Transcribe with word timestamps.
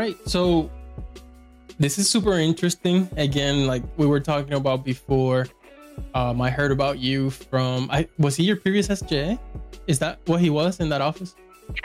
Right. 0.00 0.16
So 0.26 0.70
this 1.78 1.98
is 1.98 2.08
super 2.08 2.38
interesting. 2.38 3.06
Again, 3.18 3.66
like 3.66 3.82
we 3.98 4.06
were 4.06 4.18
talking 4.18 4.54
about 4.54 4.82
before, 4.82 5.46
um, 6.14 6.40
I 6.40 6.48
heard 6.48 6.72
about 6.72 7.00
you 7.00 7.28
from. 7.28 7.86
I 7.92 8.08
was 8.18 8.34
he 8.34 8.44
your 8.44 8.56
previous 8.56 8.88
SJ? 8.88 9.38
Is 9.86 9.98
that 9.98 10.20
what 10.24 10.40
he 10.40 10.48
was 10.48 10.80
in 10.80 10.88
that 10.88 11.02
office? 11.02 11.34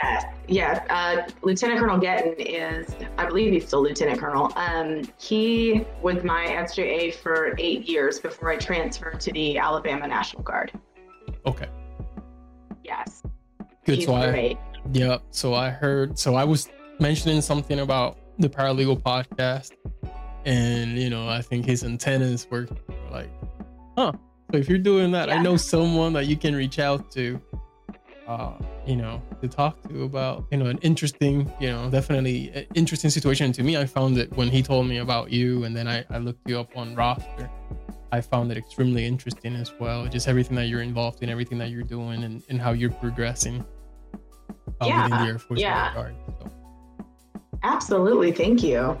Yeah, 0.00 0.32
yeah. 0.48 0.84
Uh, 0.88 1.30
Lieutenant 1.42 1.78
Colonel 1.78 1.98
Getton 1.98 2.36
is, 2.38 2.96
I 3.18 3.26
believe 3.26 3.52
he's 3.52 3.66
still 3.66 3.82
Lieutenant 3.82 4.18
Colonel. 4.18 4.50
Um, 4.56 5.02
he 5.20 5.84
was 6.00 6.24
my 6.24 6.46
SJA 6.46 7.16
for 7.16 7.54
eight 7.58 7.86
years 7.86 8.18
before 8.18 8.48
I 8.48 8.56
transferred 8.56 9.20
to 9.20 9.32
the 9.32 9.58
Alabama 9.58 10.08
National 10.08 10.42
Guard. 10.42 10.72
Okay. 11.44 11.68
Yes. 12.82 13.22
Good. 13.84 13.96
He's 13.96 14.06
so 14.06 14.14
I, 14.14 14.56
yeah. 14.94 15.18
So 15.32 15.52
I 15.52 15.68
heard. 15.68 16.18
So 16.18 16.34
I 16.34 16.44
was 16.44 16.70
mentioning 17.00 17.40
something 17.40 17.80
about 17.80 18.18
the 18.38 18.48
paralegal 18.48 19.02
podcast, 19.02 19.72
and 20.44 20.98
you 20.98 21.10
know, 21.10 21.28
I 21.28 21.42
think 21.42 21.64
his 21.64 21.84
antennas 21.84 22.46
were 22.50 22.68
like, 23.10 23.30
huh. 23.96 24.12
So 24.52 24.58
if 24.58 24.68
you're 24.68 24.78
doing 24.78 25.10
that, 25.12 25.28
I 25.28 25.42
know 25.42 25.56
someone 25.56 26.12
that 26.12 26.26
you 26.26 26.36
can 26.36 26.54
reach 26.54 26.78
out 26.78 27.10
to. 27.12 27.40
Uh, 28.28 28.58
you 28.84 28.96
know, 28.96 29.22
to 29.40 29.46
talk 29.46 29.80
to 29.88 30.02
about, 30.02 30.44
you 30.50 30.58
know, 30.58 30.66
an 30.66 30.78
interesting, 30.78 31.48
you 31.60 31.68
know, 31.68 31.88
definitely 31.88 32.66
interesting 32.74 33.08
situation. 33.08 33.52
To 33.52 33.62
me, 33.62 33.76
I 33.76 33.86
found 33.86 34.18
it 34.18 34.32
when 34.36 34.48
he 34.48 34.64
told 34.64 34.88
me 34.88 34.98
about 34.98 35.30
you, 35.30 35.62
and 35.62 35.76
then 35.76 35.86
I, 35.86 36.04
I 36.10 36.18
looked 36.18 36.48
you 36.50 36.58
up 36.58 36.76
on 36.76 36.96
roster. 36.96 37.48
I 38.10 38.20
found 38.20 38.50
it 38.50 38.58
extremely 38.58 39.06
interesting 39.06 39.54
as 39.54 39.72
well. 39.78 40.08
Just 40.08 40.26
everything 40.26 40.56
that 40.56 40.66
you're 40.66 40.82
involved 40.82 41.22
in, 41.22 41.28
everything 41.28 41.58
that 41.58 41.70
you're 41.70 41.84
doing, 41.84 42.24
and, 42.24 42.42
and 42.48 42.60
how 42.60 42.72
you're 42.72 42.90
progressing 42.90 43.64
uh, 44.14 44.18
within 44.80 45.10
the 45.10 45.16
Yeah, 45.16 45.26
Air 45.26 45.38
Force 45.38 45.60
yeah. 45.60 45.94
Guard. 45.94 46.16
So, 46.26 46.50
Absolutely. 47.62 48.32
Thank 48.32 48.62
you. 48.62 48.98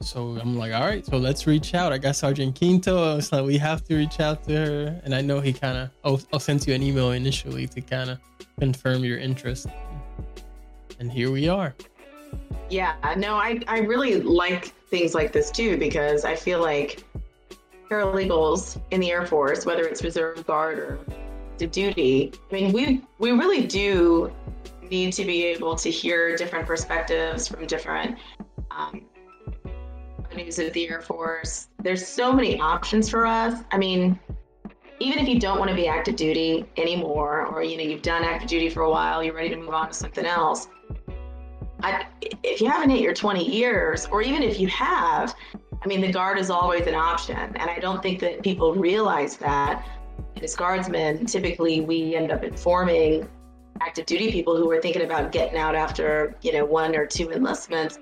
so 0.00 0.38
I'm 0.40 0.56
like, 0.56 0.72
all 0.72 0.86
right, 0.86 1.04
so 1.04 1.16
let's 1.16 1.46
reach 1.46 1.74
out. 1.74 1.92
I 1.92 1.98
got 1.98 2.16
Sergeant 2.16 2.56
Quinto. 2.56 3.12
I 3.12 3.14
was 3.16 3.32
like, 3.32 3.44
we 3.44 3.58
have 3.58 3.84
to 3.84 3.96
reach 3.96 4.20
out 4.20 4.44
to 4.44 4.54
her, 4.54 5.00
and 5.04 5.14
I 5.14 5.20
know 5.20 5.40
he 5.40 5.52
kind 5.52 5.76
of. 5.76 5.90
Oh, 6.04 6.14
I'll, 6.14 6.20
I'll 6.34 6.40
send 6.40 6.66
you 6.66 6.74
an 6.74 6.82
email 6.82 7.10
initially 7.12 7.66
to 7.68 7.80
kind 7.80 8.10
of 8.10 8.18
confirm 8.58 9.04
your 9.04 9.18
interest, 9.18 9.66
and 11.00 11.10
here 11.10 11.30
we 11.30 11.48
are. 11.48 11.74
Yeah, 12.70 12.94
no, 13.16 13.34
I, 13.34 13.60
I 13.66 13.80
really 13.80 14.20
like 14.20 14.66
things 14.90 15.14
like 15.14 15.32
this 15.32 15.50
too 15.50 15.76
because 15.78 16.24
I 16.24 16.34
feel 16.34 16.60
like 16.60 17.04
paralegals 17.90 18.80
in 18.90 19.00
the 19.00 19.10
Air 19.10 19.26
Force, 19.26 19.64
whether 19.64 19.84
it's 19.84 20.04
Reserve 20.04 20.46
Guard 20.46 20.78
or 20.78 20.98
duty, 21.66 22.32
I 22.50 22.54
mean, 22.54 22.72
we 22.72 23.02
we 23.18 23.32
really 23.32 23.66
do 23.66 24.32
need 24.90 25.12
to 25.14 25.24
be 25.24 25.44
able 25.44 25.76
to 25.76 25.90
hear 25.90 26.36
different 26.36 26.66
perspectives 26.66 27.48
from 27.48 27.66
different 27.66 28.18
um, 28.70 29.04
of 30.30 30.72
the 30.72 30.88
Air 30.88 31.00
Force. 31.00 31.68
There's 31.82 32.06
so 32.06 32.32
many 32.32 32.60
options 32.60 33.10
for 33.10 33.26
us. 33.26 33.64
I 33.72 33.78
mean, 33.78 34.18
even 35.00 35.18
if 35.18 35.28
you 35.28 35.40
don't 35.40 35.58
want 35.58 35.68
to 35.68 35.74
be 35.74 35.88
active 35.88 36.14
duty 36.16 36.64
anymore, 36.76 37.46
or 37.46 37.62
you 37.62 37.76
know 37.76 37.82
you've 37.82 38.02
done 38.02 38.22
active 38.24 38.48
duty 38.48 38.68
for 38.68 38.82
a 38.82 38.90
while, 38.90 39.22
you're 39.22 39.34
ready 39.34 39.48
to 39.50 39.56
move 39.56 39.70
on 39.70 39.88
to 39.88 39.94
something 39.94 40.24
else. 40.24 40.68
I, 41.82 42.06
if 42.42 42.60
you 42.60 42.68
haven't 42.68 42.90
hit 42.90 43.00
your 43.00 43.14
20 43.14 43.44
years, 43.44 44.06
or 44.06 44.22
even 44.22 44.42
if 44.42 44.58
you 44.58 44.68
have, 44.68 45.34
I 45.82 45.86
mean, 45.86 46.00
the 46.00 46.12
guard 46.12 46.38
is 46.38 46.50
always 46.50 46.86
an 46.86 46.94
option. 46.94 47.36
And 47.36 47.70
I 47.70 47.78
don't 47.78 48.02
think 48.02 48.20
that 48.20 48.42
people 48.42 48.74
realize 48.74 49.36
that. 49.38 49.86
As 50.42 50.54
guardsmen, 50.54 51.26
typically 51.26 51.80
we 51.80 52.14
end 52.14 52.30
up 52.30 52.44
informing 52.44 53.28
active 53.80 54.06
duty 54.06 54.30
people 54.30 54.56
who 54.56 54.70
are 54.70 54.80
thinking 54.80 55.02
about 55.02 55.32
getting 55.32 55.58
out 55.58 55.74
after, 55.74 56.34
you 56.42 56.52
know, 56.52 56.64
one 56.64 56.96
or 56.96 57.06
two 57.06 57.30
enlistments. 57.30 57.98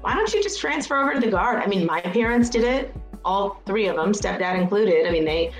Why 0.00 0.14
don't 0.14 0.32
you 0.32 0.42
just 0.42 0.60
transfer 0.60 0.98
over 0.98 1.14
to 1.14 1.20
the 1.20 1.30
guard? 1.30 1.62
I 1.62 1.66
mean, 1.66 1.86
my 1.86 2.00
parents 2.00 2.50
did 2.50 2.64
it, 2.64 2.94
all 3.24 3.60
three 3.66 3.86
of 3.86 3.96
them, 3.96 4.12
stepdad 4.12 4.60
included. 4.60 5.06
I 5.06 5.10
mean, 5.10 5.24
they 5.24 5.52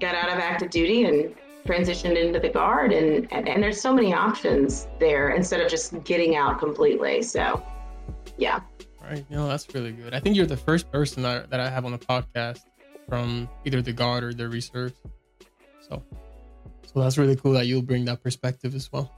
got 0.00 0.14
out 0.14 0.30
of 0.30 0.38
active 0.38 0.70
duty 0.70 1.04
and 1.04 1.34
transitioned 1.64 2.20
into 2.20 2.40
the 2.40 2.48
guard 2.48 2.92
and, 2.92 3.28
and 3.32 3.48
and 3.48 3.62
there's 3.62 3.80
so 3.80 3.94
many 3.94 4.12
options 4.12 4.88
there 4.98 5.30
instead 5.30 5.60
of 5.60 5.70
just 5.70 6.02
getting 6.02 6.34
out 6.34 6.58
completely 6.58 7.22
so 7.22 7.64
yeah 8.36 8.58
Right. 9.02 9.28
Know, 9.30 9.48
that's 9.48 9.72
really 9.74 9.92
good. 9.92 10.14
I 10.14 10.20
think 10.20 10.36
you're 10.36 10.46
the 10.46 10.56
first 10.56 10.90
person 10.92 11.22
that, 11.24 11.50
that 11.50 11.60
I 11.60 11.68
have 11.68 11.84
on 11.84 11.92
the 11.92 11.98
podcast 11.98 12.60
from 13.08 13.48
either 13.64 13.82
the 13.82 13.92
guard 13.92 14.22
or 14.22 14.32
the 14.32 14.48
reserves. 14.48 14.94
So, 15.80 16.02
so 16.92 17.00
that's 17.00 17.18
really 17.18 17.36
cool 17.36 17.52
that 17.52 17.66
you'll 17.66 17.82
bring 17.82 18.04
that 18.06 18.22
perspective 18.22 18.74
as 18.74 18.90
well. 18.92 19.10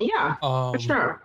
yeah 0.00 0.36
Um, 0.42 0.72
for 0.74 0.78
sure 0.78 1.22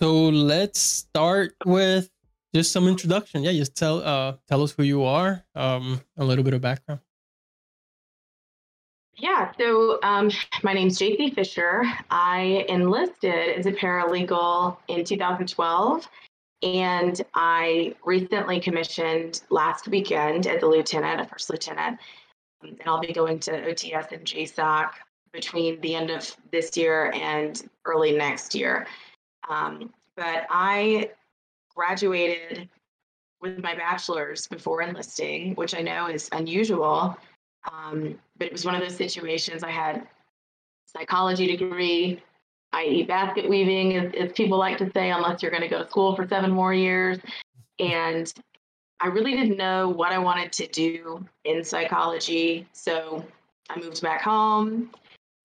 So 0.00 0.28
let's 0.28 0.78
start 0.80 1.54
with 1.64 2.10
just 2.54 2.70
some 2.72 2.86
introduction. 2.88 3.42
Yeah, 3.42 3.52
just 3.52 3.76
tell 3.76 4.02
uh 4.02 4.34
tell 4.48 4.62
us 4.62 4.72
who 4.72 4.82
you 4.84 5.02
are, 5.04 5.42
um, 5.54 6.00
a 6.16 6.24
little 6.24 6.44
bit 6.44 6.54
of 6.54 6.60
background. 6.60 7.00
yeah 9.16 9.50
so 9.58 9.98
um, 10.02 10.30
my 10.62 10.72
name's 10.72 10.96
jp 10.98 11.34
fisher 11.34 11.82
i 12.10 12.64
enlisted 12.68 13.58
as 13.58 13.66
a 13.66 13.72
paralegal 13.72 14.76
in 14.86 15.04
2012 15.04 16.08
and 16.62 17.22
i 17.34 17.92
recently 18.04 18.60
commissioned 18.60 19.42
last 19.50 19.88
weekend 19.88 20.46
as 20.46 20.62
a 20.62 20.66
lieutenant 20.66 21.20
a 21.20 21.24
first 21.24 21.50
lieutenant 21.50 21.98
and 22.62 22.80
i'll 22.86 23.00
be 23.00 23.12
going 23.12 23.38
to 23.38 23.50
ots 23.52 24.12
and 24.12 24.24
jasoc 24.24 24.90
between 25.32 25.80
the 25.82 25.94
end 25.94 26.10
of 26.10 26.34
this 26.50 26.76
year 26.76 27.12
and 27.14 27.68
early 27.84 28.12
next 28.12 28.54
year 28.54 28.86
Um, 29.48 29.92
but 30.16 30.46
I 30.50 31.10
graduated 31.74 32.68
with 33.40 33.62
my 33.62 33.74
bachelor's 33.74 34.46
before 34.48 34.82
enlisting, 34.82 35.54
which 35.54 35.74
I 35.74 35.80
know 35.80 36.08
is 36.08 36.28
unusual. 36.32 37.16
Um, 37.72 38.18
but 38.36 38.48
it 38.48 38.52
was 38.52 38.64
one 38.64 38.74
of 38.74 38.80
those 38.80 38.96
situations. 38.96 39.62
I 39.62 39.70
had 39.70 40.06
psychology 40.86 41.46
degree, 41.46 42.20
i.e., 42.72 43.04
basket 43.04 43.48
weaving, 43.48 43.96
as, 43.96 44.12
as 44.18 44.32
people 44.32 44.58
like 44.58 44.78
to 44.78 44.90
say, 44.92 45.10
unless 45.10 45.42
you're 45.42 45.52
going 45.52 45.62
to 45.62 45.68
go 45.68 45.82
to 45.82 45.88
school 45.88 46.16
for 46.16 46.26
seven 46.26 46.50
more 46.50 46.74
years. 46.74 47.18
And 47.78 48.32
I 49.00 49.06
really 49.06 49.36
didn't 49.36 49.56
know 49.56 49.88
what 49.88 50.12
I 50.12 50.18
wanted 50.18 50.52
to 50.52 50.66
do 50.66 51.24
in 51.44 51.62
psychology, 51.62 52.66
so 52.72 53.24
I 53.70 53.78
moved 53.78 54.02
back 54.02 54.22
home 54.22 54.90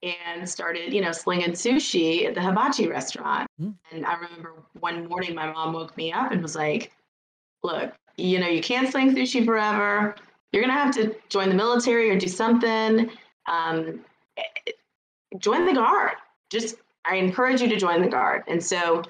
and 0.02 0.48
started, 0.48 0.94
you 0.94 1.02
know, 1.02 1.12
slinging 1.12 1.52
sushi 1.52 2.26
at 2.26 2.36
the 2.36 2.42
hibachi 2.42 2.88
restaurant. 2.88 3.48
Mm. 3.62 3.76
And 3.92 4.06
I 4.06 4.16
remember 4.16 4.54
one 4.80 5.08
morning 5.08 5.34
my 5.34 5.52
mom 5.52 5.74
woke 5.74 5.96
me 5.96 6.12
up 6.12 6.32
and 6.32 6.42
was 6.42 6.56
like, 6.56 6.92
look, 7.64 7.94
you 8.18 8.40
know, 8.40 8.48
you 8.48 8.62
can't 8.62 8.90
sling 8.92 9.16
sushi 9.16 9.46
forever. 9.46 10.16
You're 10.52 10.64
going 10.64 10.76
to 10.76 10.82
have 10.82 10.94
to 10.96 11.16
join 11.30 11.50
the 11.50 11.56
military 11.56 12.10
or 12.10 12.18
do 12.18 12.28
something. 12.28 13.10
Um, 13.48 14.02
join 15.40 15.66
the 15.66 15.74
guard. 15.74 16.14
Just, 16.50 16.76
I 17.06 17.16
encourage 17.16 17.62
you 17.62 17.70
to 17.70 17.78
join 17.78 18.02
the 18.02 18.10
guard. 18.10 18.44
And 18.48 18.64
so 18.64 19.04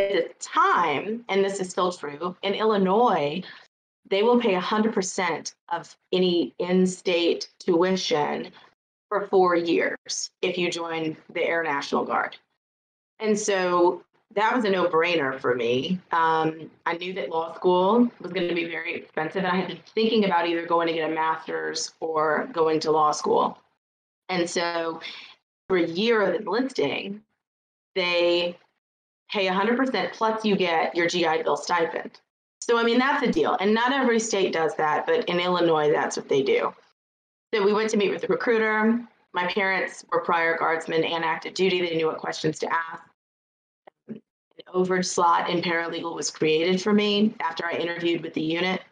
at 0.00 0.12
the 0.12 0.34
time, 0.40 1.24
and 1.28 1.44
this 1.44 1.60
is 1.60 1.70
still 1.70 1.92
true, 1.92 2.36
in 2.42 2.54
Illinois, 2.54 3.42
they 4.08 4.22
will 4.22 4.40
pay 4.40 4.54
100% 4.54 5.54
of 5.70 5.96
any 6.12 6.54
in 6.58 6.86
state 6.86 7.50
tuition 7.58 8.50
for 9.08 9.26
four 9.28 9.56
years 9.56 10.30
if 10.40 10.58
you 10.58 10.70
join 10.70 11.16
the 11.32 11.42
Air 11.42 11.62
National 11.62 12.04
Guard. 12.04 12.36
And 13.20 13.38
so 13.38 14.02
that 14.34 14.54
was 14.54 14.64
a 14.64 14.70
no 14.70 14.86
brainer 14.86 15.38
for 15.38 15.54
me. 15.54 16.00
Um, 16.10 16.70
I 16.86 16.96
knew 16.96 17.12
that 17.14 17.28
law 17.28 17.54
school 17.54 18.10
was 18.20 18.32
going 18.32 18.48
to 18.48 18.54
be 18.54 18.66
very 18.66 18.94
expensive, 18.94 19.44
and 19.44 19.46
I 19.46 19.56
had 19.56 19.68
been 19.68 19.78
thinking 19.94 20.24
about 20.24 20.46
either 20.46 20.66
going 20.66 20.88
to 20.88 20.94
get 20.94 21.10
a 21.10 21.14
master's 21.14 21.92
or 22.00 22.48
going 22.52 22.80
to 22.80 22.90
law 22.90 23.12
school. 23.12 23.58
And 24.28 24.48
so 24.48 25.00
for 25.68 25.76
a 25.76 25.86
year 25.86 26.22
of 26.22 26.40
enlisting, 26.40 27.22
they 27.94 28.56
pay 29.32 29.46
100% 29.46 30.12
plus 30.12 30.44
you 30.44 30.54
get 30.56 30.94
your 30.94 31.08
GI 31.08 31.42
Bill 31.42 31.56
stipend. 31.56 32.20
So, 32.60 32.78
I 32.78 32.84
mean, 32.84 32.98
that's 32.98 33.26
a 33.26 33.32
deal. 33.32 33.56
And 33.58 33.74
not 33.74 33.92
every 33.92 34.20
state 34.20 34.52
does 34.52 34.76
that, 34.76 35.06
but 35.06 35.28
in 35.28 35.40
Illinois, 35.40 35.90
that's 35.90 36.16
what 36.16 36.28
they 36.28 36.42
do. 36.42 36.72
So 37.52 37.64
we 37.64 37.72
went 37.72 37.90
to 37.90 37.96
meet 37.96 38.10
with 38.10 38.20
the 38.20 38.28
recruiter. 38.28 39.00
My 39.34 39.46
parents 39.46 40.04
were 40.12 40.20
prior 40.20 40.56
guardsmen 40.56 41.02
and 41.02 41.24
active 41.24 41.54
duty. 41.54 41.80
They 41.80 41.96
knew 41.96 42.06
what 42.06 42.18
questions 42.18 42.58
to 42.60 42.72
ask. 42.72 43.02
An 44.08 44.20
overage 44.72 45.06
slot 45.06 45.50
in 45.50 45.60
paralegal 45.60 46.14
was 46.14 46.30
created 46.30 46.80
for 46.80 46.92
me 46.92 47.34
after 47.40 47.66
I 47.66 47.72
interviewed 47.72 48.22
with 48.22 48.34
the 48.34 48.42
unit. 48.42 48.82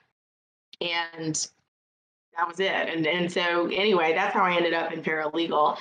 And 0.81 1.48
that 2.37 2.48
was 2.48 2.58
it. 2.58 2.72
And, 2.72 3.06
and 3.06 3.31
so, 3.31 3.66
anyway, 3.66 4.14
that's 4.14 4.34
how 4.34 4.42
I 4.42 4.56
ended 4.56 4.72
up 4.72 4.92
in 4.92 5.02
paralegal. 5.02 5.76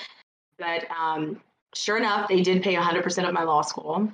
But 0.57 0.85
um, 0.91 1.41
sure 1.73 1.97
enough, 1.97 2.27
they 2.27 2.41
did 2.41 2.61
pay 2.61 2.75
100% 2.75 3.27
of 3.27 3.33
my 3.33 3.43
law 3.43 3.61
school. 3.61 4.11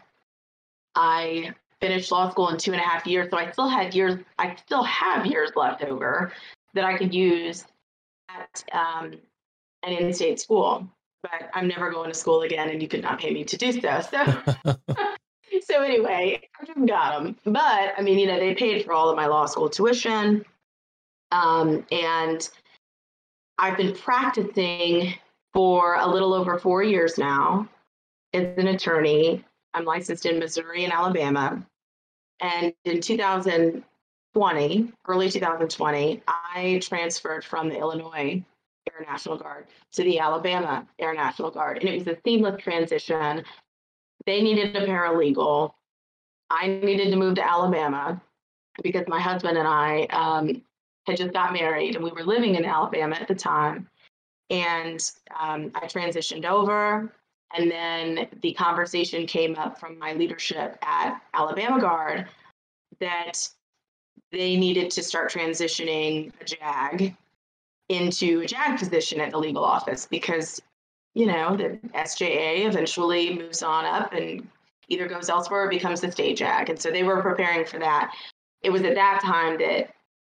I 0.96 1.54
finished 1.82 2.12
law 2.12 2.30
school 2.30 2.50
in 2.50 2.58
two 2.58 2.72
and 2.72 2.82
a 2.82 2.84
half 2.84 3.06
years. 3.06 3.30
So 3.30 3.38
I 3.38 3.52
still 3.52 3.68
had 3.68 3.94
years, 3.94 4.20
I 4.40 4.56
still 4.56 4.84
have 4.84 5.26
years 5.26 5.52
left 5.56 5.84
over 5.84 6.32
that 6.74 6.84
I 6.84 6.98
could 6.98 7.14
use 7.14 7.66
at 8.30 8.64
um, 8.74 9.14
an 9.84 9.94
in-state 9.94 10.40
school. 10.40 10.88
but 11.22 11.50
I'm 11.54 11.68
never 11.68 11.92
going 11.92 12.10
to 12.10 12.18
school 12.18 12.42
again, 12.42 12.70
and 12.70 12.82
you 12.82 12.88
could 12.88 13.02
not 13.02 13.20
pay 13.20 13.32
me 13.32 13.44
to 13.44 13.58
do 13.58 13.72
so. 13.72 14.02
So, 14.02 14.44
so 15.64 15.82
anyway, 15.82 16.42
I 16.60 16.66
just 16.66 16.86
got 16.86 17.24
them. 17.24 17.36
But 17.46 17.94
I 17.98 18.02
mean, 18.02 18.20
you 18.20 18.28
know, 18.28 18.40
they 18.40 18.54
paid 18.54 18.86
for 18.86 18.94
all 18.94 19.10
of 19.10 19.16
my 19.16 19.26
law 19.26 19.46
school 19.46 19.70
tuition, 19.70 20.46
um, 21.32 21.86
and 21.92 22.50
I've 23.58 23.78
been 23.78 23.94
practicing 23.94 25.14
for 25.54 25.96
a 25.96 26.08
little 26.08 26.34
over 26.34 26.60
four 26.60 26.84
years 26.84 27.18
now 27.18 27.68
as 28.34 28.46
an 28.58 28.68
attorney. 28.68 29.44
I'm 29.76 29.86
licensed 29.86 30.26
in 30.26 30.40
Missouri 30.40 30.86
and 30.86 30.94
Alabama. 30.94 31.64
And 32.40 32.74
in 32.86 33.02
2020, 33.02 34.94
early 35.08 35.30
2020, 35.30 36.24
I 36.28 36.80
transferred 36.82 37.44
from 37.44 37.68
the 37.70 37.78
Illinois 37.78 38.42
Air 38.92 39.06
National 39.06 39.38
Guard 39.38 39.66
to 39.94 40.04
the 40.04 40.20
Alabama 40.20 40.88
Air 40.98 41.14
National 41.14 41.52
Guard. 41.52 41.80
And 41.80 41.90
it 41.90 42.00
was 42.00 42.08
a 42.08 42.18
seamless 42.26 42.62
transition. 42.62 43.44
They 44.26 44.42
needed 44.42 44.76
a 44.76 44.88
paralegal. 44.88 45.74
I 46.50 46.68
needed 46.68 47.12
to 47.12 47.18
move 47.18 47.36
to 47.36 47.46
Alabama 47.46 48.22
because 48.82 49.08
my 49.08 49.20
husband 49.20 49.58
and 49.58 49.68
I 49.68 50.04
um, 50.12 50.62
had 51.06 51.18
just 51.18 51.34
got 51.34 51.52
married 51.54 51.96
and 51.96 52.04
we 52.04 52.12
were 52.12 52.24
living 52.24 52.56
in 52.56 52.64
Alabama 52.64 53.16
at 53.16 53.28
the 53.28 53.36
time. 53.36 53.90
And 54.50 55.02
um, 55.38 55.72
I 55.76 55.88
transitioned 55.88 56.46
over. 56.46 57.12
And 57.58 57.72
then 57.72 58.28
the 58.42 58.54
conversation 58.54 59.26
came 59.26 59.56
up 59.56 59.80
from 59.80 59.98
my 59.98 60.14
leadership 60.14 60.78
at 60.82 61.22
Alabama 61.34 61.80
Guard 61.80 62.28
that 63.00 63.48
they 64.32 64.56
needed 64.58 64.92
to 64.92 65.04
start 65.04 65.32
transitioning 65.32 66.32
a 66.42 66.46
JAG 66.46 67.16
into 67.90 68.42
a 68.42 68.46
JAG 68.46 68.80
position 68.80 69.22
at 69.22 69.32
the 69.32 69.38
legal 69.38 69.64
office 69.64 70.06
because, 70.06 70.62
you 71.14 71.26
know, 71.26 71.56
the 71.56 71.80
SJA 71.94 72.66
eventually 72.66 73.38
moves 73.38 73.64
on 73.64 73.86
up 73.86 74.14
and 74.14 74.48
either 74.90 75.08
goes 75.08 75.30
elsewhere 75.30 75.66
or 75.66 75.70
becomes 75.70 76.02
the 76.02 76.12
state 76.12 76.38
JAG. 76.38 76.70
And 76.70 76.80
so 76.80 76.92
they 76.92 77.04
were 77.04 77.22
preparing 77.22 77.66
for 77.66 77.80
that. 77.80 78.14
It 78.62 78.70
was 78.72 78.82
at 78.84 78.96
that 78.96 79.22
time 79.24 79.58
that 79.60 79.94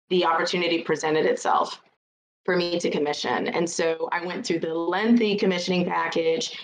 the 0.08 0.24
opportunity 0.24 0.82
presented 0.82 1.26
itself 1.26 1.80
for 2.44 2.56
me 2.56 2.78
to 2.78 2.90
commission. 2.90 3.48
And 3.48 3.68
so 3.68 4.08
I 4.12 4.24
went 4.24 4.46
through 4.46 4.60
the 4.60 4.74
lengthy 4.74 5.36
commissioning 5.36 5.84
package 5.84 6.58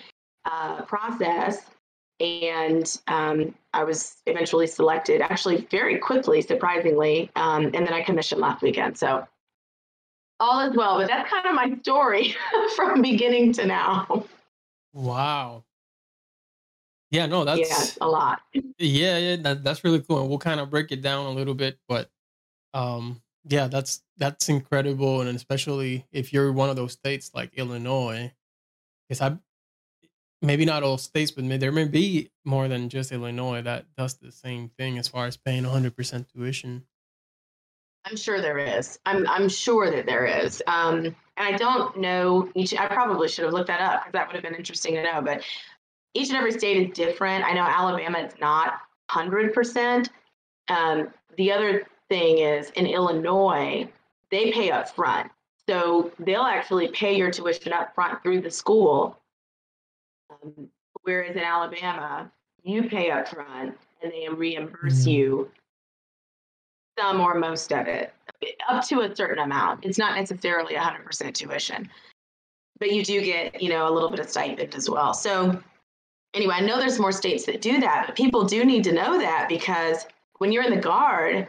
uh, 0.47 0.83
process 0.83 1.67
and 2.21 2.99
um, 3.09 3.55
I 3.75 3.85
was 3.85 4.17
eventually 4.27 4.67
selected 4.67 5.21
actually 5.21 5.67
very 5.71 5.99
quickly, 5.99 6.41
surprisingly. 6.41 7.31
Um, 7.37 7.67
and 7.67 7.75
then 7.75 7.93
I 7.93 8.03
commissioned 8.03 8.41
last 8.41 8.63
weekend. 8.63 8.97
So 8.97 9.27
all 10.41 10.69
is 10.69 10.77
well, 10.77 10.99
but 10.99 11.09
that's 11.09 11.31
kind 11.31 11.47
of 11.47 11.55
my 11.55 11.77
story 11.83 12.35
from 12.77 13.03
beginning 13.03 13.53
to 13.55 13.67
now. 13.67 14.25
Wow. 14.95 15.65
Yeah, 17.11 17.27
no, 17.27 17.45
that's 17.45 17.99
yeah, 17.99 18.05
a 18.05 18.09
lot. 18.09 18.41
Yeah, 18.79 19.19
yeah, 19.19 19.37
that, 19.37 19.63
that's 19.63 19.85
really 19.85 20.01
cool. 20.01 20.21
And 20.21 20.29
we'll 20.29 20.39
kind 20.39 20.59
of 20.59 20.71
break 20.71 20.91
it 20.91 21.03
down 21.03 21.27
a 21.27 21.31
little 21.31 21.55
bit, 21.55 21.79
but 21.89 22.11
um, 22.75 23.23
yeah, 23.45 23.69
that's 23.69 24.03
that's 24.17 24.49
incredible, 24.49 25.21
and 25.21 25.35
especially 25.37 26.05
if 26.11 26.33
you're 26.33 26.53
one 26.53 26.69
of 26.69 26.77
those 26.77 26.93
states 26.93 27.31
like 27.33 27.55
Illinois, 27.55 28.33
because 29.09 29.21
I 29.21 29.39
maybe 30.43 30.65
not 30.65 30.83
all 30.83 30.99
states, 30.99 31.31
but 31.31 31.61
there 31.61 31.73
may 31.73 31.85
be 31.85 32.31
more 32.45 32.69
than 32.69 32.89
just 32.89 33.13
Illinois 33.13 33.63
that 33.63 33.87
does 33.97 34.15
the 34.15 34.33
same 34.33 34.69
thing 34.69 34.99
as 34.99 35.09
far 35.09 35.27
as 35.27 35.37
paying 35.37 35.65
100% 35.65 36.27
tuition. 36.33 36.85
I'm 38.05 38.17
sure 38.17 38.41
there 38.41 38.59
is. 38.59 39.01
I'm 39.05 39.27
I'm 39.27 39.49
sure 39.49 39.91
that 39.91 40.07
there 40.07 40.27
is. 40.27 40.63
Um, 40.69 41.07
and 41.07 41.15
I 41.37 41.53
don't 41.53 41.99
know 41.99 42.49
each. 42.55 42.73
I 42.73 42.87
probably 42.87 43.27
should 43.29 43.45
have 43.45 43.53
looked 43.53 43.67
that 43.67 43.81
up 43.81 44.03
because 44.03 44.13
that 44.13 44.29
would 44.29 44.37
have 44.37 44.45
been 44.45 44.55
interesting 44.55 44.95
to 44.95 45.03
know. 45.03 45.21
But 45.21 45.43
each 46.15 46.29
and 46.29 46.39
every 46.39 46.53
state 46.53 46.77
is 46.77 46.97
different. 46.97 47.45
I 47.45 47.53
know 47.53 47.63
Alabama 47.63 48.21
is 48.21 48.33
not 48.41 48.69
100 49.13 49.53
percent. 49.53 50.11
Um, 50.69 51.09
the 51.37 51.51
other 51.51 51.85
thing 52.09 52.39
is 52.39 52.71
in 52.71 52.87
Illinois, 52.87 53.89
they 54.31 54.53
pay 54.53 54.71
up 54.71 54.95
front. 54.95 55.31
So 55.69 56.13
they'll 56.21 56.43
actually 56.43 56.89
pay 56.89 57.17
your 57.17 57.33
tuition 57.33 57.73
up 57.73 57.93
front 57.95 58.23
through 58.23 58.41
the 58.43 58.51
school. 58.51 59.19
Um, 60.43 60.69
whereas 61.03 61.37
in 61.37 61.43
Alabama, 61.43 62.31
you 62.63 62.89
pay 62.89 63.11
up 63.11 63.29
front 63.29 63.77
and 64.03 64.13
they 64.13 64.29
reimburse 64.29 65.01
mm-hmm. 65.01 65.11
you 65.11 65.51
some 66.99 67.21
or 67.21 67.35
most 67.35 67.73
of 67.73 67.87
it, 67.87 68.15
up 68.69 68.87
to 68.89 69.03
a 69.03 69.15
certain 69.15 69.45
amount. 69.45 69.85
It's 69.85 69.99
not 69.99 70.17
necessarily 70.17 70.75
100% 70.75 71.35
tuition, 71.35 71.89
but 72.79 72.91
you 72.91 73.05
do 73.05 73.21
get, 73.21 73.61
you 73.61 73.69
know, 73.69 73.89
a 73.89 73.93
little 73.93 74.09
bit 74.09 74.19
of 74.19 74.31
stipend 74.31 74.75
as 74.75 74.89
well. 74.89 75.13
So 75.13 75.63
anyway, 76.35 76.55
I 76.57 76.61
know 76.61 76.79
there's 76.79 76.99
more 76.99 77.13
states 77.13 77.45
that 77.47 77.61
do 77.61 77.81
that, 77.81 78.05
but 78.07 78.17
people 78.17 78.45
do 78.45 78.65
need 78.65 78.85
to 78.85 78.93
know 78.93 79.19
that 79.19 79.47
because 79.49 80.07
when 80.39 80.53
you're 80.53 80.65
in 80.65 80.71
the 80.71 80.81
guard, 80.81 81.49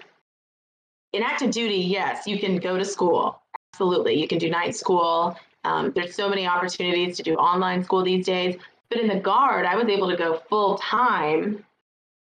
in 1.13 1.23
active 1.23 1.51
duty, 1.51 1.77
yes, 1.77 2.27
you 2.27 2.39
can 2.39 2.57
go 2.57 2.77
to 2.77 2.85
school. 2.85 3.41
Absolutely. 3.73 4.19
You 4.19 4.27
can 4.27 4.37
do 4.37 4.49
night 4.49 4.75
school. 4.75 5.37
Um, 5.63 5.91
there's 5.95 6.15
so 6.15 6.29
many 6.29 6.47
opportunities 6.47 7.17
to 7.17 7.23
do 7.23 7.35
online 7.35 7.83
school 7.83 8.03
these 8.03 8.25
days. 8.25 8.57
But 8.89 8.99
in 8.99 9.07
the 9.07 9.19
Guard, 9.19 9.65
I 9.65 9.75
was 9.75 9.87
able 9.87 10.09
to 10.09 10.17
go 10.17 10.41
full 10.49 10.77
time 10.77 11.65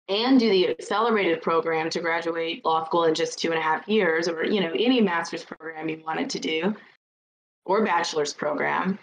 and 0.07 0.39
do 0.39 0.49
the 0.49 0.69
accelerated 0.69 1.41
program 1.41 1.89
to 1.89 1.99
graduate 1.99 2.63
law 2.65 2.83
school 2.85 3.05
in 3.05 3.15
just 3.15 3.39
two 3.39 3.49
and 3.49 3.59
a 3.59 3.61
half 3.61 3.87
years, 3.87 4.27
or 4.27 4.45
you 4.45 4.59
know 4.59 4.71
any 4.71 5.01
master's 5.01 5.43
program 5.43 5.89
you 5.89 6.01
wanted 6.05 6.29
to 6.31 6.39
do, 6.39 6.75
or 7.65 7.83
bachelor's 7.85 8.33
program, 8.33 8.99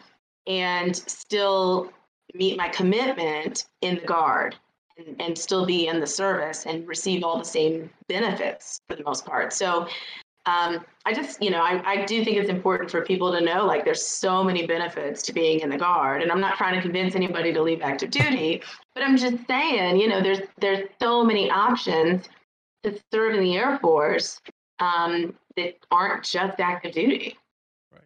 and 0.46 0.94
still 0.94 1.90
meet 2.34 2.56
my 2.56 2.68
commitment 2.68 3.66
in 3.80 3.96
the 3.96 4.00
Guard 4.02 4.56
and, 4.98 5.20
and 5.20 5.38
still 5.38 5.64
be 5.64 5.86
in 5.86 6.00
the 6.00 6.06
service 6.06 6.66
and 6.66 6.86
receive 6.86 7.24
all 7.24 7.38
the 7.38 7.44
same 7.44 7.90
benefits 8.08 8.80
for 8.88 8.96
the 8.96 9.04
most 9.04 9.24
part. 9.24 9.52
So 9.52 9.88
um, 10.48 10.84
I 11.04 11.12
just, 11.12 11.42
you 11.42 11.50
know, 11.50 11.60
I, 11.60 11.82
I 11.84 12.04
do 12.06 12.24
think 12.24 12.38
it's 12.38 12.48
important 12.48 12.90
for 12.90 13.02
people 13.04 13.30
to 13.32 13.40
know 13.40 13.66
like 13.66 13.84
there's 13.84 14.04
so 14.04 14.42
many 14.42 14.66
benefits 14.66 15.20
to 15.22 15.32
being 15.34 15.60
in 15.60 15.68
the 15.68 15.76
guard. 15.76 16.22
And 16.22 16.32
I'm 16.32 16.40
not 16.40 16.56
trying 16.56 16.74
to 16.74 16.80
convince 16.80 17.14
anybody 17.14 17.52
to 17.52 17.62
leave 17.62 17.82
active 17.82 18.10
duty, 18.10 18.62
but 18.94 19.02
I'm 19.02 19.18
just 19.18 19.46
saying, 19.46 19.98
you 19.98 20.08
know, 20.08 20.22
there's 20.22 20.40
there's 20.58 20.88
so 21.00 21.22
many 21.22 21.50
options 21.50 22.28
to 22.82 22.98
serve 23.12 23.34
in 23.34 23.40
the 23.40 23.56
Air 23.58 23.78
Force 23.78 24.40
um, 24.80 25.34
that 25.56 25.76
aren't 25.90 26.24
just 26.24 26.58
active 26.60 26.92
duty. 26.92 27.36
Right. 27.92 28.00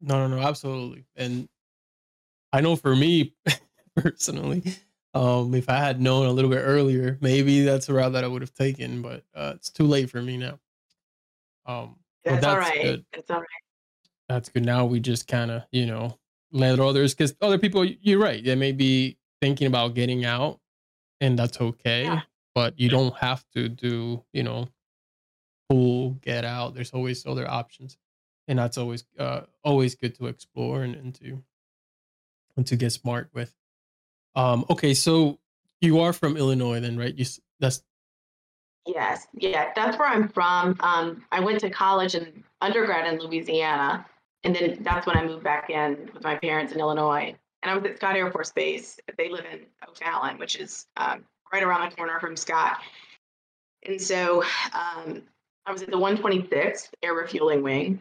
No, 0.00 0.26
no, 0.26 0.36
no, 0.36 0.42
absolutely. 0.42 1.04
And 1.14 1.46
I 2.54 2.62
know 2.62 2.74
for 2.74 2.96
me 2.96 3.34
personally, 3.96 4.62
um, 5.12 5.54
if 5.54 5.68
I 5.68 5.76
had 5.76 6.00
known 6.00 6.26
a 6.26 6.32
little 6.32 6.50
bit 6.50 6.62
earlier, 6.64 7.18
maybe 7.20 7.64
that's 7.64 7.90
a 7.90 7.92
route 7.92 8.12
that 8.12 8.24
I 8.24 8.28
would 8.28 8.42
have 8.42 8.54
taken, 8.54 9.02
but 9.02 9.24
uh, 9.34 9.52
it's 9.56 9.68
too 9.68 9.84
late 9.84 10.08
for 10.08 10.22
me 10.22 10.38
now. 10.38 10.58
Um, 11.68 11.96
that's, 12.24 12.40
that's 12.40 12.46
all 12.46 12.58
right. 12.58 12.82
Good. 12.82 13.04
That's 13.12 13.30
all 13.30 13.38
right. 13.38 13.46
That's 14.28 14.48
good. 14.48 14.64
Now 14.64 14.86
we 14.86 14.98
just 14.98 15.28
kind 15.28 15.50
of, 15.50 15.62
you 15.70 15.86
know, 15.86 16.18
let 16.50 16.80
others, 16.80 17.14
because 17.14 17.34
other 17.40 17.58
people, 17.58 17.84
you're 17.84 18.18
right, 18.18 18.42
they 18.42 18.54
may 18.54 18.72
be 18.72 19.18
thinking 19.40 19.66
about 19.66 19.94
getting 19.94 20.24
out, 20.24 20.58
and 21.20 21.38
that's 21.38 21.60
okay. 21.60 22.04
Yeah. 22.04 22.22
But 22.54 22.80
you 22.80 22.88
don't 22.88 23.14
have 23.18 23.44
to 23.54 23.68
do, 23.68 24.24
you 24.32 24.42
know, 24.42 24.68
pull, 25.68 26.12
get 26.22 26.44
out. 26.44 26.74
There's 26.74 26.90
always 26.90 27.24
other 27.26 27.48
options, 27.48 27.96
and 28.48 28.58
that's 28.58 28.78
always, 28.78 29.04
uh, 29.18 29.42
always 29.62 29.94
good 29.94 30.16
to 30.16 30.26
explore 30.26 30.82
and, 30.82 30.94
and 30.96 31.14
to, 31.16 31.42
and 32.56 32.66
to 32.66 32.76
get 32.76 32.90
smart 32.90 33.28
with. 33.32 33.54
Um, 34.34 34.64
okay, 34.70 34.94
so 34.94 35.38
you 35.80 36.00
are 36.00 36.12
from 36.12 36.36
Illinois, 36.36 36.80
then, 36.80 36.96
right? 36.96 37.14
You 37.14 37.26
that's 37.60 37.82
yes, 38.86 39.26
yeah, 39.34 39.72
that's 39.74 39.98
where 39.98 40.08
I'm 40.08 40.28
from. 40.28 40.76
Um, 40.80 41.24
I 41.32 41.40
went 41.40 41.60
to 41.60 41.70
college 41.70 42.14
and 42.14 42.42
undergrad 42.60 43.12
in 43.12 43.20
Louisiana, 43.20 44.06
and 44.44 44.54
then 44.54 44.78
that's 44.82 45.06
when 45.06 45.16
I 45.16 45.24
moved 45.24 45.44
back 45.44 45.70
in 45.70 46.10
with 46.14 46.22
my 46.24 46.36
parents 46.36 46.72
in 46.72 46.80
Illinois. 46.80 47.34
And 47.62 47.70
I 47.70 47.74
was 47.74 47.84
at 47.84 47.96
Scott 47.96 48.16
Air 48.16 48.30
Force 48.30 48.52
Base. 48.52 48.98
They 49.16 49.28
live 49.28 49.44
in 49.52 49.60
O'Fallon, 49.88 50.38
which 50.38 50.56
is 50.56 50.86
um, 50.96 51.24
right 51.52 51.62
around 51.62 51.90
the 51.90 51.96
corner 51.96 52.20
from 52.20 52.36
Scott. 52.36 52.78
And 53.84 54.00
so 54.00 54.42
um, 54.74 55.22
I 55.66 55.72
was 55.72 55.82
at 55.82 55.90
the 55.90 55.96
126th 55.96 56.90
Air 57.02 57.14
Refueling 57.14 57.62
Wing. 57.62 58.00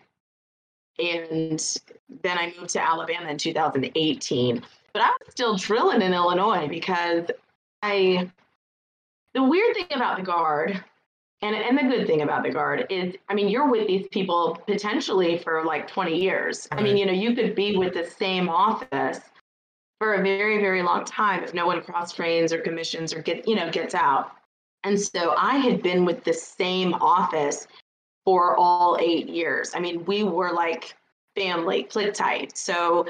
And 0.99 1.77
then 2.23 2.37
I 2.37 2.53
moved 2.59 2.71
to 2.71 2.81
Alabama 2.81 3.29
in 3.29 3.37
2018 3.37 4.63
but 4.97 5.05
I 5.05 5.09
was 5.09 5.31
still 5.31 5.55
drilling 5.55 6.01
in 6.01 6.11
Illinois 6.11 6.67
because 6.67 7.27
I, 7.83 8.31
the 9.37 9.43
weird 9.43 9.75
thing 9.75 9.85
about 9.91 10.17
the 10.17 10.23
guard, 10.23 10.83
and, 11.43 11.55
and 11.55 11.77
the 11.77 11.83
good 11.83 12.07
thing 12.07 12.23
about 12.23 12.41
the 12.41 12.49
guard 12.49 12.87
is, 12.89 13.13
I 13.29 13.35
mean, 13.35 13.49
you're 13.49 13.69
with 13.69 13.85
these 13.85 14.07
people 14.07 14.59
potentially 14.65 15.37
for 15.37 15.63
like 15.63 15.87
20 15.87 16.19
years. 16.19 16.67
Right. 16.71 16.79
I 16.79 16.83
mean, 16.83 16.97
you 16.97 17.05
know, 17.05 17.11
you 17.11 17.35
could 17.35 17.53
be 17.53 17.77
with 17.77 17.93
the 17.93 18.03
same 18.03 18.49
office 18.49 19.19
for 19.99 20.15
a 20.15 20.23
very, 20.23 20.59
very 20.59 20.81
long 20.81 21.05
time 21.05 21.43
if 21.43 21.53
no 21.53 21.67
one 21.67 21.83
cross 21.83 22.13
trains 22.13 22.51
or 22.51 22.61
commissions 22.61 23.13
or 23.13 23.21
get, 23.21 23.47
you 23.47 23.55
know, 23.55 23.69
gets 23.69 23.93
out. 23.93 24.31
And 24.83 24.99
so 24.99 25.35
I 25.37 25.57
had 25.57 25.83
been 25.83 26.03
with 26.03 26.23
the 26.23 26.33
same 26.33 26.95
office 26.95 27.67
for 28.25 28.57
all 28.57 28.97
eight 28.99 29.29
years. 29.29 29.73
I 29.75 29.79
mean, 29.79 30.03
we 30.05 30.23
were 30.23 30.51
like 30.51 30.95
family, 31.35 31.83
click 31.83 32.15
tight. 32.15 32.57
So 32.57 33.05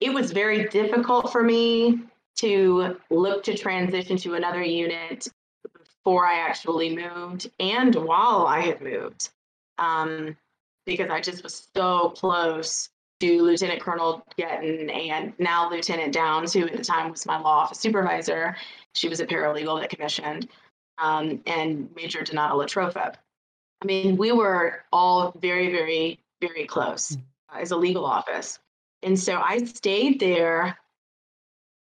it 0.00 0.14
was 0.14 0.32
very 0.32 0.66
difficult 0.68 1.30
for 1.30 1.42
me 1.42 2.00
to 2.36 2.96
look 3.10 3.44
to 3.44 3.54
transition 3.54 4.16
to 4.16 4.32
another 4.32 4.62
unit 4.62 5.28
before 6.04 6.26
I 6.26 6.38
actually 6.38 6.96
moved 6.96 7.50
and 7.60 7.94
while 7.94 8.46
I 8.46 8.60
had 8.60 8.80
moved. 8.80 9.30
Um, 9.78 10.36
because 10.84 11.10
I 11.10 11.20
just 11.20 11.44
was 11.44 11.68
so 11.76 12.10
close 12.10 12.88
to 13.20 13.42
Lieutenant 13.42 13.80
Colonel 13.80 14.24
Getton 14.36 14.90
and 14.90 15.32
now 15.38 15.70
Lieutenant 15.70 16.12
Downs, 16.12 16.52
who 16.52 16.66
at 16.66 16.76
the 16.76 16.84
time 16.84 17.10
was 17.10 17.24
my 17.24 17.38
law 17.38 17.60
office 17.60 17.78
supervisor. 17.78 18.56
She 18.94 19.08
was 19.08 19.20
a 19.20 19.26
paralegal 19.26 19.80
that 19.80 19.90
commissioned, 19.90 20.48
um, 20.98 21.40
and 21.46 21.88
Major 21.94 22.22
Donata 22.22 22.54
Latrofa. 22.54 23.14
I 23.80 23.84
mean, 23.84 24.16
we 24.16 24.32
were 24.32 24.84
all 24.92 25.36
very, 25.40 25.70
very, 25.70 26.18
very 26.40 26.66
close 26.66 27.16
uh, 27.52 27.60
as 27.60 27.70
a 27.70 27.76
legal 27.76 28.04
office. 28.04 28.58
And 29.04 29.18
so 29.18 29.40
I 29.40 29.64
stayed 29.64 30.18
there 30.18 30.76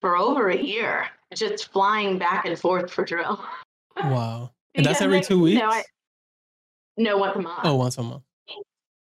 for 0.01 0.17
over 0.17 0.51
a 0.51 0.57
year, 0.57 1.09
just 1.35 1.73
flying 1.73 2.19
back 2.19 2.45
and 2.45 2.59
forth 2.59 2.93
for 2.93 3.05
drill. 3.05 3.45
Wow. 3.97 4.51
And 4.75 4.85
that's 4.85 5.01
every 5.01 5.21
two 5.21 5.41
weeks? 5.41 5.55
You 5.55 5.61
know, 5.61 5.71
I, 5.71 5.83
no, 6.97 7.17
once 7.17 7.37
a 7.37 7.41
month. 7.41 7.61
Oh, 7.65 7.75
once 7.77 7.99
a 7.99 8.03
month. 8.03 8.23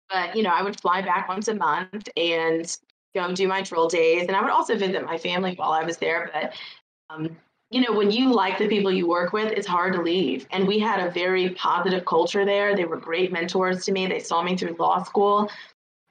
But, 0.09 0.35
you 0.35 0.43
know, 0.43 0.51
I 0.51 0.61
would 0.61 0.79
fly 0.79 1.01
back 1.01 1.27
once 1.27 1.47
a 1.47 1.55
month 1.55 2.07
and 2.15 2.77
go 3.15 3.33
do 3.33 3.47
my 3.47 3.61
drill 3.61 3.87
days. 3.87 4.27
And 4.27 4.35
I 4.35 4.41
would 4.41 4.51
also 4.51 4.77
visit 4.77 5.03
my 5.05 5.17
family 5.17 5.55
while 5.55 5.71
I 5.71 5.83
was 5.83 5.97
there. 5.97 6.29
But, 6.33 6.53
um, 7.09 7.35
you 7.71 7.81
know, 7.81 7.97
when 7.97 8.11
you 8.11 8.31
like 8.31 8.59
the 8.59 8.67
people 8.67 8.91
you 8.91 9.07
work 9.07 9.33
with, 9.33 9.51
it's 9.51 9.67
hard 9.67 9.93
to 9.93 10.01
leave. 10.01 10.45
And 10.51 10.67
we 10.67 10.77
had 10.77 11.05
a 11.05 11.11
very 11.11 11.49
positive 11.51 12.05
culture 12.05 12.45
there. 12.45 12.75
They 12.75 12.85
were 12.85 12.97
great 12.97 13.31
mentors 13.31 13.83
to 13.85 13.91
me. 13.91 14.05
They 14.05 14.19
saw 14.19 14.43
me 14.43 14.55
through 14.55 14.75
law 14.77 15.03
school. 15.03 15.49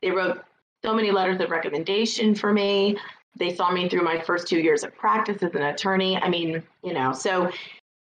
They 0.02 0.10
wrote 0.10 0.42
so 0.84 0.92
many 0.92 1.12
letters 1.12 1.40
of 1.40 1.50
recommendation 1.50 2.34
for 2.34 2.52
me. 2.52 2.98
They 3.36 3.54
saw 3.54 3.70
me 3.70 3.88
through 3.88 4.02
my 4.02 4.20
first 4.20 4.48
two 4.48 4.58
years 4.58 4.84
of 4.84 4.94
practice 4.96 5.42
as 5.42 5.54
an 5.54 5.62
attorney. 5.62 6.16
I 6.16 6.28
mean, 6.28 6.62
you 6.82 6.92
know, 6.92 7.12
so 7.12 7.50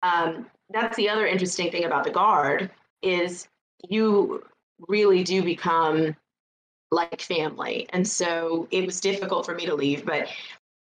um, 0.02 0.47
that's 0.74 0.96
the 0.96 1.08
other 1.08 1.26
interesting 1.26 1.70
thing 1.70 1.84
about 1.84 2.04
the 2.04 2.10
guard 2.10 2.70
is 3.00 3.48
you 3.88 4.44
really 4.88 5.22
do 5.22 5.42
become 5.42 6.14
like 6.90 7.22
family. 7.22 7.86
And 7.92 8.06
so 8.06 8.66
it 8.70 8.84
was 8.84 9.00
difficult 9.00 9.46
for 9.46 9.54
me 9.54 9.66
to 9.66 9.74
leave. 9.74 10.04
But 10.04 10.28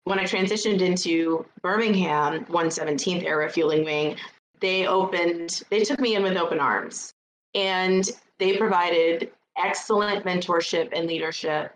when 0.04 0.18
I 0.18 0.24
transitioned 0.24 0.80
into 0.80 1.44
Birmingham 1.62 2.44
117th 2.46 3.24
Air 3.24 3.38
Refueling 3.38 3.84
Wing, 3.84 4.16
they 4.60 4.86
opened, 4.86 5.62
they 5.70 5.80
took 5.80 6.00
me 6.00 6.14
in 6.14 6.22
with 6.22 6.36
open 6.36 6.60
arms 6.60 7.12
and 7.54 8.08
they 8.38 8.56
provided 8.56 9.32
excellent 9.58 10.24
mentorship 10.24 10.88
and 10.92 11.06
leadership 11.06 11.74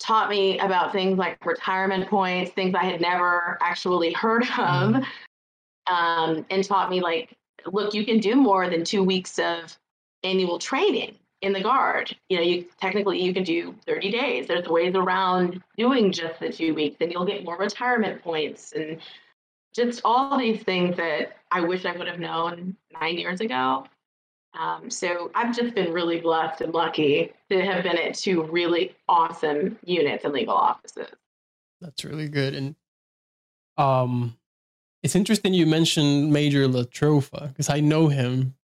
taught 0.00 0.28
me 0.28 0.58
about 0.58 0.92
things 0.92 1.18
like 1.18 1.44
retirement 1.46 2.08
points, 2.08 2.50
things 2.52 2.74
I 2.74 2.84
had 2.84 3.00
never 3.00 3.56
actually 3.62 4.12
heard 4.12 4.42
of, 4.42 4.48
mm-hmm. 4.50 5.94
um, 5.94 6.44
and 6.50 6.62
taught 6.62 6.90
me 6.90 7.00
like, 7.00 7.34
look, 7.72 7.94
you 7.94 8.04
can 8.04 8.18
do 8.18 8.34
more 8.34 8.68
than 8.68 8.84
two 8.84 9.02
weeks 9.02 9.38
of 9.38 9.78
annual 10.22 10.58
training 10.58 11.16
in 11.42 11.52
the 11.52 11.60
guard. 11.60 12.16
You 12.28 12.36
know, 12.38 12.42
you 12.42 12.66
technically 12.80 13.22
you 13.22 13.34
can 13.34 13.44
do 13.44 13.74
30 13.86 14.10
days. 14.10 14.46
There's 14.46 14.66
ways 14.66 14.94
around 14.94 15.62
doing 15.76 16.12
just 16.12 16.40
the 16.40 16.50
two 16.50 16.74
weeks, 16.74 16.96
and 17.00 17.12
you'll 17.12 17.26
get 17.26 17.44
more 17.44 17.58
retirement 17.58 18.22
points 18.22 18.72
and 18.72 18.98
just 19.74 20.00
all 20.04 20.38
these 20.38 20.62
things 20.62 20.96
that 20.96 21.36
I 21.50 21.60
wish 21.60 21.84
I 21.84 21.96
would 21.96 22.06
have 22.06 22.20
known 22.20 22.76
nine 23.00 23.18
years 23.18 23.40
ago. 23.40 23.86
Um, 24.58 24.88
so 24.88 25.32
I've 25.34 25.54
just 25.54 25.74
been 25.74 25.92
really 25.92 26.20
blessed 26.20 26.60
and 26.60 26.72
lucky 26.72 27.32
to 27.50 27.60
have 27.64 27.82
been 27.82 27.98
at 27.98 28.14
two 28.14 28.44
really 28.44 28.94
awesome 29.08 29.76
units 29.84 30.24
and 30.24 30.32
legal 30.32 30.54
offices. 30.54 31.08
That's 31.80 32.04
really 32.04 32.28
good. 32.28 32.54
And 32.54 32.76
um, 33.76 34.36
it's 35.04 35.14
interesting 35.14 35.52
you 35.52 35.66
mentioned 35.66 36.32
Major 36.32 36.66
Latrofa 36.66 37.48
because 37.48 37.68
I 37.68 37.80
know 37.80 38.08
him. 38.08 38.54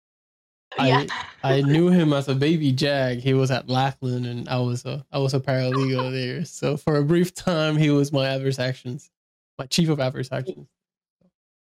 Yeah. 0.77 1.06
I 1.44 1.56
I 1.56 1.62
knew 1.62 1.88
him 1.88 2.13
as 2.13 2.27
a 2.27 2.36
baby 2.36 2.72
jag. 2.72 3.20
He 3.20 3.34
was 3.34 3.50
at 3.50 3.67
Lackland, 3.67 4.27
and 4.27 4.48
I 4.50 4.60
was 4.60 4.86
a 4.86 5.03
I 5.12 5.17
was 5.17 5.34
a 5.34 5.39
paralegal 5.39 6.12
there. 6.20 6.46
So 6.46 6.77
for 6.77 6.98
a 6.98 7.03
brief 7.03 7.34
time, 7.34 7.77
he 7.77 7.89
was 7.89 8.12
my 8.12 8.27
adverse 8.27 8.60
actions, 8.60 9.10
my 9.58 9.65
chief 9.65 9.89
of 9.89 10.00
adverse 10.00 10.29
actions. 10.32 10.67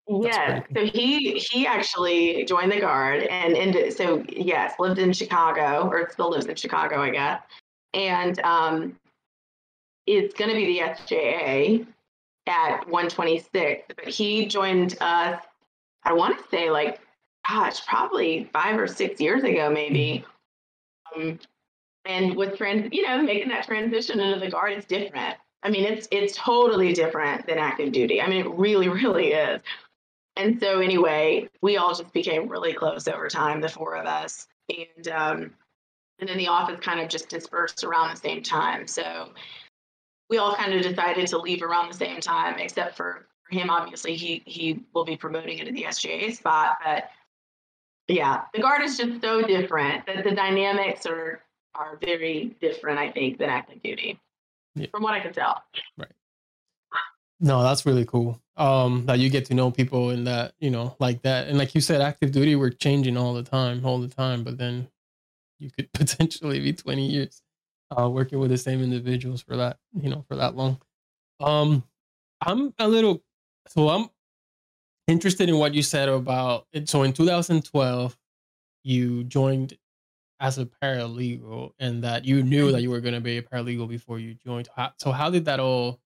Yeah, 0.08 0.62
so 0.74 0.86
he 0.86 1.34
he 1.34 1.66
actually 1.66 2.44
joined 2.44 2.72
the 2.72 2.80
guard 2.80 3.24
and 3.24 3.54
and 3.54 3.92
so 3.92 4.24
yes, 4.30 4.76
lived 4.78 5.00
in 5.00 5.12
Chicago 5.12 5.88
or 5.90 6.08
still 6.10 6.30
lives 6.30 6.46
in 6.46 6.54
Chicago, 6.54 7.02
I 7.02 7.10
guess, 7.10 7.42
and 7.92 8.38
um, 8.40 8.98
it's 10.06 10.32
going 10.32 10.48
to 10.48 10.56
be 10.56 10.66
the 10.66 10.78
SJA 10.78 11.86
at 12.46 12.86
126. 12.88 13.84
But 13.96 14.08
he 14.08 14.46
joined 14.46 14.96
us. 15.00 15.42
I 16.04 16.12
want 16.12 16.38
to 16.38 16.44
say 16.50 16.70
like, 16.70 17.00
gosh, 17.48 17.84
probably 17.86 18.48
five 18.52 18.78
or 18.78 18.86
six 18.86 19.20
years 19.20 19.44
ago, 19.44 19.70
maybe. 19.70 20.24
Um, 21.14 21.38
and 22.04 22.36
with 22.36 22.56
trans, 22.56 22.92
you 22.92 23.02
know, 23.02 23.22
making 23.22 23.48
that 23.48 23.66
transition 23.66 24.18
into 24.18 24.40
the 24.40 24.50
guard 24.50 24.72
is 24.72 24.84
different. 24.84 25.36
I 25.62 25.70
mean, 25.70 25.84
it's 25.84 26.08
it's 26.10 26.36
totally 26.36 26.92
different 26.92 27.46
than 27.46 27.58
active 27.58 27.92
duty. 27.92 28.20
I 28.20 28.26
mean, 28.26 28.46
it 28.46 28.50
really, 28.50 28.88
really 28.88 29.32
is. 29.32 29.60
And 30.36 30.58
so, 30.58 30.80
anyway, 30.80 31.48
we 31.60 31.76
all 31.76 31.94
just 31.94 32.12
became 32.12 32.48
really 32.48 32.72
close 32.72 33.06
over 33.06 33.28
time, 33.28 33.60
the 33.60 33.68
four 33.68 33.96
of 33.96 34.06
us. 34.06 34.48
And, 34.70 35.08
um, 35.08 35.50
and 36.18 36.28
then 36.28 36.38
the 36.38 36.48
office 36.48 36.78
kind 36.80 37.00
of 37.00 37.08
just 37.08 37.28
dispersed 37.28 37.84
around 37.84 38.10
the 38.10 38.16
same 38.16 38.42
time. 38.42 38.86
So 38.86 39.30
we 40.30 40.38
all 40.38 40.54
kind 40.54 40.72
of 40.72 40.82
decided 40.82 41.26
to 41.28 41.38
leave 41.38 41.62
around 41.62 41.90
the 41.90 41.96
same 41.96 42.20
time, 42.20 42.58
except 42.58 42.96
for 42.96 43.26
him. 43.50 43.70
Obviously, 43.70 44.16
he 44.16 44.42
he 44.46 44.84
will 44.94 45.04
be 45.04 45.16
promoting 45.16 45.58
into 45.58 45.72
the 45.72 45.84
SJA 45.84 46.36
spot. 46.36 46.78
But 46.84 47.10
yeah, 48.08 48.42
the 48.54 48.60
guard 48.60 48.82
is 48.82 48.96
just 48.96 49.20
so 49.20 49.42
different 49.42 50.06
that 50.06 50.24
the 50.24 50.32
dynamics 50.32 51.06
are 51.06 51.42
are 51.74 51.98
very 52.00 52.56
different. 52.60 52.98
I 52.98 53.10
think 53.10 53.38
than 53.38 53.50
active 53.50 53.82
duty, 53.82 54.18
yeah. 54.74 54.86
from 54.90 55.02
what 55.02 55.14
I 55.14 55.20
can 55.20 55.32
tell. 55.32 55.62
Right. 55.98 56.08
No, 57.40 57.62
that's 57.62 57.84
really 57.84 58.04
cool. 58.04 58.40
Um, 58.56 59.06
that 59.06 59.18
you 59.18 59.28
get 59.28 59.46
to 59.46 59.54
know 59.54 59.72
people 59.72 60.10
in 60.10 60.24
that, 60.24 60.52
you 60.60 60.70
know, 60.70 60.94
like 61.00 61.22
that. 61.22 61.48
And 61.48 61.58
like 61.58 61.74
you 61.74 61.80
said, 61.80 62.00
active 62.00 62.30
duty, 62.30 62.54
we're 62.54 62.70
changing 62.70 63.16
all 63.16 63.34
the 63.34 63.42
time, 63.42 63.84
all 63.84 63.98
the 63.98 64.08
time. 64.08 64.44
But 64.44 64.58
then 64.58 64.86
you 65.58 65.68
could 65.70 65.92
potentially 65.94 66.60
be 66.60 66.72
20 66.72 67.04
years 67.04 67.41
uh, 67.98 68.08
working 68.08 68.38
with 68.38 68.50
the 68.50 68.58
same 68.58 68.82
individuals 68.82 69.42
for 69.42 69.56
that, 69.56 69.78
you 70.00 70.10
know, 70.10 70.24
for 70.28 70.36
that 70.36 70.56
long. 70.56 70.80
Um, 71.40 71.84
I'm 72.40 72.74
a 72.78 72.88
little, 72.88 73.22
so 73.68 73.88
I'm 73.88 74.08
interested 75.06 75.48
in 75.48 75.58
what 75.58 75.74
you 75.74 75.82
said 75.82 76.08
about 76.08 76.66
it. 76.72 76.88
So 76.88 77.02
in 77.02 77.12
2012, 77.12 78.16
you 78.84 79.24
joined 79.24 79.78
as 80.40 80.58
a 80.58 80.66
paralegal 80.66 81.72
and 81.78 82.02
that 82.02 82.24
you 82.24 82.42
knew 82.42 82.72
that 82.72 82.82
you 82.82 82.90
were 82.90 83.00
going 83.00 83.14
to 83.14 83.20
be 83.20 83.38
a 83.38 83.42
paralegal 83.42 83.88
before 83.88 84.18
you 84.18 84.34
joined. 84.34 84.68
So 84.98 85.12
how 85.12 85.30
did 85.30 85.44
that 85.44 85.60
all 85.60 86.00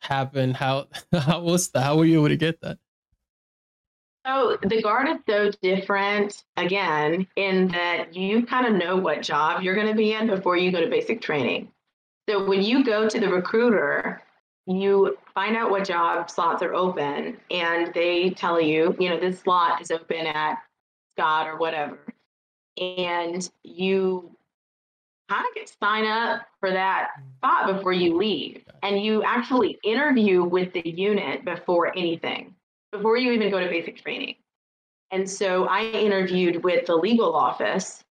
happen? 0.00 0.52
How 0.52 0.88
how 1.12 1.40
was 1.40 1.68
that? 1.70 1.82
How 1.82 1.96
were 1.96 2.04
you 2.04 2.18
able 2.18 2.28
to 2.28 2.36
get 2.36 2.60
that? 2.62 2.78
So 4.30 4.58
the 4.62 4.80
guard 4.80 5.08
is 5.08 5.16
so 5.28 5.50
different 5.60 6.44
again 6.56 7.26
in 7.34 7.66
that 7.68 8.14
you 8.14 8.46
kind 8.46 8.64
of 8.64 8.74
know 8.74 8.96
what 8.96 9.22
job 9.22 9.62
you're 9.62 9.74
going 9.74 9.88
to 9.88 9.94
be 9.94 10.12
in 10.12 10.28
before 10.28 10.56
you 10.56 10.70
go 10.70 10.80
to 10.80 10.88
basic 10.88 11.20
training. 11.20 11.68
So 12.28 12.46
when 12.46 12.62
you 12.62 12.84
go 12.84 13.08
to 13.08 13.18
the 13.18 13.28
recruiter, 13.28 14.22
you 14.66 15.18
find 15.34 15.56
out 15.56 15.72
what 15.72 15.84
job 15.84 16.30
slots 16.30 16.62
are 16.62 16.74
open 16.74 17.38
and 17.50 17.92
they 17.92 18.30
tell 18.30 18.60
you, 18.60 18.94
you 19.00 19.08
know, 19.08 19.18
this 19.18 19.40
slot 19.40 19.80
is 19.80 19.90
open 19.90 20.28
at 20.28 20.58
Scott 21.16 21.48
or 21.48 21.56
whatever. 21.56 21.98
And 22.78 23.50
you 23.64 24.30
kind 25.28 25.44
of 25.44 25.54
get 25.56 25.72
sign 25.82 26.06
up 26.06 26.42
for 26.60 26.70
that 26.70 27.08
spot 27.38 27.74
before 27.74 27.94
you 27.94 28.16
leave. 28.16 28.62
And 28.84 29.02
you 29.02 29.24
actually 29.24 29.78
interview 29.82 30.44
with 30.44 30.72
the 30.72 30.88
unit 30.88 31.44
before 31.44 31.96
anything, 31.98 32.54
before 32.92 33.16
you 33.16 33.32
even 33.32 33.50
go 33.50 33.60
to 33.60 33.68
basic 33.68 34.02
training. 34.02 34.36
And 35.10 35.28
so 35.28 35.66
I 35.66 35.82
interviewed 35.82 36.62
with 36.62 36.86
the 36.86 36.96
legal 36.96 37.34
office 37.34 38.02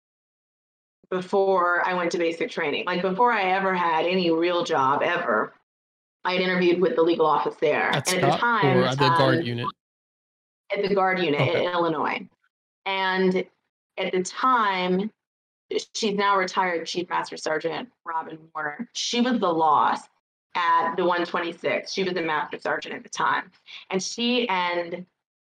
before 1.09 1.87
I 1.87 1.93
went 1.93 2.11
to 2.11 2.17
basic 2.17 2.49
training. 2.51 2.85
Like 2.85 3.01
before 3.01 3.31
I 3.31 3.51
ever 3.51 3.73
had 3.73 4.05
any 4.05 4.31
real 4.31 4.63
job 4.63 5.01
ever, 5.03 5.53
I 6.25 6.33
had 6.33 6.41
interviewed 6.41 6.81
with 6.81 6.95
the 6.95 7.01
legal 7.01 7.25
office 7.25 7.55
there. 7.61 7.89
At 7.89 8.13
and 8.13 8.23
at 8.23 8.31
the 8.31 8.37
time, 8.37 8.77
or 8.77 8.83
at 8.83 8.97
the 8.97 9.07
guard 9.09 9.39
um, 9.39 9.43
unit? 9.43 9.67
At 10.75 10.87
the 10.87 10.93
guard 10.93 11.19
unit 11.19 11.41
okay. 11.41 11.65
in 11.65 11.71
Illinois. 11.71 12.27
And 12.85 13.45
at 13.97 14.11
the 14.11 14.23
time, 14.23 15.09
she's 15.95 16.15
now 16.15 16.37
retired 16.37 16.85
Chief 16.85 17.09
Master 17.09 17.37
Sergeant 17.37 17.89
Robin 18.05 18.37
Warner. 18.53 18.89
She 18.93 19.21
was 19.21 19.39
the 19.39 19.51
LOS 19.51 20.01
at 20.59 20.95
the 20.95 21.03
126. 21.03 21.91
She 21.91 22.03
was 22.03 22.15
a 22.15 22.21
Master 22.21 22.59
Sergeant 22.59 22.95
at 22.95 23.03
the 23.03 23.09
time. 23.09 23.51
And 23.89 24.03
she 24.03 24.47
and 24.49 25.05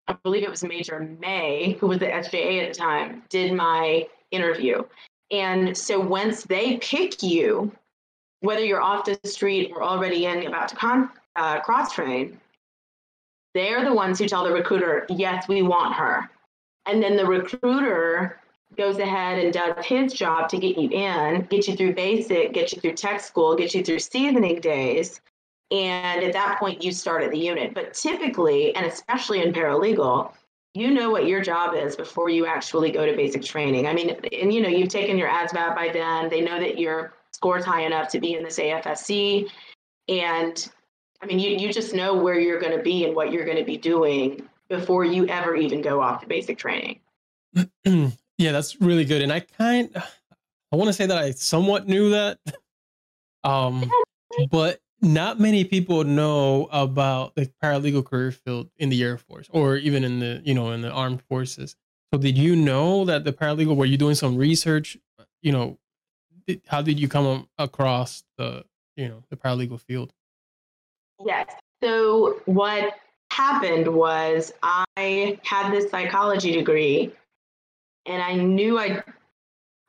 I 0.08 0.13
believe 0.24 0.43
it 0.43 0.50
was 0.50 0.63
Major 0.63 1.00
May, 1.20 1.77
who 1.79 1.88
was 1.88 2.00
the 2.00 2.08
SJA 2.08 2.63
at 2.63 2.74
the 2.74 2.79
time, 2.79 3.24
did 3.29 3.53
my 3.53 4.08
interview. 4.31 4.84
And 5.31 5.75
so 5.77 6.00
once 6.00 6.43
they 6.43 6.77
pick 6.77 7.24
you 7.24 7.72
whether 8.41 8.65
you're 8.65 8.81
off 8.81 9.05
the 9.05 9.20
street 9.24 9.72
or 9.74 9.84
already 9.84 10.25
in 10.25 10.48
about 10.48 10.67
to 10.67 10.75
con, 10.75 11.10
uh, 11.36 11.60
cross 11.62 11.93
train, 11.93 12.39
they're 13.53 13.86
the 13.86 13.93
ones 13.93 14.17
who 14.17 14.27
tell 14.27 14.43
the 14.43 14.51
recruiter, 14.51 15.05
yes, 15.10 15.48
we 15.48 15.62
want 15.62 15.93
her. 15.93 16.29
And 16.88 17.01
then 17.01 17.15
the 17.15 17.25
recruiter 17.25 18.39
goes 18.78 18.98
ahead 19.00 19.40
and 19.40 19.54
does 19.54 19.86
his 19.86 20.13
job 20.13 20.50
to 20.50 20.58
get 20.58 20.78
you 20.78 20.90
in, 20.90 21.42
get 21.50 21.68
you 21.68 21.75
through 21.75 21.94
basic, 21.94 22.54
get 22.54 22.72
you 22.72 22.82
through 22.82 22.94
tech 22.94 23.20
school, 23.20 23.56
get 23.56 23.74
you 23.74 23.84
through 23.84 24.00
seasoning 24.00 24.60
days. 24.60 25.22
And 25.72 26.24
at 26.24 26.34
that 26.34 26.60
point, 26.60 26.84
you 26.84 26.92
start 26.92 27.24
at 27.24 27.32
the 27.32 27.40
unit. 27.40 27.74
But 27.74 27.94
typically, 27.94 28.75
and 28.75 28.86
especially 28.86 29.42
in 29.42 29.54
paralegal, 29.54 30.34
you 30.74 30.92
know 30.92 31.10
what 31.10 31.28
your 31.28 31.42
job 31.42 31.75
is 31.75 31.96
before 31.96 32.30
you 32.30 32.46
actually 32.46 32.92
go 32.92 33.06
to 33.06 33.16
basic 33.16 33.44
training. 33.44 33.88
I 33.88 33.94
mean, 33.94 34.18
and 34.32 34.54
you 34.54 34.62
know, 34.62 34.70
you've 34.70 34.90
taken 34.90 35.18
your 35.18 35.30
ASVAB 35.30 35.75
by 35.75 35.90
then. 35.92 36.30
They 36.30 36.42
know 36.42 36.60
that 36.60 36.80
your 36.80 37.13
score's 37.32 37.66
high 37.66 37.82
enough 37.82 38.10
to 38.10 38.20
be 38.20 38.36
in 38.36 38.44
this 38.44 38.60
AFSC. 38.60 39.50
And 40.08 40.72
I 41.22 41.25
mean, 41.25 41.40
you, 41.40 41.51
you 41.51 41.72
just 41.72 41.94
know 41.94 42.16
where 42.16 42.40
you're 42.40 42.60
going 42.60 42.75
to 42.75 42.84
be 42.84 43.06
and 43.06 43.16
what 43.16 43.32
you're 43.32 43.46
going 43.46 43.58
to 43.58 43.66
be 43.66 43.78
doing 43.78 44.48
before 44.70 45.04
you 45.04 45.28
ever 45.28 45.56
even 45.56 45.82
go 45.82 46.01
off 46.01 46.22
to 46.22 46.28
basic 46.28 46.58
training. 46.58 47.00
yeah, 48.42 48.52
that's 48.52 48.82
really 48.82 49.06
good. 49.06 49.22
And 49.22 49.32
I 49.32 49.42
kind 49.42 49.90
I 49.96 50.76
want 50.76 50.88
to 50.88 50.94
say 50.94 51.06
that 51.06 51.18
I 51.18 51.32
somewhat 51.32 51.88
knew 51.88 52.12
that. 52.12 52.40
Um 53.44 53.90
but 54.52 54.80
not 55.02 55.40
many 55.40 55.64
people 55.64 56.04
know 56.04 56.70
about 56.72 57.34
the 57.34 57.52
paralegal 57.64 58.06
career 58.06 58.32
field 58.32 58.70
in 58.78 58.90
the 58.90 59.02
Air 59.04 59.18
Force 59.18 59.48
or 59.50 59.78
even 59.78 60.04
in 60.04 60.20
the, 60.20 60.44
you 60.46 60.54
know, 60.54 60.72
in 60.74 60.82
the 60.82 60.92
armed 60.92 61.24
forces. 61.24 61.76
So 62.14 62.20
did 62.20 62.38
you 62.38 62.56
know 62.56 63.04
that 63.06 63.24
the 63.24 63.34
paralegal 63.34 63.76
were 63.76 63.88
you 63.88 63.98
doing 63.98 64.14
some 64.14 64.38
research, 64.38 64.96
you 65.42 65.52
know, 65.52 65.80
how 66.68 66.84
did 66.84 67.00
you 67.00 67.08
come 67.08 67.48
across 67.58 68.24
the, 68.38 68.64
you 68.96 69.08
know, 69.08 69.24
the 69.32 69.38
paralegal 69.38 69.82
field? 69.82 70.14
Yes. 71.26 71.50
So 71.84 72.42
what 72.46 72.94
happened 73.32 73.88
was 73.88 74.54
I 74.62 75.40
had 75.44 75.72
this 75.72 75.90
psychology 75.90 76.52
degree 76.52 77.12
and 78.05 78.22
I 78.22 78.36
knew 78.36 78.77
I 78.77 79.03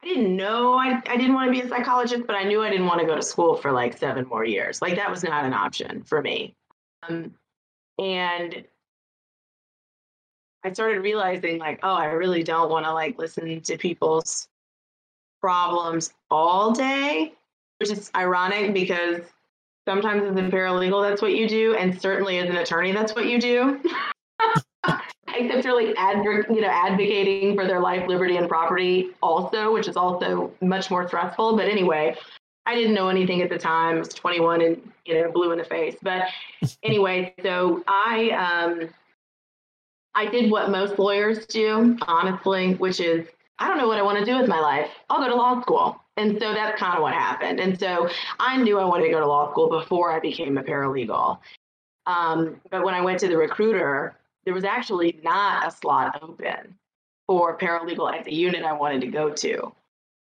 I 0.02 0.09
didn't 0.09 0.37
know 0.37 0.75
I, 0.75 1.00
I 1.07 1.16
didn't 1.16 1.35
want 1.35 1.49
to 1.49 1.52
be 1.52 1.64
a 1.64 1.69
psychologist, 1.69 2.25
but 2.26 2.35
I 2.35 2.42
knew 2.42 2.62
I 2.62 2.71
didn't 2.71 2.87
want 2.87 3.00
to 3.00 3.07
go 3.07 3.14
to 3.14 3.23
school 3.23 3.54
for 3.57 3.71
like 3.71 3.97
seven 3.97 4.26
more 4.26 4.45
years. 4.45 4.83
Like 4.83 4.97
that 4.97 5.11
was 5.11 5.23
not 5.23 5.45
an 5.45 5.52
option 5.52 6.02
for 6.02 6.21
me. 6.21 6.54
Um, 7.09 7.35
and 7.99 8.64
I 10.64 10.73
started 10.73 11.00
realizing 11.00 11.59
like, 11.59 11.81
oh, 11.83 11.95
I 11.95 12.07
really 12.07 12.42
don't 12.42 12.71
want 12.71 12.87
to 12.87 12.92
like 12.92 13.19
listen 13.19 13.61
to 13.61 13.78
people's 13.78 14.49
problems 15.40 16.12
all 16.31 16.73
day, 16.73 17.33
which 17.78 17.90
is 17.90 18.11
ironic 18.16 18.75
because 18.75 19.21
sometimes 19.87 20.23
as 20.25 20.37
a 20.37 20.50
paralegal, 20.50 21.09
that's 21.09 21.23
what 21.23 21.35
you 21.35 21.49
do. 21.49 21.75
And 21.75 22.00
certainly 22.00 22.38
as 22.38 22.49
an 22.49 22.57
attorney, 22.57 22.92
that's 22.92 23.14
what 23.14 23.26
you 23.26 23.40
do. 23.40 23.81
except 25.45 25.65
really 25.65 25.95
adv- 25.97 26.51
you 26.51 26.61
know 26.61 26.69
advocating 26.69 27.55
for 27.55 27.67
their 27.67 27.81
life, 27.81 28.07
liberty, 28.09 28.37
and 28.37 28.49
property 28.49 29.11
also, 29.23 29.73
which 29.73 29.89
is 29.89 29.97
also 29.97 30.53
much 30.61 30.91
more 30.91 31.07
stressful. 31.07 31.57
But 31.57 31.69
anyway, 31.69 32.17
I 32.66 32.75
didn't 32.75 32.95
know 32.95 33.09
anything 33.09 33.43
at 33.43 33.51
the 33.51 33.59
time. 33.59 33.97
I 33.97 33.99
was 33.99 34.09
21 34.09 34.61
and 34.62 34.93
you 35.05 35.14
know 35.14 35.31
blue 35.31 35.53
in 35.53 35.59
the 35.59 35.64
face. 35.64 35.97
But 36.03 36.29
anyway, 36.83 37.35
so 37.43 37.83
I 37.87 38.31
um, 38.31 38.90
I 40.14 40.27
did 40.27 40.51
what 40.51 40.71
most 40.71 40.99
lawyers 40.99 41.47
do, 41.47 41.99
honestly, 42.03 42.75
which 42.75 43.01
is 43.01 43.27
I 43.59 43.69
don't 43.69 43.79
know 43.79 43.88
what 43.88 43.99
I 43.99 44.03
want 44.03 44.19
to 44.19 44.25
do 44.25 44.37
with 44.38 44.49
my 44.49 44.61
life. 44.61 44.90
I'll 45.09 45.21
go 45.21 45.29
to 45.29 45.35
law 45.35 45.61
school. 45.61 45.97
And 46.16 46.38
so 46.40 46.53
that's 46.53 46.79
kind 46.79 46.97
of 46.97 47.03
what 47.03 47.14
happened. 47.14 47.59
And 47.59 47.79
so 47.79 48.09
I 48.38 48.57
knew 48.57 48.79
I 48.79 48.85
wanted 48.85 49.05
to 49.05 49.11
go 49.11 49.21
to 49.21 49.27
law 49.27 49.51
school 49.51 49.71
before 49.71 50.12
I 50.12 50.21
became 50.21 50.59
a 50.59 50.62
paralegal. 50.62 51.38
Um, 52.07 52.61
but 52.71 52.85
when 52.85 52.95
I 52.95 53.01
went 53.01 53.21
to 53.21 53.29
the 53.29 53.37
recruiter, 53.37 54.16
there 54.44 54.55
was 54.55 54.64
actually 54.64 55.20
not 55.22 55.66
a 55.66 55.70
slot 55.70 56.22
open 56.22 56.76
for 57.26 57.57
paralegal 57.57 58.12
at 58.12 58.24
the 58.24 58.35
unit 58.35 58.64
I 58.64 58.72
wanted 58.72 59.00
to 59.02 59.07
go 59.07 59.31
to. 59.31 59.72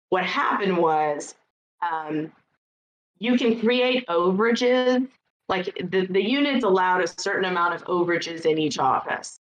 What 0.09 0.25
happened 0.25 0.77
was 0.77 1.35
um, 1.81 2.31
you 3.19 3.37
can 3.37 3.59
create 3.59 4.05
overages. 4.07 5.07
Like 5.47 5.65
the, 5.75 6.07
the 6.07 6.23
units 6.23 6.63
allowed 6.63 7.01
a 7.01 7.07
certain 7.07 7.45
amount 7.45 7.75
of 7.75 7.83
overages 7.85 8.45
in 8.45 8.57
each 8.57 8.79
office 8.79 9.39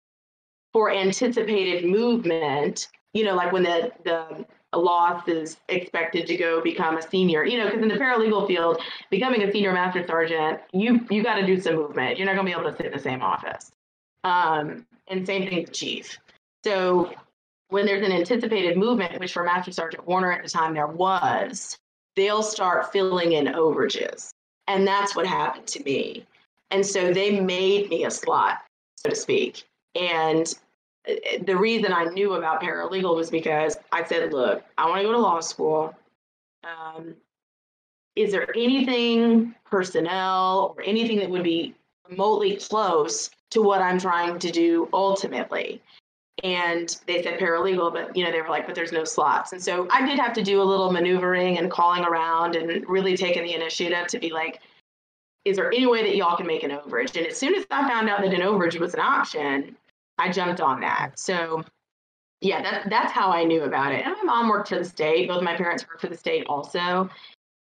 for 0.72 0.90
anticipated 0.90 1.84
movement, 1.84 2.88
you 3.14 3.24
know, 3.24 3.34
like 3.34 3.52
when 3.52 3.62
the, 3.62 3.92
the 4.04 4.46
LOS 4.74 5.26
is 5.28 5.56
expected 5.68 6.26
to 6.26 6.36
go 6.36 6.62
become 6.62 6.98
a 6.98 7.02
senior, 7.02 7.44
you 7.44 7.58
know, 7.58 7.66
because 7.66 7.82
in 7.82 7.88
the 7.88 7.94
paralegal 7.94 8.46
field, 8.46 8.80
becoming 9.10 9.42
a 9.42 9.50
senior 9.50 9.72
master 9.72 10.06
sergeant, 10.06 10.60
you 10.72 11.06
you 11.10 11.22
got 11.22 11.36
to 11.36 11.46
do 11.46 11.58
some 11.60 11.76
movement. 11.76 12.18
You're 12.18 12.26
not 12.26 12.34
going 12.34 12.46
to 12.46 12.54
be 12.54 12.60
able 12.60 12.70
to 12.70 12.76
sit 12.76 12.86
in 12.86 12.92
the 12.92 12.98
same 12.98 13.22
office. 13.22 13.70
Um, 14.28 14.86
and 15.08 15.26
same 15.26 15.48
thing 15.48 15.62
with 15.62 15.72
chief. 15.72 16.18
So 16.64 17.12
when 17.68 17.86
there's 17.86 18.04
an 18.04 18.12
anticipated 18.12 18.76
movement, 18.76 19.18
which 19.20 19.32
for 19.32 19.42
Master 19.42 19.72
Sergeant 19.72 20.06
Warner 20.06 20.32
at 20.32 20.42
the 20.42 20.50
time 20.50 20.74
there 20.74 20.86
was, 20.86 21.78
they'll 22.14 22.42
start 22.42 22.92
filling 22.92 23.32
in 23.32 23.46
overages. 23.46 24.30
And 24.66 24.86
that's 24.86 25.16
what 25.16 25.26
happened 25.26 25.66
to 25.68 25.82
me. 25.84 26.26
And 26.70 26.84
so 26.84 27.12
they 27.12 27.40
made 27.40 27.88
me 27.88 28.04
a 28.04 28.10
slot, 28.10 28.58
so 28.96 29.08
to 29.08 29.16
speak. 29.16 29.64
And 29.94 30.52
uh, 31.08 31.14
the 31.46 31.56
reason 31.56 31.92
I 31.92 32.04
knew 32.04 32.34
about 32.34 32.62
paralegal 32.62 33.16
was 33.16 33.30
because 33.30 33.78
I 33.92 34.04
said, 34.04 34.32
look, 34.32 34.62
I 34.76 34.86
want 34.88 35.00
to 35.00 35.04
go 35.04 35.12
to 35.12 35.18
law 35.18 35.40
school. 35.40 35.94
Um, 36.64 37.14
is 38.14 38.32
there 38.32 38.54
anything 38.54 39.54
personnel 39.64 40.74
or 40.76 40.82
anything 40.82 41.18
that 41.20 41.30
would 41.30 41.44
be 41.44 41.74
remotely 42.10 42.56
close 42.56 43.30
to 43.50 43.62
what 43.62 43.80
I'm 43.80 43.98
trying 43.98 44.38
to 44.38 44.50
do 44.50 44.88
ultimately. 44.92 45.82
And 46.44 46.96
they 47.06 47.22
said 47.22 47.40
paralegal, 47.40 47.92
but 47.92 48.16
you 48.16 48.24
know, 48.24 48.30
they 48.30 48.40
were 48.40 48.48
like, 48.48 48.66
but 48.66 48.74
there's 48.74 48.92
no 48.92 49.04
slots. 49.04 49.52
And 49.52 49.62
so 49.62 49.88
I 49.90 50.06
did 50.06 50.18
have 50.18 50.32
to 50.34 50.42
do 50.42 50.62
a 50.62 50.64
little 50.64 50.92
maneuvering 50.92 51.58
and 51.58 51.70
calling 51.70 52.04
around 52.04 52.54
and 52.54 52.88
really 52.88 53.16
taking 53.16 53.42
the 53.42 53.54
initiative 53.54 54.06
to 54.08 54.18
be 54.18 54.30
like, 54.30 54.60
is 55.44 55.56
there 55.56 55.72
any 55.72 55.86
way 55.86 56.02
that 56.02 56.14
y'all 56.14 56.36
can 56.36 56.46
make 56.46 56.62
an 56.62 56.70
overage? 56.70 57.16
And 57.16 57.26
as 57.26 57.36
soon 57.36 57.54
as 57.54 57.64
I 57.70 57.88
found 57.88 58.08
out 58.08 58.20
that 58.20 58.32
an 58.32 58.40
overage 58.40 58.78
was 58.78 58.94
an 58.94 59.00
option, 59.00 59.76
I 60.18 60.30
jumped 60.30 60.60
on 60.60 60.80
that. 60.80 61.18
So 61.18 61.64
yeah, 62.40 62.62
that, 62.62 62.88
that's 62.88 63.12
how 63.12 63.30
I 63.30 63.44
knew 63.44 63.62
about 63.62 63.92
it. 63.92 64.04
And 64.04 64.14
my 64.18 64.22
mom 64.22 64.48
worked 64.48 64.68
for 64.68 64.78
the 64.78 64.84
state. 64.84 65.28
Both 65.28 65.42
my 65.42 65.56
parents 65.56 65.86
worked 65.88 66.02
for 66.02 66.08
the 66.08 66.16
state 66.16 66.46
also. 66.48 67.10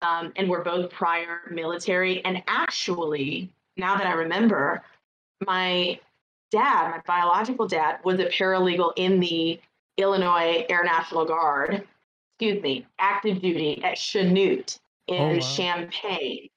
Um, 0.02 0.32
and 0.36 0.48
we're 0.48 0.62
both 0.62 0.90
prior 0.90 1.40
military. 1.50 2.24
And 2.24 2.42
actually, 2.46 3.50
now 3.78 3.96
that 3.96 4.06
I 4.06 4.12
remember, 4.12 4.82
my 5.46 5.98
dad, 6.50 6.90
my 6.90 7.00
biological 7.06 7.66
dad, 7.68 8.00
was 8.04 8.18
a 8.18 8.26
paralegal 8.26 8.92
in 8.96 9.20
the 9.20 9.60
Illinois 9.96 10.66
Air 10.68 10.84
National 10.84 11.24
Guard, 11.24 11.86
excuse 12.34 12.62
me, 12.62 12.86
active 12.98 13.40
duty 13.40 13.82
at 13.82 13.96
Chanute 13.96 14.78
in 15.06 15.22
oh, 15.22 15.34
wow. 15.34 15.40
Champaign, 15.40 16.48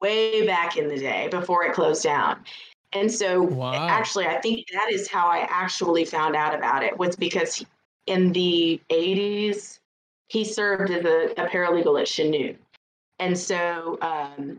way 0.00 0.46
back 0.46 0.76
in 0.76 0.88
the 0.88 0.98
day 0.98 1.28
before 1.28 1.64
it 1.64 1.74
closed 1.74 2.02
down. 2.02 2.44
And 2.92 3.10
so, 3.10 3.42
wow. 3.42 3.88
actually, 3.88 4.26
I 4.26 4.40
think 4.40 4.66
that 4.72 4.90
is 4.90 5.08
how 5.08 5.28
I 5.28 5.46
actually 5.48 6.04
found 6.04 6.34
out 6.34 6.54
about 6.54 6.82
it 6.82 6.98
was 6.98 7.14
because 7.14 7.64
in 8.06 8.32
the 8.32 8.80
80s, 8.90 9.78
he 10.28 10.44
served 10.44 10.90
as 10.90 11.04
a, 11.04 11.32
a 11.40 11.48
paralegal 11.48 12.00
at 12.00 12.08
Chanute. 12.08 12.56
And 13.20 13.38
so, 13.38 13.98
um, 14.02 14.58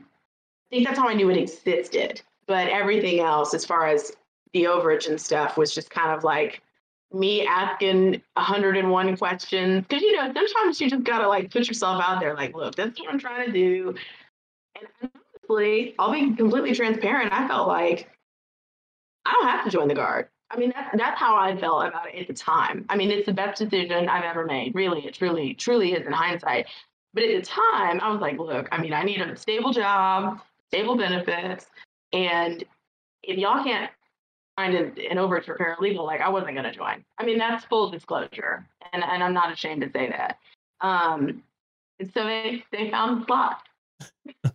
think 0.72 0.88
that's 0.88 0.98
how 0.98 1.08
I 1.08 1.14
knew 1.14 1.30
it 1.30 1.38
existed. 1.38 2.22
But 2.48 2.70
everything 2.70 3.20
else, 3.20 3.54
as 3.54 3.66
far 3.66 3.88
as 3.88 4.12
the 4.54 4.64
overage 4.64 5.08
and 5.08 5.22
stuff, 5.22 5.58
was 5.58 5.74
just 5.74 5.90
kind 5.90 6.12
of 6.12 6.24
like 6.24 6.62
me 7.14 7.46
asking 7.46 8.22
101 8.34 9.18
questions. 9.18 9.86
Because, 9.88 10.02
you 10.02 10.16
know, 10.16 10.34
sometimes 10.34 10.82
you 10.82 10.90
just 10.90 11.04
got 11.04 11.20
to 11.20 11.28
like 11.28 11.52
put 11.52 11.68
yourself 11.68 12.02
out 12.04 12.20
there, 12.20 12.34
like, 12.34 12.56
look, 12.56 12.76
that's 12.76 13.00
what 13.00 13.10
I'm 13.10 13.20
trying 13.20 13.46
to 13.46 13.52
do. 13.52 13.96
And 14.76 15.12
honestly, 15.50 15.96
I'll 16.00 16.12
be 16.12 16.36
completely 16.36 16.74
transparent. 16.74 17.32
I 17.32 17.48
felt 17.48 17.68
like 17.68 18.10
I 19.26 19.34
don't 19.34 19.48
have 19.48 19.66
to 19.66 19.70
join 19.70 19.88
the 19.88 19.96
Guard. 19.96 20.30
I 20.50 20.58
mean, 20.58 20.74
that's, 20.76 20.90
that's 20.98 21.20
how 21.20 21.38
I 21.38 21.56
felt 21.56 21.86
about 21.88 22.14
it 22.14 22.20
at 22.22 22.28
the 22.28 22.34
time. 22.34 22.86
I 22.90 22.98
mean, 22.98 23.12
it's 23.12 23.26
the 23.26 23.34
best 23.34 23.60
decision 23.60 24.10
I've 24.10 24.26
ever 24.26 24.46
made. 24.46 24.76
Really, 24.76 25.06
it 25.06 25.14
truly, 25.14 25.54
truly 25.54 25.94
is 25.94 26.06
in 26.06 26.12
hindsight. 26.12 26.68
But 27.14 27.24
at 27.24 27.42
the 27.42 27.42
time, 27.42 28.02
I 28.02 28.10
was 28.10 28.20
like, 28.20 28.38
look, 28.38 28.68
I 28.72 28.82
mean, 28.82 28.94
I 28.94 29.04
need 29.04 29.22
a 29.22 29.36
stable 29.38 29.72
job, 29.72 30.42
stable 30.72 30.98
benefits. 30.98 31.68
And 32.14 32.64
if 33.24 33.38
y'all 33.38 33.64
can't 33.64 33.92
find 34.56 34.76
an, 34.76 35.18
overage 35.18 35.46
for 35.46 35.58
paralegal, 35.58 36.06
like 36.06 36.22
I 36.22 36.30
wasn't 36.30 36.54
going 36.54 36.64
to 36.64 36.72
join. 36.72 37.04
I 37.18 37.26
mean, 37.26 37.38
that's 37.38 37.66
full 37.66 37.90
disclosure, 37.90 38.68
and, 38.94 39.04
and 39.04 39.24
I'm 39.24 39.34
not 39.34 39.52
ashamed 39.52 39.82
to 39.82 39.92
say 39.92 40.10
that. 40.10 40.38
Um, 40.82 41.44
and 42.00 42.12
so 42.14 42.24
they, 42.26 42.64
they 42.72 42.90
found 42.90 43.22
the 43.22 43.26
slot. 43.26 43.62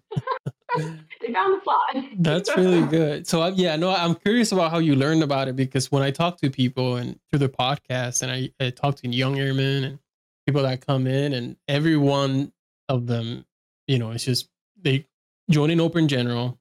they 1.20 1.32
found 1.32 1.54
the 1.54 1.60
slot. 1.62 2.04
That's 2.18 2.56
really 2.56 2.86
good. 2.86 3.26
So 3.26 3.42
I, 3.42 3.48
yeah, 3.50 3.76
no, 3.76 3.90
I'm 3.90 4.14
curious 4.14 4.52
about 4.52 4.70
how 4.70 4.78
you 4.78 4.96
learned 4.96 5.22
about 5.22 5.48
it 5.48 5.56
because 5.56 5.92
when 5.92 6.02
I 6.02 6.10
talk 6.10 6.38
to 6.38 6.50
people 6.50 6.96
and 6.96 7.18
through 7.30 7.40
the 7.40 7.48
podcast, 7.48 8.22
and 8.22 8.32
I, 8.32 8.50
I 8.60 8.70
talk 8.70 8.96
to 8.96 9.08
young 9.08 9.38
airmen 9.38 9.84
and 9.84 9.98
people 10.46 10.62
that 10.62 10.84
come 10.84 11.06
in, 11.06 11.34
and 11.34 11.56
every 11.68 11.96
one 11.96 12.52
of 12.88 13.06
them, 13.06 13.44
you 13.86 13.98
know, 13.98 14.10
it's 14.10 14.24
just 14.24 14.48
they 14.80 15.06
join 15.50 15.70
an 15.70 15.80
open 15.80 16.08
general, 16.08 16.58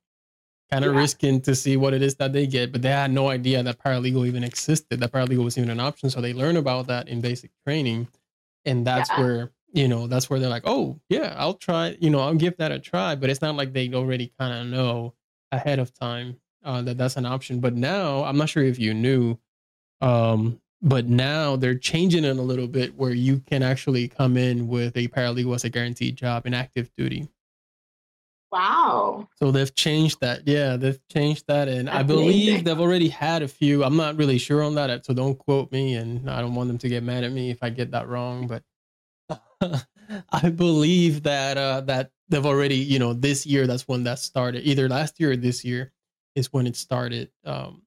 kind 0.71 0.85
of 0.85 0.91
Yeah. 0.91 0.97
risking 0.97 1.41
to 1.41 1.55
see 1.55 1.77
what 1.77 1.93
it 1.93 2.01
is 2.01 2.15
that 2.15 2.33
they 2.33 2.47
get, 2.47 2.71
but 2.71 2.81
they 2.81 2.89
had 2.89 3.11
no 3.11 3.29
idea 3.29 3.61
that 3.63 3.79
paralegal 3.79 4.27
even 4.27 4.43
existed, 4.43 4.99
that 4.99 5.11
paralegal 5.11 5.43
was 5.43 5.57
even 5.57 5.69
an 5.69 5.79
option. 5.79 6.09
So 6.09 6.21
they 6.21 6.33
learn 6.33 6.57
about 6.57 6.87
that 6.87 7.07
in 7.07 7.21
basic 7.21 7.51
training. 7.65 8.07
And 8.65 8.85
that's 8.85 9.11
Yeah. 9.11 9.15
where, 9.15 9.51
you 9.73 9.87
know, 9.87 10.07
that's 10.07 10.29
where 10.29 10.39
they're 10.39 10.49
like, 10.49 10.65
oh, 10.65 10.99
yeah, 11.09 11.35
I'll 11.37 11.53
try, 11.53 11.97
you 11.99 12.09
know, 12.09 12.19
I'll 12.19 12.35
give 12.35 12.57
that 12.57 12.71
a 12.71 12.79
try. 12.79 13.15
But 13.15 13.29
it's 13.29 13.41
not 13.41 13.55
like 13.55 13.73
they 13.73 13.93
already 13.93 14.31
kind 14.39 14.53
of 14.53 14.67
know 14.67 15.13
ahead 15.51 15.79
of 15.79 15.93
time 15.93 16.39
uh, 16.63 16.81
that 16.83 16.97
that's 16.97 17.15
an 17.17 17.25
option. 17.27 17.59
But 17.59 17.75
now, 17.75 18.23
I'm 18.23 18.37
not 18.37 18.49
sure 18.49 18.63
if 18.63 18.79
you 18.79 18.93
knew, 18.93 19.37
um, 20.01 20.59
but 20.81 21.05
now 21.07 21.55
they're 21.55 21.77
changing 21.77 22.23
it 22.25 22.37
a 22.37 22.41
little 22.41 22.67
bit 22.67 22.95
where 22.95 23.13
you 23.13 23.39
can 23.39 23.63
actually 23.63 24.07
come 24.07 24.35
in 24.37 24.67
with 24.67 24.97
a 24.97 25.07
paralegal 25.09 25.55
as 25.55 25.63
a 25.63 25.69
guaranteed 25.69 26.15
job 26.15 26.45
in 26.47 26.53
active 26.53 26.89
duty. 26.97 27.27
Wow. 28.55 29.27
So 29.35 29.51
they've 29.51 29.75
changed 29.75 30.21
that. 30.21 30.47
Yeah, 30.47 30.77
they've 30.77 30.99
changed 31.11 31.43
that. 31.49 31.67
And 31.67 31.89
I 31.89 32.03
believe 32.03 32.47
amazing. 32.47 32.63
they've 32.63 32.79
already 32.79 33.09
had 33.09 33.43
a 33.43 33.49
few. 33.49 33.83
I'm 33.83 33.97
not 33.97 34.15
really 34.15 34.37
sure 34.37 34.63
on 34.63 34.75
that. 34.75 35.05
So 35.05 35.13
don't 35.13 35.37
quote 35.37 35.73
me. 35.73 35.95
And 35.95 36.29
I 36.29 36.39
don't 36.39 36.55
want 36.55 36.69
them 36.69 36.77
to 36.77 36.87
get 36.87 37.03
mad 37.03 37.25
at 37.25 37.33
me 37.33 37.51
if 37.51 37.57
I 37.61 37.69
get 37.69 37.91
that 37.91 38.07
wrong. 38.07 38.47
But 38.47 38.63
I 40.31 40.49
believe 40.51 41.23
that 41.23 41.57
uh, 41.57 41.81
that 41.81 42.11
they've 42.29 42.45
already, 42.45 42.77
you 42.77 42.97
know, 42.97 43.11
this 43.11 43.45
year, 43.45 43.67
that's 43.67 43.89
when 43.89 44.05
that 44.05 44.19
started. 44.19 44.65
Either 44.65 44.87
last 44.87 45.19
year 45.19 45.33
or 45.33 45.35
this 45.35 45.65
year 45.65 45.91
is 46.35 46.53
when 46.53 46.65
it 46.65 46.77
started. 46.77 47.31
Um, 47.43 47.81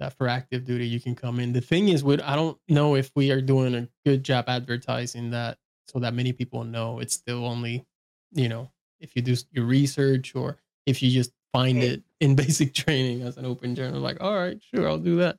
that 0.00 0.18
for 0.18 0.26
active 0.26 0.64
duty, 0.64 0.88
you 0.88 0.98
can 0.98 1.14
come 1.14 1.38
in. 1.38 1.52
The 1.52 1.60
thing 1.60 1.88
is, 1.88 2.02
with 2.02 2.20
I 2.20 2.34
don't 2.34 2.58
know 2.68 2.96
if 2.96 3.12
we 3.14 3.30
are 3.30 3.40
doing 3.40 3.76
a 3.76 3.88
good 4.04 4.24
job 4.24 4.46
advertising 4.48 5.30
that 5.30 5.58
so 5.86 6.00
that 6.00 6.14
many 6.14 6.32
people 6.32 6.64
know. 6.64 6.98
It's 6.98 7.14
still 7.14 7.44
only, 7.44 7.86
you 8.32 8.48
know, 8.48 8.72
if 9.04 9.14
you 9.14 9.22
do 9.22 9.36
your 9.52 9.66
research 9.66 10.34
or 10.34 10.56
if 10.86 11.02
you 11.02 11.10
just 11.10 11.30
find 11.52 11.82
it 11.82 12.02
in 12.20 12.34
basic 12.44 12.74
training 12.74 13.22
as 13.22 13.36
an 13.36 13.44
open 13.44 13.74
general, 13.74 14.00
like, 14.00 14.20
all 14.20 14.34
right, 14.34 14.60
sure, 14.74 14.88
I'll 14.88 14.98
do 14.98 15.16
that. 15.18 15.36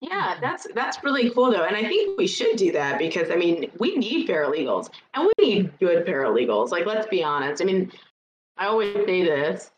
Yeah, 0.00 0.34
um, 0.34 0.38
that's 0.40 0.66
that's 0.74 1.02
really 1.02 1.30
cool 1.30 1.50
though, 1.50 1.64
and 1.64 1.74
I 1.74 1.82
think 1.82 2.16
we 2.18 2.28
should 2.28 2.56
do 2.56 2.70
that 2.72 2.98
because 2.98 3.30
I 3.30 3.36
mean 3.36 3.68
we 3.80 3.96
need 3.96 4.28
paralegals 4.28 4.90
and 5.14 5.28
we 5.38 5.44
need 5.44 5.78
good 5.80 6.06
paralegals. 6.06 6.70
Like 6.70 6.86
let's 6.86 7.08
be 7.08 7.24
honest. 7.24 7.60
I 7.60 7.64
mean, 7.64 7.90
I 8.56 8.66
always 8.66 8.94
say 8.94 9.24
this, 9.24 9.72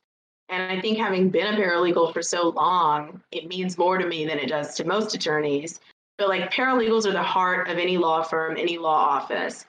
and 0.50 0.70
I 0.70 0.78
think 0.80 0.98
having 0.98 1.30
been 1.30 1.54
a 1.54 1.56
paralegal 1.56 2.12
for 2.12 2.20
so 2.20 2.50
long, 2.50 3.22
it 3.32 3.48
means 3.48 3.78
more 3.78 3.96
to 3.96 4.06
me 4.06 4.26
than 4.26 4.38
it 4.38 4.48
does 4.48 4.74
to 4.74 4.84
most 4.84 5.14
attorneys. 5.14 5.80
But 6.18 6.28
like 6.28 6.52
paralegals 6.52 7.06
are 7.06 7.12
the 7.12 7.22
heart 7.22 7.70
of 7.70 7.78
any 7.78 7.96
law 7.96 8.22
firm, 8.22 8.58
any 8.58 8.76
law 8.76 8.98
office, 8.98 9.64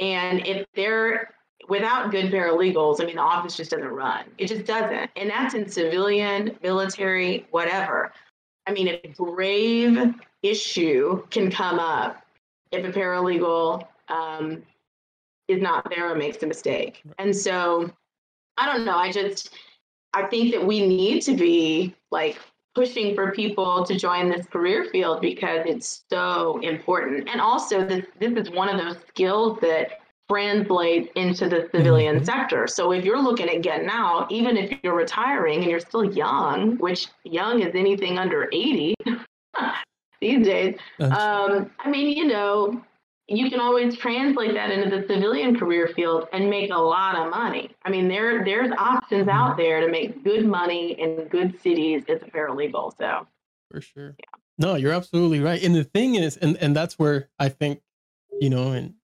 and 0.00 0.44
if 0.44 0.66
they're 0.74 1.30
without 1.68 2.10
good 2.10 2.32
paralegals, 2.32 3.00
I 3.00 3.06
mean 3.06 3.16
the 3.16 3.22
office 3.22 3.56
just 3.56 3.70
doesn't 3.70 3.86
run. 3.86 4.24
It 4.38 4.46
just 4.46 4.64
doesn't, 4.64 5.10
and 5.16 5.30
that's 5.30 5.54
in 5.54 5.68
civilian, 5.68 6.58
military, 6.62 7.46
whatever. 7.50 8.12
I 8.66 8.72
mean, 8.72 8.88
a 8.88 9.08
grave 9.08 10.14
issue 10.42 11.24
can 11.30 11.50
come 11.50 11.78
up 11.78 12.22
if 12.70 12.84
a 12.84 12.92
paralegal 12.92 13.86
um, 14.08 14.62
is 15.48 15.60
not 15.60 15.88
there 15.90 16.10
or 16.10 16.14
makes 16.14 16.42
a 16.42 16.46
mistake. 16.46 17.02
And 17.18 17.34
so, 17.34 17.90
I 18.56 18.66
don't 18.66 18.84
know. 18.84 18.96
I 18.96 19.10
just, 19.10 19.50
I 20.14 20.24
think 20.24 20.52
that 20.52 20.64
we 20.64 20.86
need 20.86 21.22
to 21.22 21.34
be 21.34 21.94
like 22.10 22.38
pushing 22.74 23.14
for 23.14 23.32
people 23.32 23.84
to 23.84 23.98
join 23.98 24.30
this 24.30 24.46
career 24.46 24.86
field 24.86 25.20
because 25.20 25.62
it's 25.66 26.04
so 26.08 26.58
important. 26.60 27.28
And 27.28 27.40
also, 27.40 27.86
this 27.86 28.06
this 28.20 28.32
is 28.32 28.50
one 28.50 28.68
of 28.68 28.78
those 28.78 29.02
skills 29.08 29.58
that 29.60 30.01
translates 30.30 31.08
into 31.16 31.48
the 31.48 31.68
civilian 31.74 32.20
Mhm. 32.20 32.26
sector. 32.26 32.66
So 32.66 32.92
if 32.92 33.04
you're 33.04 33.20
looking 33.20 33.48
at 33.48 33.62
getting 33.62 33.88
out, 33.90 34.30
even 34.30 34.56
if 34.56 34.72
you're 34.82 34.94
retiring 34.94 35.60
and 35.60 35.70
you're 35.70 35.80
still 35.80 36.04
young, 36.04 36.76
which 36.78 37.08
young 37.24 37.60
is 37.62 37.74
anything 37.74 38.18
under 38.18 38.48
80 38.52 38.94
these 40.20 40.46
days, 40.46 40.76
um, 41.00 41.70
I 41.78 41.90
mean, 41.90 42.16
you 42.16 42.26
know, 42.26 42.82
you 43.28 43.50
can 43.50 43.60
always 43.60 43.96
translate 43.96 44.54
that 44.54 44.70
into 44.70 44.94
the 44.94 45.06
civilian 45.06 45.58
career 45.58 45.88
field 45.88 46.28
and 46.32 46.50
make 46.50 46.70
a 46.70 46.78
lot 46.78 47.16
of 47.16 47.30
money. 47.30 47.70
I 47.84 47.90
mean, 47.90 48.08
there 48.08 48.44
there's 48.44 48.70
options 48.72 49.28
out 49.28 49.56
there 49.56 49.80
to 49.80 49.88
make 49.88 50.22
good 50.24 50.44
money 50.46 50.92
in 51.00 51.28
good 51.28 51.60
cities 51.60 52.04
as 52.08 52.22
a 52.22 52.26
paralegal. 52.26 52.92
So 52.98 53.26
for 53.70 53.80
sure. 53.80 54.16
No, 54.58 54.74
you're 54.76 54.92
absolutely 54.92 55.40
right. 55.40 55.62
And 55.62 55.74
the 55.74 55.84
thing 55.84 56.14
is, 56.16 56.36
and, 56.36 56.56
and 56.58 56.76
that's 56.76 56.98
where 56.98 57.30
I 57.38 57.48
think, 57.48 57.80
you 58.40 58.50
know, 58.50 58.72
and 58.72 58.94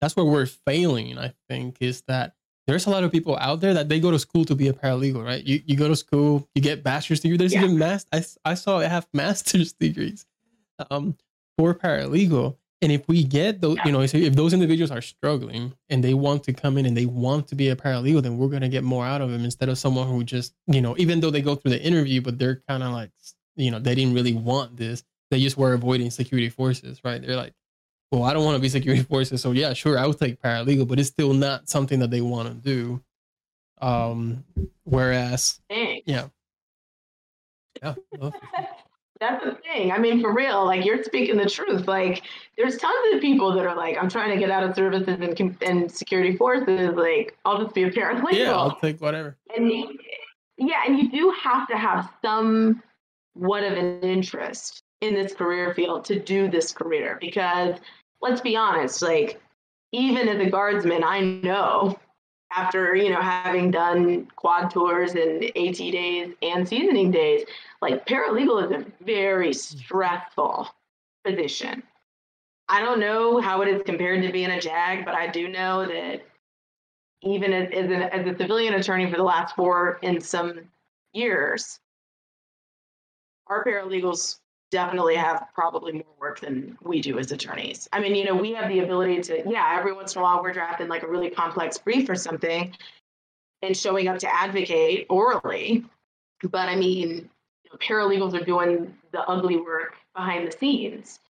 that's 0.00 0.16
where 0.16 0.24
we're 0.26 0.46
failing, 0.46 1.18
I 1.18 1.32
think, 1.48 1.78
is 1.80 2.02
that 2.08 2.34
there's 2.66 2.86
a 2.86 2.90
lot 2.90 3.04
of 3.04 3.12
people 3.12 3.36
out 3.40 3.60
there 3.60 3.74
that 3.74 3.88
they 3.88 4.00
go 4.00 4.10
to 4.10 4.18
school 4.18 4.44
to 4.46 4.54
be 4.54 4.68
a 4.68 4.72
paralegal, 4.72 5.24
right? 5.24 5.42
You 5.44 5.62
you 5.66 5.76
go 5.76 5.88
to 5.88 5.96
school, 5.96 6.48
you 6.54 6.62
get 6.62 6.82
bachelor's 6.82 7.20
degree. 7.20 7.36
There's 7.36 7.52
Yeah. 7.54 7.64
even 7.64 7.78
master. 7.78 8.08
I, 8.12 8.24
I 8.44 8.54
saw 8.54 8.80
it 8.80 8.88
have 8.90 9.06
master's 9.14 9.72
degrees 9.72 10.26
um, 10.90 11.16
for 11.56 11.74
paralegal. 11.74 12.56
And 12.82 12.92
if 12.92 13.08
we 13.08 13.24
get 13.24 13.62
those, 13.62 13.78
you 13.86 13.92
know, 13.92 14.02
if 14.02 14.12
those 14.34 14.52
individuals 14.52 14.90
are 14.90 15.00
struggling 15.00 15.72
and 15.88 16.04
they 16.04 16.12
want 16.12 16.44
to 16.44 16.52
come 16.52 16.76
in 16.76 16.84
and 16.84 16.94
they 16.94 17.06
want 17.06 17.48
to 17.48 17.54
be 17.54 17.70
a 17.70 17.76
paralegal, 17.76 18.22
then 18.22 18.36
we're 18.36 18.48
gonna 18.48 18.68
get 18.68 18.84
more 18.84 19.06
out 19.06 19.22
of 19.22 19.30
them 19.30 19.44
instead 19.44 19.70
of 19.70 19.78
someone 19.78 20.06
who 20.08 20.22
just, 20.22 20.52
you 20.66 20.82
know, 20.82 20.94
even 20.98 21.20
though 21.20 21.30
they 21.30 21.40
go 21.40 21.54
through 21.54 21.70
the 21.70 21.82
interview, 21.82 22.20
but 22.20 22.38
they're 22.38 22.62
kind 22.68 22.82
of 22.82 22.92
like, 22.92 23.10
you 23.54 23.70
know, 23.70 23.78
they 23.78 23.94
didn't 23.94 24.12
really 24.14 24.34
want 24.34 24.76
this. 24.76 25.02
They 25.30 25.40
just 25.40 25.56
were 25.56 25.72
avoiding 25.72 26.10
security 26.10 26.50
forces, 26.50 27.00
right? 27.02 27.20
They're 27.22 27.36
like, 27.36 27.54
well, 28.10 28.24
I 28.24 28.32
don't 28.32 28.44
want 28.44 28.56
to 28.56 28.60
be 28.60 28.68
security 28.68 29.02
forces, 29.10 29.40
so 29.42 29.52
yeah, 29.52 29.72
sure, 29.72 29.98
I 29.98 30.06
would 30.06 30.18
take 30.18 30.40
paralegal, 30.40 30.88
but 30.88 30.98
it's 30.98 31.08
still 31.08 31.32
not 31.32 31.68
something 31.68 31.98
that 32.00 32.10
they 32.10 32.20
want 32.20 32.48
to 32.48 32.54
do. 32.54 33.02
Um, 33.80 34.44
whereas, 34.84 35.60
yeah, 35.70 36.28
yeah, 37.82 37.94
no. 38.20 38.32
That's 39.18 39.42
the 39.42 39.52
thing. 39.52 39.92
I 39.92 39.98
mean, 39.98 40.20
for 40.20 40.34
real, 40.34 40.66
like 40.66 40.84
you're 40.84 41.02
speaking 41.02 41.38
the 41.38 41.48
truth. 41.48 41.88
Like, 41.88 42.22
there's 42.58 42.76
tons 42.76 43.14
of 43.14 43.20
people 43.22 43.54
that 43.54 43.66
are 43.66 43.74
like, 43.74 43.96
I'm 43.98 44.10
trying 44.10 44.30
to 44.30 44.36
get 44.36 44.50
out 44.50 44.62
of 44.62 44.74
services 44.74 45.08
and, 45.08 45.56
and 45.62 45.90
security 45.90 46.36
forces. 46.36 46.94
Like, 46.94 47.38
I'll 47.46 47.62
just 47.62 47.74
be 47.74 47.84
a 47.84 47.90
paralegal. 47.90 48.32
yeah, 48.32 48.54
I'll 48.54 48.76
take 48.76 49.00
whatever. 49.00 49.38
and 49.56 49.72
yeah, 50.58 50.82
and 50.86 50.98
you 50.98 51.10
do 51.10 51.34
have 51.42 51.66
to 51.68 51.78
have 51.78 52.10
some 52.22 52.82
what 53.32 53.62
of 53.64 53.72
an 53.72 54.00
interest 54.00 54.82
in 55.06 55.14
this 55.14 55.34
career 55.34 55.72
field 55.74 56.04
to 56.06 56.18
do 56.18 56.48
this 56.50 56.72
career 56.72 57.18
because 57.20 57.78
let's 58.20 58.40
be 58.40 58.56
honest, 58.56 59.02
like 59.02 59.40
even 59.92 60.28
as 60.28 60.40
a 60.40 60.50
guardsman, 60.50 61.04
I 61.04 61.20
know 61.20 61.98
after 62.54 62.94
you 62.94 63.10
know 63.10 63.20
having 63.20 63.70
done 63.70 64.26
quad 64.36 64.70
tours 64.70 65.12
and 65.14 65.44
AT 65.44 65.76
days 65.76 66.34
and 66.42 66.68
seasoning 66.68 67.10
days, 67.10 67.44
like 67.80 68.06
paralegal 68.06 68.64
is 68.64 68.70
a 68.70 69.04
very 69.04 69.52
stressful 69.52 70.68
position. 71.24 71.82
I 72.68 72.80
don't 72.80 73.00
know 73.00 73.40
how 73.40 73.62
it 73.62 73.68
is 73.68 73.82
compared 73.84 74.22
to 74.22 74.32
being 74.32 74.50
a 74.50 74.60
JAG, 74.60 75.04
but 75.04 75.14
I 75.14 75.28
do 75.28 75.48
know 75.48 75.86
that 75.86 76.22
even 77.22 77.52
as, 77.52 77.68
as, 77.72 77.84
an, 77.86 78.02
as 78.02 78.26
a 78.26 78.36
civilian 78.36 78.74
attorney 78.74 79.10
for 79.10 79.16
the 79.16 79.22
last 79.22 79.54
four 79.54 79.98
in 80.02 80.20
some 80.20 80.60
years, 81.12 81.78
our 83.46 83.64
paralegals 83.64 84.38
definitely 84.76 85.14
have 85.16 85.46
probably 85.54 85.92
more 85.92 86.14
work 86.20 86.40
than 86.40 86.76
we 86.82 87.00
do 87.00 87.18
as 87.18 87.32
attorneys. 87.32 87.88
I 87.94 87.98
mean, 87.98 88.14
you 88.14 88.26
know, 88.26 88.34
we 88.34 88.52
have 88.52 88.68
the 88.68 88.80
ability 88.80 89.22
to, 89.22 89.42
yeah, 89.48 89.74
every 89.78 89.94
once 89.94 90.14
in 90.14 90.20
a 90.20 90.22
while 90.22 90.42
we're 90.42 90.52
drafting 90.52 90.88
like 90.88 91.02
a 91.02 91.08
really 91.08 91.30
complex 91.30 91.78
brief 91.78 92.10
or 92.10 92.14
something 92.14 92.76
and 93.62 93.74
showing 93.74 94.06
up 94.06 94.18
to 94.18 94.30
advocate 94.30 95.06
orally. 95.08 95.82
But 96.42 96.68
I 96.68 96.76
mean, 96.76 97.30
you 97.64 97.70
know, 97.72 97.78
paralegals 97.78 98.38
are 98.38 98.44
doing 98.44 98.94
the 99.12 99.20
ugly 99.20 99.56
work 99.56 99.94
behind 100.14 100.46
the 100.46 100.52
scenes. 100.52 101.20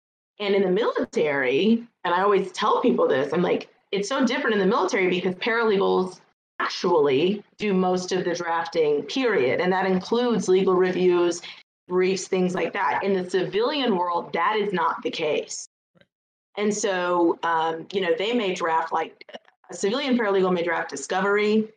And 0.40 0.52
in 0.52 0.62
the 0.62 0.70
military, 0.70 1.86
and 2.02 2.12
I 2.12 2.22
always 2.22 2.50
tell 2.50 2.82
people 2.82 3.06
this, 3.06 3.32
I'm 3.32 3.42
like, 3.42 3.68
it's 3.92 4.08
so 4.08 4.26
different 4.26 4.54
in 4.54 4.58
the 4.60 4.66
military 4.66 5.08
because 5.08 5.36
paralegals 5.36 6.20
actually 6.58 7.44
do 7.58 7.72
most 7.72 8.10
of 8.10 8.24
the 8.24 8.34
drafting, 8.34 9.02
period. 9.02 9.60
And 9.60 9.72
that 9.72 9.86
includes 9.86 10.48
legal 10.48 10.74
reviews, 10.74 11.42
briefs, 11.88 12.28
things 12.28 12.54
like 12.54 12.72
that. 12.72 13.02
In 13.02 13.12
the 13.12 13.28
civilian 13.28 13.96
world, 13.96 14.32
that 14.32 14.56
is 14.56 14.72
not 14.72 15.02
the 15.02 15.10
case. 15.10 15.68
And 16.56 16.74
so, 16.74 17.38
um, 17.42 17.86
you 17.92 18.00
know, 18.00 18.12
they 18.16 18.32
may 18.32 18.54
draft 18.54 18.92
like 18.92 19.38
a 19.70 19.74
civilian 19.74 20.16
paralegal 20.16 20.52
may 20.52 20.62
draft 20.62 20.90
discovery 20.90 21.68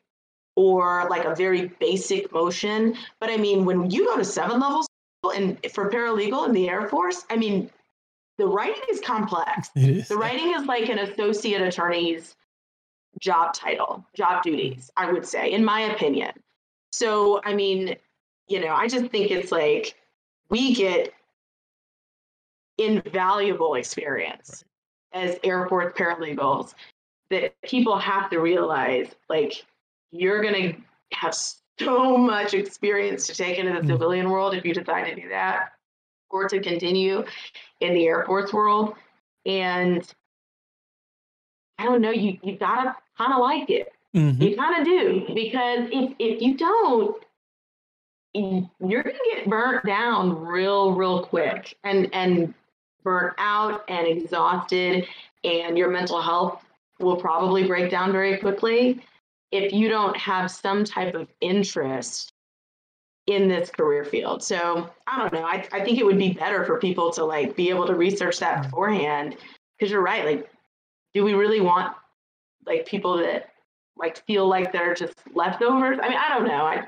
or 0.56 1.08
like 1.10 1.26
a 1.26 1.36
very 1.36 1.68
basic 1.80 2.32
motion. 2.32 2.96
But 3.20 3.30
I 3.30 3.38
mean, 3.38 3.66
when 3.66 3.90
you 3.92 4.06
go 4.06 4.18
to 4.18 4.26
seven 4.26 4.60
levels 4.60 4.88
and 5.36 5.58
for 5.72 5.90
paralegal 5.90 6.48
in 6.48 6.54
the 6.54 6.70
Air 6.70 6.88
Force, 6.88 7.26
I 7.30 7.36
mean, 7.36 7.70
the 8.38 8.48
writing 8.48 8.82
is 8.90 9.02
complex. 9.02 9.70
It 9.76 9.90
is. 9.90 10.08
The 10.08 10.18
writing 10.18 10.54
is 10.56 10.66
like 10.66 10.90
an 10.90 11.00
associate 11.00 11.62
attorney's 11.62 12.36
job 13.20 13.54
title, 13.54 14.06
job 14.16 14.44
duties, 14.44 14.90
I 14.96 15.12
would 15.12 15.26
say, 15.26 15.52
in 15.52 15.64
my 15.64 15.82
opinion. 15.82 16.32
So, 16.92 17.42
I 17.44 17.54
mean, 17.54 17.96
you 18.48 18.60
know, 18.60 18.74
I 18.74 18.88
just 18.88 19.08
think 19.08 19.32
it's 19.32 19.52
like 19.52 19.96
we 20.50 20.74
get 20.74 21.14
invaluable 22.78 23.76
experience 23.76 24.64
as 25.14 25.38
Air 25.44 25.68
Force 25.68 25.94
paralegals 25.98 26.74
that 27.30 27.54
people 27.62 27.98
have 27.98 28.30
to 28.30 28.40
realize 28.40 29.08
like 29.30 29.66
you're 30.12 30.42
going 30.42 30.54
to 30.54 31.16
have 31.16 31.36
so 31.80 32.18
much 32.18 32.54
experience 32.54 33.28
to 33.28 33.36
take 33.36 33.58
into 33.58 33.74
the 33.74 33.80
mm. 33.80 33.88
civilian 33.88 34.30
world 34.30 34.54
if 34.54 34.66
you 34.66 34.74
decide 34.74 35.06
to 35.06 35.16
do 35.16 35.30
that 35.30 35.72
or 36.30 36.48
to 36.48 36.60
continue 36.60 37.24
in 37.80 37.94
the 37.94 38.06
Air 38.06 38.24
Force 38.26 38.54
world. 38.54 38.96
And 39.46 40.06
I 41.78 41.86
don't 41.86 42.02
know, 42.02 42.12
you 42.12 42.38
you 42.44 42.58
gotta 42.58 42.96
kind 43.18 43.34
of 43.34 43.40
like 43.40 43.70
it. 43.70 43.94
Mm-hmm. 44.16 44.42
You 44.42 44.56
kind 44.56 44.82
of 44.82 44.86
do 44.86 45.34
because 45.34 45.88
if 45.92 46.14
if 46.20 46.42
you 46.42 46.58
don't, 46.58 47.24
you're 48.34 49.04
gonna 49.04 49.18
get 49.34 49.50
burnt 49.50 49.86
down 49.86 50.46
real 50.46 50.94
real 50.94 51.24
quick 51.24 51.78
and 51.84 52.14
and 52.14 52.54
burnt 53.04 53.34
out 53.38 53.84
and 53.88 54.08
exhausted, 54.08 55.08
and 55.44 55.78
your 55.78 55.90
mental 55.90 56.22
health 56.22 56.64
will 57.00 57.16
probably 57.16 57.66
break 57.66 57.90
down 57.90 58.12
very 58.12 58.38
quickly 58.38 59.02
if 59.52 59.74
you 59.74 59.90
don't 59.90 60.16
have 60.18 60.52
some 60.52 60.84
type 60.84 61.16
of 61.16 61.28
interest 61.42 62.34
in 63.28 63.48
this 63.48 63.70
career 63.70 64.04
field. 64.04 64.44
So 64.44 64.90
I 65.08 65.18
don't 65.18 65.34
know. 65.34 65.44
I, 65.44 65.66
I 65.72 65.84
think 65.84 66.00
it 66.00 66.06
would 66.06 66.18
be 66.18 66.34
better 66.34 66.66
for 66.66 66.80
people 66.80 67.12
to 67.12 67.24
like 67.24 67.56
be 67.56 67.70
able 67.70 67.88
to 67.88 67.96
research 67.96 68.40
that 68.40 68.58
mm. 68.60 68.64
beforehand. 68.64 69.38
Because 69.78 69.92
you're 69.92 70.02
right. 70.02 70.26
Like, 70.26 70.50
do 71.14 71.24
we 71.24 71.34
really 71.34 71.62
want 71.62 71.96
like 72.66 72.86
people 72.86 73.18
that 73.18 73.50
like 73.96 74.18
feel 74.26 74.48
like 74.48 74.72
they're 74.72 74.94
just 74.94 75.16
leftovers? 75.34 76.00
I 76.02 76.10
mean, 76.10 76.18
I 76.18 76.30
don't 76.30 76.48
know. 76.48 76.66
I 76.66 76.88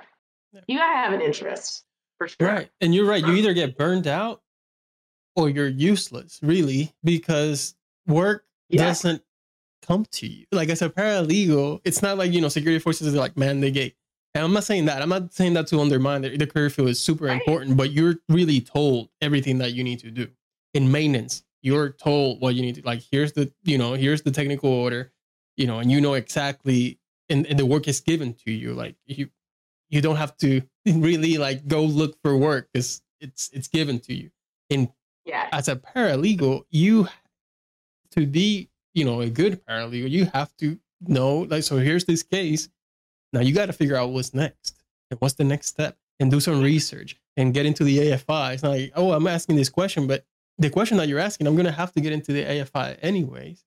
you 0.68 0.78
gotta 0.78 0.96
have 0.96 1.14
an 1.14 1.22
interest 1.22 1.86
for 2.18 2.28
sure. 2.28 2.48
Right. 2.48 2.70
And 2.82 2.94
you're 2.94 3.06
right. 3.06 3.26
You 3.26 3.34
either 3.34 3.54
get 3.54 3.78
burned 3.78 4.08
out 4.08 4.42
or 5.36 5.50
you're 5.50 5.68
useless, 5.68 6.40
really, 6.42 6.94
because 7.04 7.76
work 8.08 8.46
yeah. 8.70 8.86
doesn't 8.86 9.24
come 9.86 10.06
to 10.12 10.28
you. 10.28 10.46
Like 10.52 10.70
as 10.70 10.82
a 10.82 10.90
paralegal, 10.90 11.82
it's 11.84 12.02
not 12.02 12.18
like, 12.18 12.32
you 12.32 12.42
know, 12.42 12.50
security 12.50 12.80
forces 12.80 13.14
are 13.16 13.18
like 13.18 13.38
man 13.38 13.60
they 13.60 13.72
gate. 13.72 13.96
And 14.34 14.44
I'm 14.46 14.54
not 14.54 14.64
saying 14.64 14.86
that. 14.86 15.02
I'm 15.02 15.10
not 15.10 15.34
saying 15.34 15.54
that 15.56 15.68
to 15.68 15.80
undermine 15.80 16.22
the, 16.22 16.38
the 16.38 16.48
career 16.48 16.70
field 16.70 16.90
is 16.90 17.00
super 17.02 17.26
right. 17.26 17.40
important, 17.40 17.76
but 17.76 17.92
you're 17.92 18.16
really 18.30 18.62
told 18.62 19.10
everything 19.22 19.58
that 19.58 19.74
you 19.74 19.84
need 19.84 20.00
to 20.00 20.12
do. 20.12 20.28
In 20.74 20.90
maintenance, 20.90 21.44
you're 21.62 21.90
told 21.90 22.40
what 22.40 22.56
you 22.56 22.62
need 22.62 22.76
to 22.76 22.82
like 22.84 23.02
here's 23.12 23.34
the, 23.34 23.52
you 23.64 23.78
know, 23.78 23.94
here's 23.94 24.22
the 24.22 24.32
technical 24.32 24.72
order, 24.72 25.12
you 25.58 25.68
know, 25.68 25.80
and 25.80 25.92
you 25.92 26.00
know 26.00 26.14
exactly 26.14 27.00
and, 27.30 27.46
and 27.48 27.58
the 27.58 27.66
work 27.66 27.88
is 27.88 28.00
given 28.00 28.34
to 28.46 28.52
you. 28.52 28.74
Like 28.74 28.96
you 29.06 29.30
you 29.91 30.01
don't 30.01 30.15
have 30.15 30.36
to 30.38 30.62
really 30.88 31.38
like 31.38 31.67
go 31.67 31.84
look 31.84 32.17
for 32.23 32.36
work 32.36 32.69
because 32.73 33.04
it's 33.19 33.49
it's 33.54 33.67
given 33.67 33.99
to 33.99 34.13
you. 34.15 34.32
And 34.71 34.89
yeah, 35.25 35.49
as 35.51 35.67
a 35.67 35.75
paralegal, 35.75 36.63
you 36.71 37.08
to 38.12 38.25
be 38.25 38.69
you 38.93 39.06
know 39.06 39.21
a 39.21 39.30
good 39.30 39.63
paralegal, 39.65 40.10
you 40.10 40.25
have 40.34 40.56
to 40.58 40.80
know 41.01 41.39
like 41.39 41.63
so. 41.63 41.77
Here's 41.77 42.06
this 42.06 42.23
case. 42.23 42.69
Now 43.34 43.41
you 43.41 43.54
got 43.54 43.67
to 43.67 43.73
figure 43.73 43.95
out 43.95 44.10
what's 44.10 44.34
next 44.34 44.82
and 45.12 45.19
what's 45.19 45.36
the 45.36 45.43
next 45.43 45.67
step 45.67 45.97
and 46.19 46.32
do 46.32 46.39
some 46.39 46.62
research 46.62 47.15
and 47.38 47.54
get 47.54 47.65
into 47.65 47.84
the 47.84 47.97
AFI. 47.97 48.54
It's 48.54 48.63
not 48.63 48.71
like 48.71 48.91
oh 48.95 49.12
I'm 49.12 49.27
asking 49.27 49.58
this 49.58 49.69
question, 49.69 50.08
but 50.08 50.25
the 50.58 50.69
question 50.69 50.97
that 50.97 51.08
you're 51.08 51.19
asking, 51.19 51.47
I'm 51.47 51.56
gonna 51.56 51.71
have 51.71 51.91
to 51.93 52.01
get 52.01 52.13
into 52.13 52.34
the 52.34 52.43
AFI 52.43 52.97
anyways. 53.01 53.63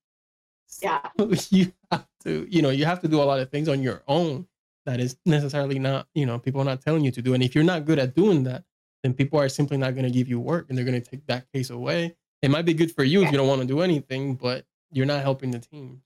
Yeah, 0.82 1.00
you 1.50 1.72
have 1.92 2.06
to 2.24 2.46
you 2.50 2.62
know 2.62 2.70
you 2.70 2.86
have 2.86 3.00
to 3.02 3.08
do 3.08 3.20
a 3.20 3.24
lot 3.24 3.40
of 3.40 3.50
things 3.50 3.68
on 3.68 3.82
your 3.82 4.02
own 4.08 4.46
that 4.86 5.00
is 5.00 5.16
necessarily 5.24 5.78
not 5.78 6.06
you 6.14 6.26
know 6.26 6.38
people 6.38 6.60
are 6.60 6.64
not 6.64 6.80
telling 6.80 7.04
you 7.04 7.10
to 7.10 7.22
do 7.22 7.34
and 7.34 7.42
if 7.42 7.54
you're 7.54 7.64
not 7.64 7.84
good 7.84 7.98
at 7.98 8.14
doing 8.14 8.44
that 8.44 8.64
then 9.02 9.12
people 9.12 9.38
are 9.38 9.48
simply 9.48 9.76
not 9.76 9.94
going 9.94 10.04
to 10.04 10.10
give 10.10 10.28
you 10.28 10.40
work 10.40 10.66
and 10.68 10.78
they're 10.78 10.84
going 10.84 11.00
to 11.00 11.10
take 11.10 11.26
that 11.26 11.46
case 11.52 11.70
away 11.70 12.14
it 12.42 12.50
might 12.50 12.64
be 12.64 12.74
good 12.74 12.94
for 12.94 13.04
you 13.04 13.20
yeah. 13.20 13.26
if 13.26 13.32
you 13.32 13.38
don't 13.38 13.48
want 13.48 13.60
to 13.60 13.66
do 13.66 13.80
anything 13.80 14.34
but 14.34 14.64
you're 14.94 15.06
not 15.06 15.22
helping 15.22 15.50
the 15.50 15.58
team. 15.58 16.00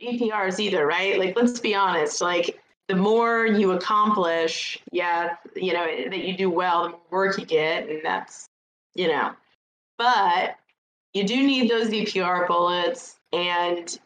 EPRs 0.00 0.58
either, 0.60 0.86
right? 0.86 1.18
Like, 1.18 1.36
let's 1.36 1.60
be 1.60 1.74
honest. 1.74 2.22
Like, 2.22 2.62
the 2.88 2.94
more 2.94 3.46
you 3.46 3.72
accomplish, 3.72 4.78
yeah, 4.92 5.36
you 5.56 5.72
know, 5.72 5.84
that 5.84 6.18
you 6.18 6.36
do 6.36 6.48
well, 6.48 6.84
the 6.84 6.88
more 6.90 7.00
work 7.10 7.38
you 7.38 7.44
get, 7.44 7.88
and 7.88 8.00
that's, 8.02 8.48
you 8.94 9.08
know, 9.08 9.32
but 9.98 10.56
you 11.12 11.24
do 11.24 11.42
need 11.42 11.70
those 11.70 11.88
EPR 11.88 12.46
bullets. 12.46 13.16
And 13.32 13.98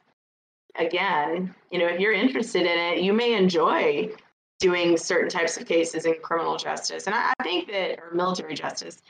again, 0.79 1.55
you 1.71 1.79
know, 1.79 1.87
if 1.87 2.01
you're 2.01 2.13
interested 2.13 2.63
in 2.63 2.79
it, 2.79 3.03
you 3.03 3.13
may 3.13 3.35
enjoy 3.35 4.11
doing 4.59 4.97
certain 4.97 5.29
types 5.29 5.57
of 5.57 5.67
cases 5.67 6.07
in 6.07 6.15
criminal 6.23 6.57
justice. 6.57 7.07
And 7.07 7.15
I, 7.15 7.33
I 7.39 7.43
think 7.43 7.69
that, 7.71 7.99
or 7.99 8.15
military 8.15 8.55
justice, 8.55 9.03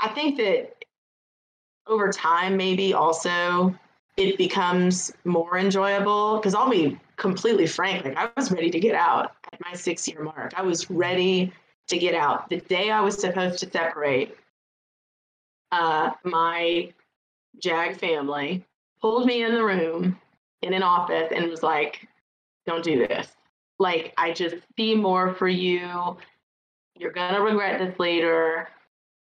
I 0.00 0.08
think 0.08 0.36
that 0.38 0.84
over 1.86 2.10
time, 2.10 2.56
maybe 2.56 2.92
also 2.94 3.74
it 4.16 4.36
becomes 4.36 5.12
more 5.24 5.58
enjoyable. 5.58 6.36
Because 6.36 6.54
I'll 6.54 6.70
be 6.70 6.98
completely 7.16 7.66
frank, 7.66 8.04
like 8.04 8.16
I 8.16 8.30
was 8.36 8.50
ready 8.50 8.70
to 8.70 8.80
get 8.80 8.94
out 8.94 9.32
at 9.52 9.60
my 9.64 9.74
six 9.74 10.06
year 10.08 10.22
mark. 10.22 10.52
I 10.56 10.62
was 10.62 10.90
ready 10.90 11.52
to 11.88 11.98
get 11.98 12.14
out. 12.14 12.48
The 12.50 12.60
day 12.60 12.90
I 12.90 13.00
was 13.00 13.18
supposed 13.18 13.58
to 13.60 13.70
separate, 13.70 14.36
uh, 15.72 16.10
my 16.24 16.92
JAG 17.62 17.96
family 17.98 18.64
pulled 19.00 19.26
me 19.26 19.42
in 19.42 19.54
the 19.54 19.64
room 19.64 20.18
in 20.62 20.72
an 20.74 20.82
office 20.82 21.30
and 21.34 21.48
was 21.48 21.62
like, 21.62 22.06
don't 22.66 22.84
do 22.84 23.06
this. 23.06 23.28
Like, 23.78 24.12
I 24.16 24.32
just 24.32 24.56
see 24.76 24.94
more 24.94 25.34
for 25.34 25.48
you. 25.48 26.16
You're 26.96 27.12
going 27.12 27.34
to 27.34 27.40
regret 27.40 27.78
this 27.78 27.98
later 27.98 28.68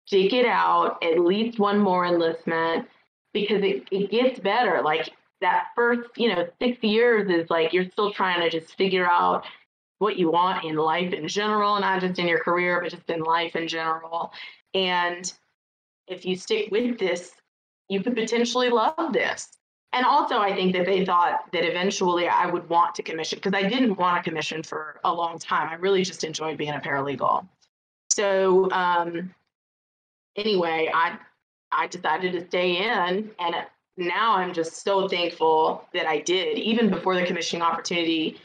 dig 0.09 0.33
it 0.33 0.45
out, 0.45 1.03
at 1.03 1.19
least 1.19 1.59
one 1.59 1.79
more 1.79 2.05
enlistment, 2.05 2.87
because 3.33 3.63
it, 3.63 3.87
it 3.91 4.11
gets 4.11 4.39
better. 4.39 4.81
Like 4.83 5.09
that 5.41 5.67
first, 5.75 6.09
you 6.15 6.33
know, 6.33 6.47
six 6.61 6.81
years 6.83 7.29
is 7.29 7.49
like 7.49 7.73
you're 7.73 7.89
still 7.89 8.11
trying 8.11 8.41
to 8.41 8.49
just 8.49 8.75
figure 8.75 9.07
out 9.09 9.45
what 9.99 10.17
you 10.17 10.29
want 10.29 10.65
in 10.65 10.75
life 10.75 11.13
in 11.13 11.27
general, 11.27 11.79
not 11.79 12.01
just 12.01 12.19
in 12.19 12.27
your 12.27 12.39
career, 12.39 12.81
but 12.81 12.91
just 12.91 13.09
in 13.09 13.21
life 13.21 13.55
in 13.55 13.67
general. 13.67 14.31
And 14.73 15.31
if 16.07 16.25
you 16.25 16.35
stick 16.35 16.69
with 16.71 16.99
this, 16.99 17.31
you 17.89 18.01
could 18.01 18.15
potentially 18.15 18.69
love 18.69 19.13
this. 19.13 19.57
And 19.95 20.05
also, 20.05 20.39
I 20.39 20.53
think 20.53 20.73
that 20.73 20.85
they 20.85 21.05
thought 21.05 21.49
that 21.53 21.63
eventually 21.63 22.27
I 22.27 22.47
would 22.47 22.67
want 22.67 22.95
to 22.95 23.01
commission 23.01 23.39
because 23.41 23.53
I 23.53 23.67
didn't 23.67 23.95
want 23.95 24.21
to 24.21 24.29
commission 24.29 24.61
for 24.61 24.99
a 25.05 25.13
long 25.13 25.39
time. 25.39 25.69
I 25.69 25.75
really 25.75 26.03
just 26.03 26.25
enjoyed 26.25 26.57
being 26.57 26.73
a 26.73 26.79
paralegal. 26.79 27.47
So, 28.11 28.69
um, 28.71 29.33
anyway, 30.35 30.91
I 30.93 31.17
I 31.71 31.87
decided 31.87 32.33
to 32.33 32.45
stay 32.45 32.77
in, 32.77 33.31
and 33.39 33.55
now 33.95 34.35
I'm 34.35 34.53
just 34.53 34.83
so 34.83 35.07
thankful 35.07 35.87
that 35.93 36.05
I 36.05 36.19
did, 36.19 36.57
even 36.57 36.89
before 36.89 37.15
the 37.15 37.25
commissioning 37.25 37.61
opportunity 37.61 38.41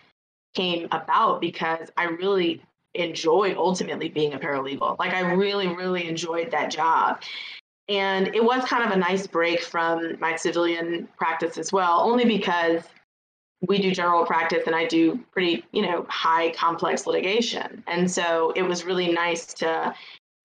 came 0.54 0.86
about, 0.92 1.40
because 1.40 1.90
I 1.96 2.04
really 2.04 2.62
enjoyed 2.94 3.56
ultimately 3.56 4.08
being 4.08 4.34
a 4.34 4.38
paralegal. 4.38 5.00
Like 5.00 5.14
I 5.14 5.32
really, 5.32 5.66
really 5.66 6.08
enjoyed 6.08 6.52
that 6.52 6.70
job. 6.70 7.22
And 7.90 8.28
it 8.36 8.44
was 8.44 8.64
kind 8.64 8.84
of 8.84 8.92
a 8.92 8.96
nice 8.96 9.26
break 9.26 9.62
from 9.62 10.16
my 10.20 10.36
civilian 10.36 11.08
practice 11.16 11.58
as 11.58 11.72
well, 11.72 12.00
only 12.00 12.24
because 12.24 12.84
we 13.66 13.82
do 13.82 13.90
general 13.90 14.24
practice 14.24 14.62
and 14.66 14.76
I 14.76 14.86
do 14.86 15.18
pretty, 15.32 15.64
you 15.72 15.82
know, 15.82 16.06
high 16.08 16.52
complex 16.52 17.04
litigation. 17.04 17.82
And 17.88 18.08
so 18.08 18.52
it 18.54 18.62
was 18.62 18.84
really 18.84 19.12
nice 19.12 19.52
to 19.54 19.92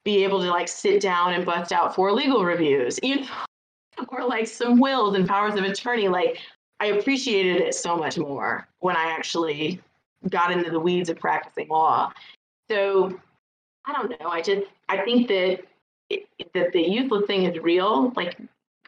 be 0.03 0.23
able 0.23 0.41
to 0.41 0.49
like 0.49 0.67
sit 0.67 0.99
down 0.99 1.33
and 1.33 1.45
bust 1.45 1.71
out 1.71 1.93
four 1.93 2.11
legal 2.11 2.43
reviews, 2.43 2.99
you 3.03 3.21
know, 3.21 3.27
or 4.09 4.25
like 4.25 4.47
some 4.47 4.79
wills 4.79 5.15
and 5.15 5.27
powers 5.27 5.53
of 5.53 5.63
attorney. 5.63 6.07
Like 6.07 6.39
I 6.79 6.87
appreciated 6.87 7.57
it 7.57 7.75
so 7.75 7.95
much 7.95 8.17
more 8.17 8.67
when 8.79 8.97
I 8.97 9.11
actually 9.11 9.79
got 10.29 10.51
into 10.51 10.71
the 10.71 10.79
weeds 10.79 11.09
of 11.09 11.19
practicing 11.19 11.67
law. 11.69 12.11
So 12.71 13.19
I 13.85 13.93
don't 13.93 14.09
know. 14.19 14.29
I 14.29 14.41
just 14.41 14.63
I 14.89 14.97
think 15.05 15.27
that 15.27 15.59
it, 16.09 16.27
that 16.53 16.71
the 16.71 16.81
useless 16.81 17.25
thing 17.25 17.43
is 17.43 17.61
real. 17.61 18.11
Like 18.15 18.37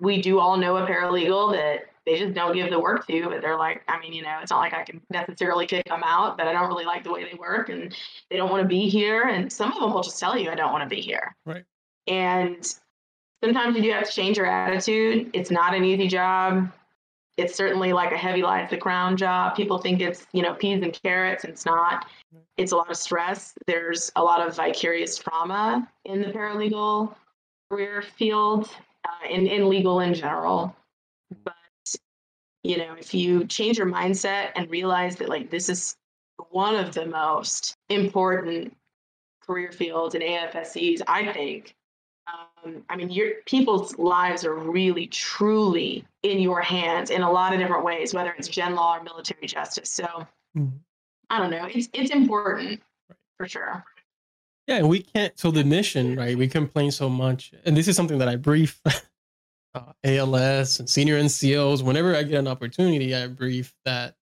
we 0.02 0.22
do 0.22 0.40
all 0.40 0.58
know 0.58 0.78
a 0.78 0.88
paralegal 0.88 1.54
that 1.54 1.88
they 2.06 2.18
just 2.18 2.34
don't 2.34 2.56
give 2.56 2.70
the 2.70 2.80
work 2.80 3.06
to, 3.08 3.30
but 3.30 3.42
they're 3.42 3.58
like, 3.58 3.84
I 3.88 4.00
mean, 4.00 4.14
you 4.14 4.22
know, 4.22 4.40
it's 4.42 4.52
not 4.52 4.60
like 4.60 4.74
I 4.74 4.84
can 4.84 5.02
necessarily 5.10 5.68
kick 5.68 5.86
them 5.88 6.02
out, 6.06 6.38
but 6.38 6.48
I 6.48 6.54
don't 6.54 6.68
really 6.68 6.86
like 6.86 7.04
the 7.04 7.12
way 7.12 7.26
they 7.26 7.38
work 7.38 7.68
and 7.68 7.94
they 8.30 8.38
don't 8.38 8.50
want 8.50 8.64
to 8.64 8.68
be 8.68 8.88
here. 8.88 9.24
And 9.24 9.52
some 9.52 9.74
of 9.74 9.82
them 9.82 9.94
will 9.94 10.04
just 10.04 10.20
tell 10.20 10.38
you, 10.38 10.50
I 10.50 10.56
don't 10.56 10.72
want 10.72 10.90
to 10.90 10.96
be 10.96 11.02
here. 11.02 11.36
Right. 11.46 11.66
And 12.08 12.66
sometimes 13.44 13.76
you 13.76 13.84
do 13.84 13.92
have 13.92 14.06
to 14.06 14.12
change 14.12 14.38
your 14.38 14.46
attitude. 14.46 15.30
It's 15.34 15.52
not 15.52 15.76
an 15.76 15.84
easy 15.84 16.08
job. 16.08 16.72
It's 17.38 17.56
certainly 17.56 17.94
like 17.94 18.12
a 18.12 18.18
heavy 18.18 18.42
life 18.42 18.70
the 18.70 18.78
crown 18.78 19.16
job. 19.16 19.56
People 19.56 19.78
think 19.78 20.02
it's, 20.02 20.26
you 20.34 20.42
know, 20.42 20.56
peas 20.56 20.82
and 20.82 20.92
carrots. 21.04 21.44
And 21.44 21.54
it's 21.54 21.66
not. 21.66 22.08
It's 22.58 22.72
a 22.72 22.76
lot 22.76 22.90
of 22.90 22.98
stress. 22.98 23.54
There's 23.68 24.12
a 24.16 24.24
lot 24.24 24.46
of 24.46 24.56
vicarious 24.56 25.18
trauma 25.18 25.88
in 26.06 26.22
the 26.22 26.28
paralegal 26.28 27.14
career 27.70 28.02
field, 28.02 28.70
uh, 29.06 29.28
in, 29.30 29.46
in 29.48 29.70
legal 29.70 30.00
in 30.00 30.14
general. 30.14 30.76
But 31.44 31.54
you 32.64 32.78
know, 32.78 32.96
if 33.00 33.14
you 33.14 33.46
change 33.46 33.78
your 33.78 33.88
mindset 33.88 34.52
and 34.56 34.70
realize 34.70 35.16
that 35.18 35.30
like 35.30 35.50
this 35.50 35.70
is 35.70 35.96
one 36.50 36.76
of 36.76 36.94
the 36.94 37.06
most 37.06 37.76
important 37.90 38.76
career 39.46 39.72
fields 39.72 40.16
in 40.16 40.22
AFSCs, 40.22 41.02
I 41.08 41.32
think. 41.32 41.76
Um, 42.28 42.84
I 42.90 42.96
mean, 42.96 43.10
your 43.10 43.36
people's 43.46 43.98
lives 43.98 44.44
are 44.44 44.56
really, 44.56 45.08
truly 45.08 46.06
in 46.24 46.40
your 46.40 46.62
hands 46.62 47.10
in 47.10 47.22
a 47.22 47.32
lot 47.32 47.54
of 47.54 47.60
different 47.60 47.86
ways, 47.86 48.14
whether 48.14 48.32
it's 48.32 48.48
gen 48.48 48.76
law 48.76 48.98
or 48.98 49.04
military 49.04 49.48
justice. 49.48 49.90
So 49.90 50.06
mm-hmm. 50.58 50.76
I 51.30 51.40
don't 51.40 51.52
know. 51.52 51.68
It's 51.72 51.90
it's 51.94 52.12
important 52.12 52.82
for 53.38 53.48
sure. 53.48 53.84
Yeah, 54.68 54.78
and 54.78 54.90
we 54.90 55.02
can't. 55.02 55.38
So 55.40 55.52
the 55.52 55.64
mission, 55.64 56.16
right? 56.16 56.38
We 56.38 56.48
complain 56.48 56.92
so 56.92 57.10
much, 57.10 57.54
and 57.66 57.76
this 57.78 57.88
is 57.88 57.96
something 57.96 58.18
that 58.18 58.28
I 58.28 58.36
brief 58.36 58.82
uh, 59.76 59.94
ALS 60.04 60.80
and 60.80 60.90
senior 60.90 61.20
NCOs. 61.20 61.84
Whenever 61.84 62.16
I 62.16 62.24
get 62.24 62.40
an 62.40 62.48
opportunity, 62.48 63.16
I 63.16 63.28
brief 63.28 63.74
that 63.86 64.16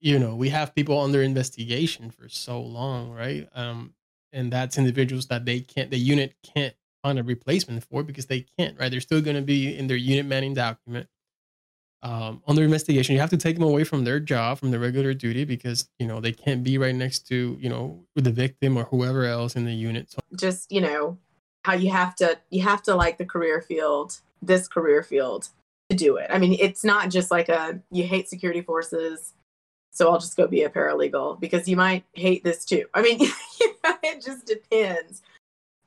you 0.00 0.18
know 0.18 0.34
we 0.34 0.48
have 0.48 0.74
people 0.74 0.98
under 0.98 1.22
investigation 1.22 2.10
for 2.10 2.28
so 2.28 2.60
long, 2.60 3.10
right? 3.10 3.48
Um, 3.54 3.92
and 4.32 4.50
that's 4.50 4.78
individuals 4.78 5.26
that 5.26 5.44
they 5.44 5.60
can't, 5.60 5.90
the 5.90 5.98
unit 5.98 6.34
can't 6.42 6.74
find 7.02 7.18
a 7.18 7.22
replacement 7.22 7.84
for 7.84 8.02
because 8.02 8.26
they 8.26 8.46
can't, 8.58 8.78
right? 8.78 8.90
They're 8.90 9.00
still 9.00 9.20
going 9.20 9.36
to 9.36 9.42
be 9.42 9.76
in 9.76 9.86
their 9.86 9.96
unit 9.96 10.26
manning 10.26 10.54
document 10.54 11.08
um, 12.02 12.42
under 12.46 12.62
investigation. 12.62 13.14
You 13.14 13.20
have 13.20 13.30
to 13.30 13.36
take 13.36 13.56
them 13.56 13.64
away 13.64 13.84
from 13.84 14.04
their 14.04 14.20
job, 14.20 14.58
from 14.58 14.70
their 14.70 14.80
regular 14.80 15.14
duty, 15.14 15.44
because 15.44 15.88
you 15.98 16.06
know 16.06 16.20
they 16.20 16.32
can't 16.32 16.62
be 16.64 16.78
right 16.78 16.94
next 16.94 17.26
to 17.28 17.56
you 17.60 17.68
know 17.68 18.04
the 18.14 18.32
victim 18.32 18.76
or 18.76 18.84
whoever 18.84 19.24
else 19.24 19.56
in 19.56 19.64
the 19.64 19.72
unit. 19.72 20.10
So- 20.10 20.20
Just 20.36 20.70
you 20.70 20.80
know 20.80 21.18
how 21.64 21.74
you 21.74 21.90
have 21.90 22.14
to 22.16 22.38
you 22.50 22.62
have 22.62 22.82
to 22.84 22.94
like 22.94 23.18
the 23.18 23.24
career 23.26 23.60
field, 23.62 24.20
this 24.40 24.66
career 24.68 25.02
field 25.02 25.48
to 25.90 25.96
do 25.96 26.16
it. 26.16 26.26
I 26.30 26.38
mean, 26.38 26.56
it's 26.58 26.84
not 26.84 27.10
just 27.10 27.30
like 27.30 27.48
a 27.48 27.80
you 27.90 28.04
hate 28.04 28.28
security 28.28 28.62
forces, 28.62 29.34
so 29.92 30.10
I'll 30.10 30.18
just 30.18 30.36
go 30.36 30.46
be 30.48 30.62
a 30.62 30.70
paralegal 30.70 31.38
because 31.38 31.68
you 31.68 31.76
might 31.76 32.04
hate 32.14 32.42
this 32.42 32.64
too. 32.64 32.86
I 32.94 33.02
mean, 33.02 33.18
it 34.02 34.24
just 34.24 34.46
depends. 34.46 35.22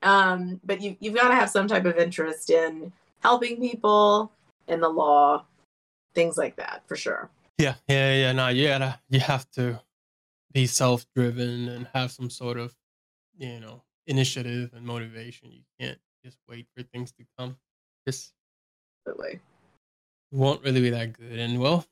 Um, 0.05 0.61
but 0.63 0.81
you 0.81 0.95
you've 0.99 1.15
got 1.15 1.29
to 1.29 1.35
have 1.35 1.49
some 1.49 1.67
type 1.67 1.83
of 1.85 1.97
interest 1.97 2.49
in 2.49 2.93
helping 3.21 3.59
people 3.59 4.31
in 4.67 4.79
the 4.79 4.87
law 4.87 5.43
things 6.13 6.37
like 6.37 6.55
that 6.55 6.83
for 6.87 6.95
sure. 6.95 7.29
Yeah, 7.57 7.75
yeah, 7.87 8.13
yeah. 8.13 8.31
No, 8.31 8.47
you 8.47 8.67
gotta, 8.67 8.99
you 9.09 9.19
have 9.19 9.49
to 9.51 9.81
be 10.53 10.67
self-driven 10.67 11.69
and 11.69 11.87
have 11.93 12.11
some 12.11 12.29
sort 12.29 12.57
of, 12.57 12.73
you 13.37 13.59
know, 13.59 13.81
initiative 14.07 14.71
and 14.73 14.85
motivation. 14.85 15.51
You 15.51 15.61
can't 15.79 15.99
just 16.23 16.37
wait 16.49 16.67
for 16.75 16.83
things 16.83 17.11
to 17.13 17.25
come. 17.37 17.57
Just 18.07 18.33
Absolutely. 19.07 19.39
won't 20.31 20.63
really 20.63 20.81
be 20.81 20.89
that 20.91 21.13
good. 21.13 21.39
And 21.39 21.59
well, 21.59 21.85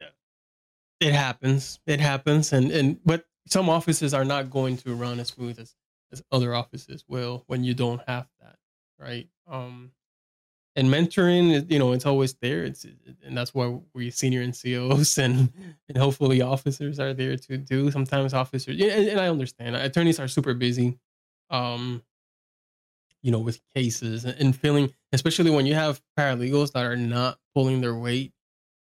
yeah, 0.00 0.08
it 1.00 1.12
happens. 1.12 1.80
It 1.86 2.00
happens. 2.00 2.52
And 2.52 2.70
and 2.70 3.00
but 3.04 3.24
some 3.46 3.68
offices 3.68 4.14
are 4.14 4.24
not 4.24 4.50
going 4.50 4.76
to 4.78 4.94
run 4.94 5.18
as 5.20 5.28
smooth 5.28 5.58
as 5.58 5.74
as 6.12 6.22
other 6.32 6.54
offices 6.54 7.04
will 7.08 7.44
when 7.46 7.64
you 7.64 7.74
don't 7.74 8.00
have 8.06 8.26
that, 8.40 8.56
right? 8.98 9.28
Um, 9.46 9.92
and 10.76 10.88
mentoring 10.88 11.70
you 11.70 11.78
know 11.78 11.92
it's 11.92 12.06
always 12.06 12.34
there. 12.34 12.64
It's 12.64 12.86
and 13.24 13.36
that's 13.36 13.54
why 13.54 13.78
we 13.94 14.10
senior 14.10 14.42
and 14.42 14.52
NCOs 14.52 15.18
and 15.24 15.52
and 15.88 15.98
hopefully 15.98 16.42
officers 16.42 17.00
are 17.00 17.12
there 17.14 17.36
to 17.36 17.56
do 17.56 17.90
sometimes 17.90 18.34
officers 18.34 18.76
yeah 18.76 18.92
and, 18.92 19.08
and 19.08 19.20
i 19.20 19.28
understand. 19.28 19.76
Attorneys 19.76 20.20
are 20.20 20.28
super 20.28 20.54
busy 20.54 20.98
um 21.50 22.02
you 23.22 23.32
know 23.32 23.40
with 23.40 23.60
cases 23.74 24.24
and 24.24 24.54
feeling 24.54 24.92
especially 25.12 25.50
when 25.50 25.66
you 25.66 25.74
have 25.74 26.00
paralegals 26.16 26.72
that 26.72 26.84
are 26.84 26.96
not 26.96 27.38
pulling 27.52 27.80
their 27.80 27.94
weight 27.96 28.32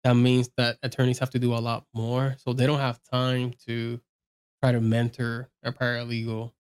that 0.06 0.14
means 0.14 0.52
that 0.56 0.78
attorneys 0.84 1.18
have 1.18 1.32
to 1.32 1.40
do 1.40 1.56
a 1.56 1.58
lot 1.58 1.84
more. 1.92 2.36
So 2.38 2.54
they 2.54 2.68
don't 2.68 2.80
have 2.80 3.02
time 3.12 3.54
to 3.66 4.00
try 4.62 4.72
to 4.72 4.80
mentor 4.80 5.50
a 5.64 5.72
paralegal 5.72 6.52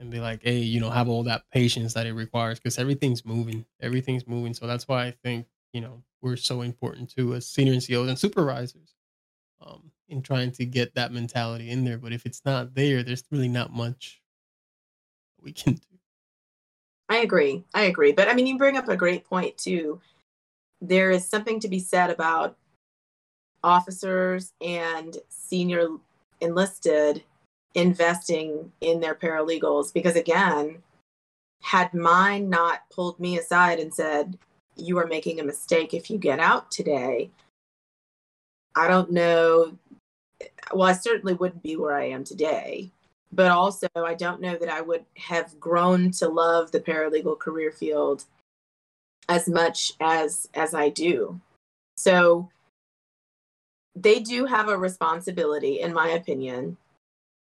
and 0.00 0.10
be 0.10 0.18
like, 0.18 0.42
hey, 0.42 0.58
you 0.58 0.80
know, 0.80 0.90
have 0.90 1.08
all 1.08 1.22
that 1.24 1.42
patience 1.52 1.94
that 1.94 2.06
it 2.06 2.14
requires 2.14 2.58
because 2.58 2.78
everything's 2.78 3.24
moving. 3.24 3.66
Everything's 3.80 4.26
moving. 4.26 4.54
So 4.54 4.66
that's 4.66 4.88
why 4.88 5.06
I 5.06 5.10
think, 5.22 5.46
you 5.72 5.82
know, 5.82 6.02
we're 6.22 6.36
so 6.36 6.62
important 6.62 7.14
to 7.16 7.34
as 7.34 7.46
senior 7.46 7.74
NCOs 7.74 8.08
and 8.08 8.18
supervisors 8.18 8.94
um, 9.60 9.92
in 10.08 10.22
trying 10.22 10.52
to 10.52 10.64
get 10.64 10.94
that 10.94 11.12
mentality 11.12 11.70
in 11.70 11.84
there. 11.84 11.98
But 11.98 12.14
if 12.14 12.24
it's 12.24 12.42
not 12.44 12.74
there, 12.74 13.02
there's 13.02 13.24
really 13.30 13.48
not 13.48 13.72
much 13.72 14.22
we 15.40 15.52
can 15.52 15.74
do. 15.74 15.82
I 17.08 17.18
agree. 17.18 17.64
I 17.74 17.82
agree. 17.82 18.12
But 18.12 18.28
I 18.28 18.34
mean, 18.34 18.46
you 18.46 18.56
bring 18.56 18.76
up 18.76 18.88
a 18.88 18.96
great 18.96 19.24
point 19.24 19.58
too. 19.58 20.00
There 20.80 21.10
is 21.10 21.28
something 21.28 21.60
to 21.60 21.68
be 21.68 21.78
said 21.78 22.08
about 22.08 22.56
officers 23.62 24.54
and 24.62 25.18
senior 25.28 25.88
enlisted 26.40 27.22
investing 27.74 28.72
in 28.80 29.00
their 29.00 29.14
paralegals 29.14 29.92
because 29.92 30.16
again 30.16 30.82
had 31.62 31.92
mine 31.94 32.48
not 32.50 32.80
pulled 32.90 33.20
me 33.20 33.38
aside 33.38 33.78
and 33.78 33.94
said 33.94 34.36
you 34.76 34.98
are 34.98 35.06
making 35.06 35.38
a 35.38 35.44
mistake 35.44 35.94
if 35.94 36.10
you 36.10 36.18
get 36.18 36.40
out 36.40 36.70
today 36.70 37.30
i 38.76 38.88
don't 38.88 39.10
know. 39.10 39.76
Well 40.72 40.88
i 40.88 40.92
certainly 40.92 41.34
wouldn't 41.34 41.62
be 41.62 41.76
where 41.76 41.94
i 41.94 42.04
am 42.04 42.24
today. 42.24 42.90
But 43.32 43.50
also 43.50 43.88
i 43.96 44.14
don't 44.14 44.40
know 44.40 44.56
that 44.56 44.68
i 44.68 44.80
would 44.80 45.04
have 45.16 45.58
grown 45.60 46.10
to 46.12 46.28
love 46.28 46.72
the 46.72 46.80
paralegal 46.80 47.38
career 47.38 47.70
field 47.70 48.24
as 49.28 49.48
much 49.48 49.92
as 50.00 50.48
as 50.54 50.74
i 50.74 50.88
do. 50.88 51.40
So 51.96 52.48
they 53.94 54.20
do 54.20 54.46
have 54.46 54.68
a 54.68 54.78
responsibility 54.78 55.80
in 55.80 55.92
my 55.92 56.08
opinion 56.10 56.76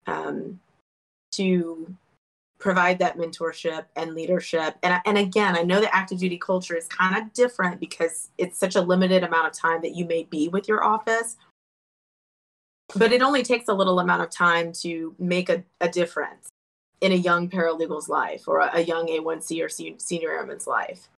um, 0.07 0.59
to 1.31 1.95
provide 2.59 2.99
that 2.99 3.17
mentorship 3.17 3.85
and 3.95 4.15
leadership. 4.15 4.75
And, 4.81 5.01
and 5.05 5.17
again, 5.17 5.57
I 5.57 5.63
know 5.63 5.81
the 5.81 5.93
active 5.95 6.19
duty 6.19 6.37
culture 6.37 6.75
is 6.75 6.87
kind 6.87 7.17
of 7.17 7.33
different 7.33 7.79
because 7.79 8.29
it's 8.37 8.57
such 8.57 8.75
a 8.75 8.81
limited 8.81 9.23
amount 9.23 9.47
of 9.47 9.53
time 9.53 9.81
that 9.81 9.95
you 9.95 10.05
may 10.05 10.23
be 10.23 10.47
with 10.47 10.67
your 10.67 10.83
office. 10.83 11.37
But 12.95 13.11
it 13.11 13.21
only 13.21 13.43
takes 13.43 13.67
a 13.67 13.73
little 13.73 13.99
amount 13.99 14.21
of 14.21 14.29
time 14.29 14.71
to 14.81 15.15
make 15.19 15.49
a, 15.49 15.63
a 15.81 15.89
difference 15.89 16.49
in 17.01 17.11
a 17.11 17.15
young 17.15 17.49
paralegal's 17.49 18.07
life 18.07 18.47
or 18.47 18.61
a, 18.61 18.77
a 18.77 18.81
young 18.81 19.07
A1C 19.07 19.63
or 19.63 19.97
senior 19.99 20.31
airman's 20.31 20.67
life. 20.67 21.09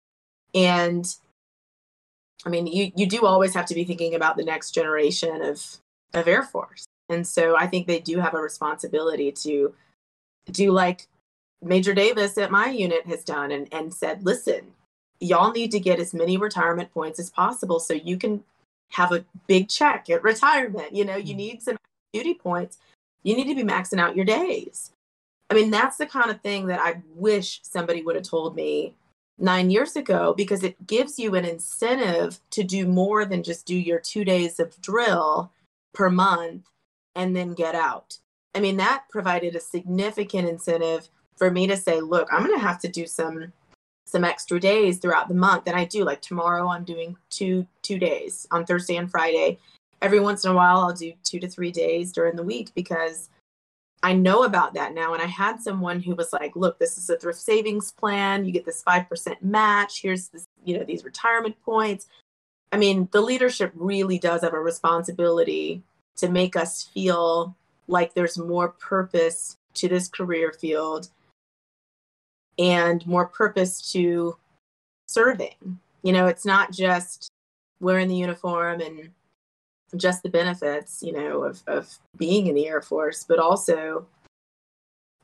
And 0.53 1.05
I 2.45 2.49
mean, 2.49 2.67
you, 2.67 2.91
you 2.95 3.05
do 3.05 3.25
always 3.25 3.53
have 3.53 3.65
to 3.67 3.75
be 3.75 3.83
thinking 3.83 4.15
about 4.15 4.37
the 4.37 4.43
next 4.43 4.71
generation 4.71 5.41
of, 5.41 5.63
of 6.13 6.27
Air 6.27 6.43
Force. 6.43 6.85
And 7.09 7.25
so 7.25 7.55
I 7.57 7.67
think 7.67 7.87
they 7.87 7.99
do 7.99 8.19
have 8.19 8.33
a 8.33 8.41
responsibility 8.41 9.31
to 9.31 9.73
do 10.51 10.71
like 10.71 11.07
Major 11.61 11.93
Davis 11.93 12.37
at 12.37 12.51
my 12.51 12.69
unit 12.69 13.05
has 13.07 13.23
done 13.23 13.51
and, 13.51 13.67
and 13.73 13.93
said, 13.93 14.23
listen, 14.23 14.73
y'all 15.19 15.51
need 15.51 15.71
to 15.71 15.79
get 15.79 15.99
as 15.99 16.13
many 16.13 16.37
retirement 16.37 16.93
points 16.93 17.19
as 17.19 17.29
possible 17.29 17.79
so 17.79 17.93
you 17.93 18.17
can 18.17 18.43
have 18.89 19.11
a 19.11 19.25
big 19.47 19.67
check 19.69 20.09
at 20.09 20.23
retirement. 20.23 20.95
You 20.95 21.05
know, 21.05 21.15
you 21.15 21.29
mm-hmm. 21.29 21.37
need 21.37 21.63
some 21.63 21.77
duty 22.13 22.33
points. 22.33 22.77
You 23.23 23.35
need 23.35 23.47
to 23.47 23.55
be 23.55 23.63
maxing 23.63 23.99
out 23.99 24.15
your 24.15 24.25
days. 24.25 24.91
I 25.49 25.53
mean, 25.53 25.71
that's 25.71 25.97
the 25.97 26.05
kind 26.05 26.29
of 26.29 26.41
thing 26.41 26.67
that 26.67 26.79
I 26.79 27.01
wish 27.15 27.61
somebody 27.63 28.03
would 28.03 28.15
have 28.15 28.25
told 28.25 28.55
me 28.55 28.93
nine 29.39 29.69
years 29.69 29.95
ago 29.95 30.33
because 30.35 30.63
it 30.63 30.87
gives 30.87 31.19
you 31.19 31.35
an 31.35 31.45
incentive 31.45 32.39
to 32.51 32.63
do 32.63 32.85
more 32.85 33.23
than 33.23 33.43
just 33.43 33.65
do 33.65 33.75
your 33.75 33.99
two 33.99 34.25
days 34.25 34.59
of 34.59 34.79
drill 34.81 35.51
per 35.93 36.09
month 36.09 36.65
and 37.17 37.35
then 37.35 37.53
get 37.53 37.75
out. 37.75 38.19
I 38.55 38.61
mean, 38.61 38.77
that 38.77 39.03
provided 39.09 39.55
a 39.55 39.59
significant 39.59 40.47
incentive 40.47 41.09
for 41.35 41.51
me 41.51 41.67
to 41.67 41.75
say, 41.75 41.99
look, 41.99 42.29
I'm 42.31 42.45
going 42.45 42.57
to 42.57 42.65
have 42.65 42.79
to 42.81 42.87
do 42.87 43.05
some 43.05 43.51
some 44.05 44.23
extra 44.23 44.57
days 44.57 44.99
throughout 44.99 45.27
the 45.27 45.35
month 45.35 45.63
and 45.67 45.75
I 45.75 45.83
do 45.83 46.05
like 46.05 46.21
tomorrow 46.21 46.69
I'm 46.69 46.85
doing 46.85 47.17
two 47.29 47.67
two 47.81 47.99
days 47.99 48.47
on 48.51 48.65
Thursday 48.65 48.95
and 48.95 49.11
Friday. 49.11 49.59
Every 50.01 50.21
once 50.21 50.45
in 50.45 50.51
a 50.51 50.53
while 50.53 50.77
I'll 50.77 50.93
do 50.93 51.11
2 51.23 51.39
to 51.39 51.47
3 51.49 51.71
days 51.71 52.13
during 52.13 52.37
the 52.37 52.43
week 52.43 52.69
because 52.73 53.29
I 54.03 54.13
know 54.13 54.43
about 54.43 54.75
that 54.75 54.93
now 54.93 55.13
and 55.13 55.21
I 55.21 55.25
had 55.25 55.59
someone 55.59 55.99
who 55.99 56.15
was 56.15 56.31
like, 56.31 56.55
"Look, 56.55 56.79
this 56.79 56.97
is 56.97 57.09
a 57.09 57.17
thrift 57.17 57.39
savings 57.39 57.91
plan. 57.91 58.45
You 58.45 58.53
get 58.53 58.63
this 58.63 58.81
5% 58.81 59.41
match. 59.41 60.01
Here's 60.01 60.29
this, 60.29 60.45
you 60.63 60.77
know, 60.77 60.85
these 60.85 61.03
retirement 61.03 61.61
points." 61.63 62.07
I 62.71 62.77
mean, 62.77 63.09
the 63.11 63.21
leadership 63.21 63.71
really 63.75 64.19
does 64.19 64.41
have 64.41 64.53
a 64.53 64.59
responsibility 64.61 65.83
to 66.17 66.29
make 66.29 66.55
us 66.55 66.83
feel 66.83 67.55
like 67.87 68.13
there's 68.13 68.37
more 68.37 68.69
purpose 68.69 69.57
to 69.75 69.87
this 69.87 70.07
career 70.07 70.51
field 70.51 71.09
and 72.57 73.05
more 73.05 73.27
purpose 73.27 73.91
to 73.91 74.35
serving. 75.07 75.79
You 76.03 76.13
know, 76.13 76.27
it's 76.27 76.45
not 76.45 76.71
just 76.71 77.29
wearing 77.79 78.07
the 78.07 78.15
uniform 78.15 78.81
and 78.81 79.09
just 79.95 80.23
the 80.23 80.29
benefits, 80.29 81.01
you 81.01 81.13
know, 81.13 81.43
of, 81.43 81.61
of 81.67 81.97
being 82.17 82.47
in 82.47 82.55
the 82.55 82.67
Air 82.67 82.81
Force, 82.81 83.23
but 83.23 83.39
also, 83.39 84.05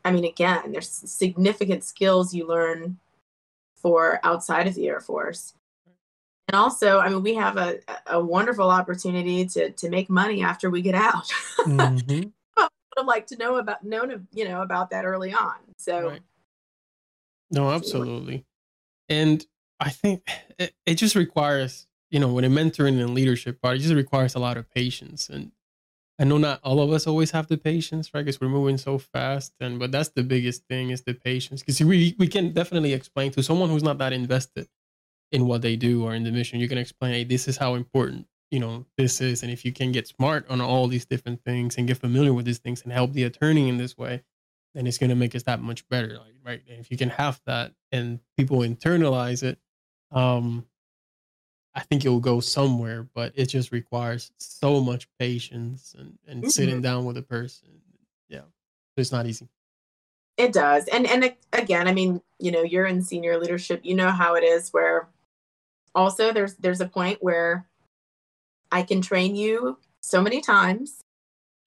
I 0.06 0.12
mean, 0.12 0.26
again, 0.26 0.72
there's 0.72 0.90
significant 0.90 1.84
skills 1.84 2.34
you 2.34 2.48
learn 2.48 2.98
for 3.76 4.20
outside 4.24 4.68
of 4.68 4.76
the 4.76 4.88
Air 4.88 5.02
Force 5.02 5.54
and 6.48 6.56
also 6.56 7.00
i 7.00 7.10
mean 7.10 7.24
we 7.24 7.34
have 7.34 7.58
a, 7.58 7.80
a 8.08 8.24
wonderful 8.24 8.70
opportunity 8.70 9.46
to 9.46 9.72
to 9.72 9.90
make 9.90 10.10
money 10.10 10.44
after 10.44 10.70
we 10.70 10.82
get 10.82 10.96
out 10.96 11.28
mm-hmm. 11.60 12.30
i 12.58 12.68
would 12.98 13.08
like 13.08 13.28
to 13.28 13.38
know 13.38 13.58
about 13.58 13.84
known 13.84 14.28
you 14.34 14.46
know 14.46 14.62
about 14.62 14.90
that 14.90 15.06
early 15.06 15.34
on 15.34 15.56
so 15.78 16.10
right. 16.10 16.22
no 17.52 17.70
absolutely 17.72 18.46
and 19.10 19.46
i 19.80 19.90
think 19.90 20.28
it, 20.58 20.74
it 20.86 20.96
just 20.96 21.16
requires 21.16 21.88
you 22.10 22.20
know 22.20 22.32
when 22.32 22.44
a 22.44 22.50
mentoring 22.50 23.02
and 23.02 23.14
leadership 23.14 23.62
part 23.62 23.78
it 23.78 23.80
just 23.80 23.94
requires 23.94 24.36
a 24.36 24.40
lot 24.40 24.58
of 24.58 24.70
patience 24.70 25.30
and 25.30 25.52
I 26.20 26.26
know 26.26 26.38
not 26.38 26.60
all 26.64 26.80
of 26.80 26.92
us 26.92 27.08
always 27.08 27.32
have 27.32 27.48
the 27.48 27.58
patience, 27.58 28.14
right? 28.14 28.24
Because 28.24 28.40
we're 28.40 28.48
moving 28.48 28.78
so 28.78 29.00
fast, 29.00 29.52
and 29.60 29.80
but 29.80 29.92
that's 29.92 30.10
the 30.10 30.22
biggest 30.22 30.64
thing 30.68 30.92
is 30.92 31.02
the 31.02 31.16
patience. 31.16 31.62
Because 31.62 31.82
we 31.82 32.16
we 32.20 32.28
can 32.28 32.54
definitely 32.54 32.94
explain 32.94 33.32
to 33.32 33.42
someone 33.42 33.70
who's 33.70 33.82
not 33.82 33.98
that 33.98 34.14
invested 34.14 34.68
in 35.34 35.48
what 35.48 35.62
they 35.62 35.76
do 35.76 36.06
or 36.06 36.14
in 36.14 36.24
the 36.24 36.32
mission. 36.32 36.62
You 36.62 36.70
can 36.70 36.78
explain, 36.78 37.14
hey, 37.14 37.24
this 37.26 37.48
is 37.50 37.58
how 37.58 37.74
important 37.76 38.28
you 38.52 38.60
know 38.60 38.86
this 38.98 39.20
is, 39.20 39.44
and 39.44 39.52
if 39.52 39.66
you 39.66 39.74
can 39.74 39.92
get 39.92 40.08
smart 40.08 40.50
on 40.50 40.62
all 40.62 40.88
these 40.88 41.06
different 41.06 41.44
things 41.44 41.76
and 41.76 41.88
get 41.88 41.98
familiar 41.98 42.34
with 42.34 42.46
these 42.46 42.60
things 42.60 42.84
and 42.84 42.94
help 42.94 43.12
the 43.12 43.24
attorney 43.24 43.68
in 43.68 43.78
this 43.78 43.98
way, 43.98 44.24
then 44.76 44.88
it's 44.88 45.00
going 45.00 45.10
to 45.10 45.16
make 45.16 45.36
us 45.36 45.44
that 45.44 45.60
much 45.60 45.88
better, 45.90 46.20
right? 46.46 46.62
And 46.70 46.80
if 46.80 46.92
you 46.92 46.98
can 46.98 47.10
have 47.10 47.42
that 47.48 47.74
and 47.92 48.20
people 48.38 48.60
internalize 48.60 49.44
it, 49.44 49.58
um, 50.12 50.66
I 51.76 51.82
think 51.82 52.06
it 52.06 52.10
will 52.10 52.20
go 52.20 52.40
somewhere, 52.40 53.08
but 53.16 53.34
it 53.36 53.48
just 53.48 53.72
requires 53.72 54.32
so 54.38 54.80
much 54.80 55.08
patience 55.18 55.96
and, 55.98 56.20
and 56.28 56.42
mm-hmm. 56.42 56.50
sitting 56.50 56.82
down 56.82 57.06
with 57.06 57.18
a 57.18 57.24
person. 57.24 57.70
Yeah. 58.30 58.42
It's 58.96 59.12
not 59.12 59.26
easy. 59.26 59.50
It 60.38 60.52
does. 60.52 60.88
And 60.88 61.06
and 61.08 61.34
again, 61.52 61.88
I 61.88 61.94
mean, 61.94 62.22
you 62.40 62.52
know, 62.52 62.64
you're 62.64 62.88
in 62.88 63.04
senior 63.04 63.38
leadership, 63.38 63.82
you 63.84 63.96
know 63.96 64.10
how 64.10 64.34
it 64.36 64.44
is 64.44 64.72
where 64.72 65.03
also 65.96 66.32
there's 66.32 66.56
there's 66.56 66.82
a 66.82 66.88
point 66.88 67.18
where 67.22 67.66
I 68.72 68.84
can 68.84 69.02
train 69.02 69.36
you 69.36 69.78
so 70.02 70.22
many 70.22 70.42
times 70.42 71.02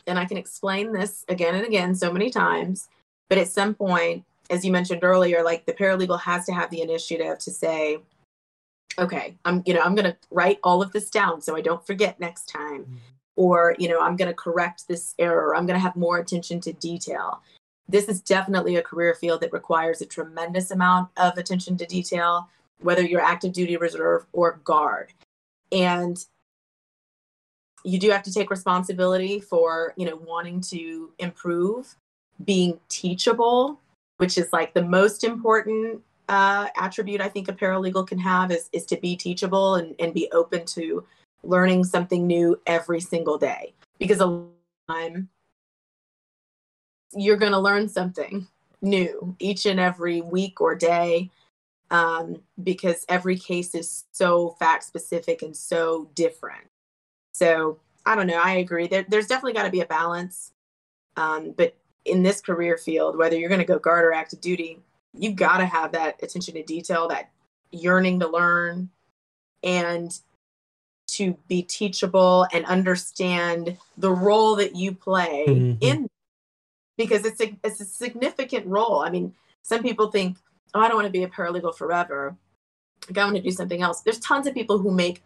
and 0.08 0.20
I 0.20 0.26
can 0.26 0.38
explain 0.38 0.92
this 0.92 1.26
again 1.30 1.56
and 1.56 1.66
again 1.66 1.96
so 1.96 2.12
many 2.12 2.30
times, 2.30 2.88
but 3.30 3.38
at 3.38 3.48
some 3.48 3.74
point 3.74 4.24
as 4.52 4.64
you 4.64 4.72
mentioned 4.72 5.04
earlier, 5.04 5.44
like 5.44 5.66
the 5.66 5.74
paralegal 5.74 6.22
has 6.22 6.46
to 6.46 6.54
have 6.54 6.70
the 6.70 6.82
initiative 6.82 7.40
to 7.40 7.50
say, 7.50 7.98
okay 8.98 9.36
i'm 9.46 9.62
you 9.66 9.74
know 9.74 9.82
i'm 9.82 9.96
going 9.96 10.10
to 10.10 10.18
write 10.32 10.60
all 10.64 10.82
of 10.82 10.92
this 10.92 11.10
down 11.10 11.42
so 11.42 11.56
i 11.56 11.62
don't 11.62 11.86
forget 11.86 12.20
next 12.20 12.46
time 12.46 12.84
mm-hmm. 12.84 12.96
or 13.36 13.76
you 13.78 13.88
know 13.88 14.00
i'm 14.00 14.16
going 14.16 14.28
to 14.28 14.34
correct 14.34 14.88
this 14.88 15.14
error. 15.20 15.56
I'm 15.56 15.66
going 15.66 15.78
to 15.78 15.84
have 15.84 15.96
more 15.96 16.18
attention 16.18 16.60
to 16.62 16.74
detail. 16.74 17.42
This 17.88 18.08
is 18.08 18.22
definitely 18.22 18.78
a 18.78 18.82
career 18.82 19.14
field 19.14 19.42
that 19.42 19.54
requires 19.54 20.02
a 20.02 20.06
tremendous 20.06 20.72
amount 20.72 21.10
of 21.18 21.38
attention 21.38 21.78
to 21.78 21.86
detail 21.86 22.50
whether 22.82 23.02
you're 23.02 23.22
active 23.22 23.54
duty 23.54 23.78
reserve 23.78 24.26
or 24.34 24.60
guard 24.64 25.12
and 25.72 26.26
you 27.84 28.00
do 28.00 28.10
have 28.10 28.24
to 28.24 28.34
take 28.34 28.50
responsibility 28.50 29.40
for 29.40 29.94
you 29.98 30.06
know 30.06 30.16
wanting 30.16 30.62
to 30.62 31.12
improve 31.20 31.96
being 32.44 32.80
teachable 32.90 33.80
which 34.18 34.38
is 34.38 34.52
like 34.54 34.74
the 34.74 34.84
most 34.84 35.24
important 35.24 36.02
uh, 36.30 36.68
attribute 36.76 37.22
I 37.22 37.30
think 37.30 37.48
a 37.48 37.54
paralegal 37.54 38.08
can 38.08 38.18
have 38.20 38.52
is 38.52 38.70
is 38.74 38.86
to 38.88 38.98
be 38.98 39.16
teachable 39.16 39.76
and, 39.76 39.96
and 40.00 40.14
be 40.14 40.30
open 40.32 40.66
to 40.68 41.06
learning 41.44 41.84
something 41.84 42.26
new 42.26 42.60
every 42.66 43.00
single 43.00 43.38
day. 43.38 43.74
Because 44.00 44.20
a 44.22 44.44
time 44.90 45.30
you're 47.14 47.38
going 47.38 47.52
to 47.52 47.60
learn 47.60 47.88
something 47.88 48.48
new 48.82 49.36
each 49.40 49.66
and 49.66 49.80
every 49.80 50.22
week 50.22 50.60
or 50.60 50.76
day 50.76 51.30
um, 51.92 52.38
because 52.64 53.06
every 53.10 53.38
case 53.38 53.76
is 53.76 54.06
so 54.12 54.56
fact 54.60 54.84
specific 54.84 55.42
and 55.42 55.56
so 55.56 56.10
different. 56.16 56.66
So 57.34 57.80
I 58.06 58.16
don't 58.16 58.28
know. 58.28 58.42
I 58.42 58.56
agree. 58.56 58.88
There, 58.88 59.06
there's 59.08 59.28
definitely 59.28 59.54
got 59.54 59.64
to 59.64 59.72
be 59.72 59.82
a 59.82 59.86
balance. 59.86 60.52
Um, 61.18 61.54
but 61.56 61.76
in 62.06 62.24
this 62.24 62.42
career 62.42 62.78
field, 62.78 63.18
whether 63.18 63.38
you're 63.38 63.50
going 63.50 63.62
to 63.62 63.66
go 63.66 63.80
guard 63.80 64.06
or 64.06 64.14
active 64.14 64.42
duty, 64.42 64.80
you've 65.14 65.36
got 65.36 65.58
to 65.58 65.66
have 65.66 65.92
that 65.94 66.22
attention 66.22 66.54
to 66.56 66.64
detail, 66.64 67.08
that 67.08 67.30
yearning 67.72 68.20
to 68.20 68.28
learn, 68.28 68.90
and 69.64 70.20
to 71.08 71.38
be 71.48 71.62
teachable 71.62 72.48
and 72.52 72.66
understand 72.66 73.78
the 73.98 74.12
role 74.12 74.56
that 74.56 74.76
you 74.76 74.92
play 74.92 75.46
mm-hmm. 75.48 75.78
in 75.82 76.08
because 76.98 77.26
it's 77.26 77.42
a 77.42 77.56
it's 77.64 77.82
a 77.82 77.86
significant 77.86 78.66
role. 78.68 79.00
I 79.00 79.10
mean, 79.10 79.34
some 79.62 79.82
people 79.82 80.12
think, 80.12 80.38
"Oh, 80.76 80.82
I 80.82 80.88
don't 80.88 80.98
want 80.98 81.08
to 81.08 81.12
be 81.12 81.24
a 81.24 81.30
paralegal 81.30 81.76
forever. 81.76 82.36
Like, 83.08 83.18
I 83.18 83.24
want 83.24 83.38
to 83.38 83.42
do 83.42 83.52
something 83.52 83.82
else." 83.82 84.02
There's 84.02 84.20
tons 84.20 84.46
of 84.46 84.54
people 84.54 84.78
who 84.78 84.92
make 84.92 85.24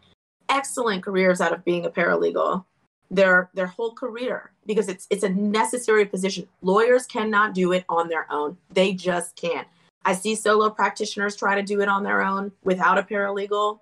excellent 0.47 1.03
careers 1.03 1.41
out 1.41 1.53
of 1.53 1.65
being 1.65 1.85
a 1.85 1.89
paralegal 1.89 2.63
their 3.11 3.49
their 3.53 3.67
whole 3.67 3.93
career 3.93 4.51
because 4.65 4.87
it's 4.87 5.07
it's 5.09 5.23
a 5.23 5.29
necessary 5.29 6.05
position. 6.05 6.47
Lawyers 6.61 7.05
cannot 7.05 7.53
do 7.53 7.71
it 7.71 7.85
on 7.89 8.07
their 8.07 8.31
own. 8.31 8.57
They 8.69 8.93
just 8.93 9.35
can't. 9.35 9.67
I 10.05 10.13
see 10.13 10.35
solo 10.35 10.69
practitioners 10.69 11.35
try 11.35 11.55
to 11.55 11.63
do 11.63 11.81
it 11.81 11.89
on 11.89 12.03
their 12.03 12.21
own 12.21 12.51
without 12.63 12.97
a 12.97 13.03
paralegal 13.03 13.79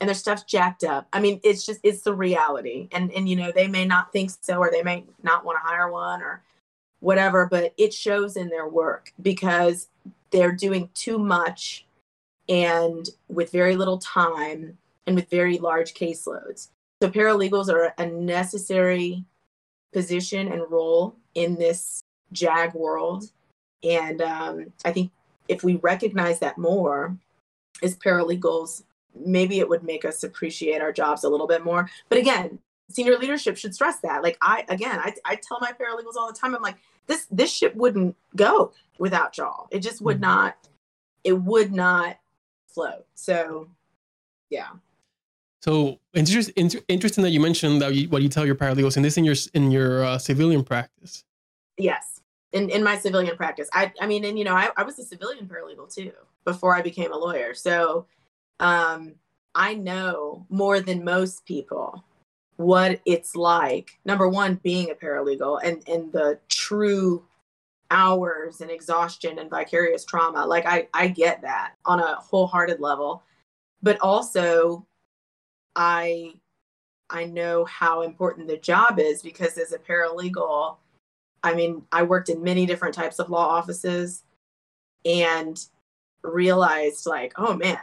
and 0.00 0.08
their 0.08 0.14
stuff's 0.14 0.42
jacked 0.42 0.84
up. 0.84 1.06
I 1.12 1.20
mean, 1.20 1.40
it's 1.44 1.64
just 1.64 1.80
it's 1.82 2.02
the 2.02 2.14
reality. 2.14 2.88
And 2.92 3.12
and 3.12 3.28
you 3.28 3.36
know, 3.36 3.52
they 3.52 3.68
may 3.68 3.84
not 3.84 4.12
think 4.12 4.30
so 4.40 4.58
or 4.58 4.70
they 4.70 4.82
may 4.82 5.04
not 5.22 5.44
want 5.44 5.56
to 5.56 5.68
hire 5.68 5.90
one 5.90 6.22
or 6.22 6.42
whatever, 7.00 7.46
but 7.46 7.74
it 7.76 7.92
shows 7.92 8.36
in 8.36 8.48
their 8.48 8.68
work 8.68 9.12
because 9.20 9.88
they're 10.32 10.52
doing 10.52 10.88
too 10.94 11.18
much 11.18 11.86
and 12.48 13.08
with 13.28 13.52
very 13.52 13.76
little 13.76 13.98
time 13.98 14.76
and 15.06 15.16
with 15.16 15.30
very 15.30 15.58
large 15.58 15.94
caseloads. 15.94 16.68
So 17.02 17.10
paralegals 17.10 17.68
are 17.68 17.94
a 17.98 18.06
necessary 18.06 19.24
position 19.92 20.48
and 20.48 20.62
role 20.70 21.16
in 21.34 21.56
this 21.56 22.02
JAG 22.32 22.74
world. 22.74 23.30
And 23.82 24.22
um, 24.22 24.72
I 24.84 24.92
think 24.92 25.10
if 25.48 25.62
we 25.64 25.76
recognize 25.76 26.38
that 26.40 26.58
more 26.58 27.16
as 27.82 27.96
paralegals, 27.96 28.84
maybe 29.14 29.58
it 29.58 29.68
would 29.68 29.82
make 29.82 30.04
us 30.04 30.22
appreciate 30.22 30.80
our 30.80 30.92
jobs 30.92 31.24
a 31.24 31.28
little 31.28 31.46
bit 31.46 31.64
more. 31.64 31.90
But 32.08 32.18
again, 32.18 32.58
senior 32.88 33.18
leadership 33.18 33.56
should 33.56 33.74
stress 33.74 33.98
that. 34.00 34.22
Like 34.22 34.38
I, 34.40 34.64
again, 34.68 34.98
I, 34.98 35.14
I 35.24 35.36
tell 35.36 35.58
my 35.60 35.72
paralegals 35.72 36.16
all 36.16 36.28
the 36.32 36.38
time, 36.38 36.54
I'm 36.54 36.62
like, 36.62 36.76
this, 37.06 37.26
this 37.30 37.52
ship 37.52 37.74
wouldn't 37.74 38.16
go 38.36 38.72
without 38.98 39.36
y'all. 39.38 39.68
It 39.70 39.80
just 39.80 40.00
would 40.02 40.16
mm-hmm. 40.16 40.22
not, 40.22 40.68
it 41.24 41.34
would 41.34 41.72
not 41.72 42.18
float. 42.66 43.06
So 43.14 43.68
yeah. 44.50 44.68
So 45.60 45.98
inter- 46.12 46.80
interesting 46.88 47.22
that 47.22 47.30
you 47.30 47.40
mentioned 47.40 47.80
that 47.82 47.94
you, 47.94 48.08
what 48.08 48.22
you 48.22 48.28
tell 48.28 48.44
your 48.44 48.54
paralegals, 48.54 48.96
and 48.96 49.04
this 49.04 49.16
in 49.16 49.24
your 49.24 49.36
in 49.54 49.70
your 49.70 50.04
uh, 50.04 50.18
civilian 50.18 50.64
practice. 50.64 51.24
Yes, 51.78 52.20
in, 52.52 52.68
in 52.68 52.82
my 52.82 52.98
civilian 52.98 53.36
practice. 53.36 53.68
I, 53.72 53.92
I 54.00 54.06
mean, 54.06 54.24
and 54.24 54.38
you 54.38 54.44
know, 54.44 54.54
I, 54.54 54.70
I 54.76 54.82
was 54.82 54.98
a 54.98 55.04
civilian 55.04 55.46
paralegal 55.46 55.92
too 55.94 56.12
before 56.44 56.74
I 56.76 56.82
became 56.82 57.12
a 57.12 57.16
lawyer. 57.16 57.54
So 57.54 58.06
um, 58.60 59.14
I 59.54 59.74
know 59.74 60.46
more 60.50 60.80
than 60.80 61.04
most 61.04 61.44
people 61.46 62.04
what 62.56 63.00
it's 63.04 63.34
like. 63.34 63.98
Number 64.04 64.28
one, 64.28 64.60
being 64.62 64.90
a 64.90 64.94
paralegal 64.94 65.60
and, 65.64 65.82
and 65.88 66.12
the 66.12 66.38
true 66.48 67.24
hours 67.90 68.60
and 68.60 68.70
exhaustion 68.70 69.38
and 69.38 69.50
vicarious 69.50 70.04
trauma. 70.04 70.46
Like 70.46 70.66
I, 70.66 70.88
I 70.94 71.08
get 71.08 71.42
that 71.42 71.74
on 71.84 72.00
a 72.00 72.16
wholehearted 72.16 72.80
level. 72.80 73.22
But 73.82 74.00
also 74.00 74.86
I 75.76 76.34
I 77.10 77.24
know 77.24 77.64
how 77.66 78.02
important 78.02 78.48
the 78.48 78.56
job 78.56 78.98
is 78.98 79.22
because 79.22 79.58
as 79.58 79.72
a 79.72 79.78
paralegal, 79.78 80.76
I 81.42 81.54
mean, 81.54 81.82
I 81.92 82.02
worked 82.04 82.30
in 82.30 82.42
many 82.42 82.64
different 82.64 82.94
types 82.94 83.18
of 83.18 83.28
law 83.28 83.46
offices 83.46 84.22
and 85.04 85.62
realized 86.22 87.04
like, 87.06 87.34
oh 87.36 87.54
man, 87.54 87.80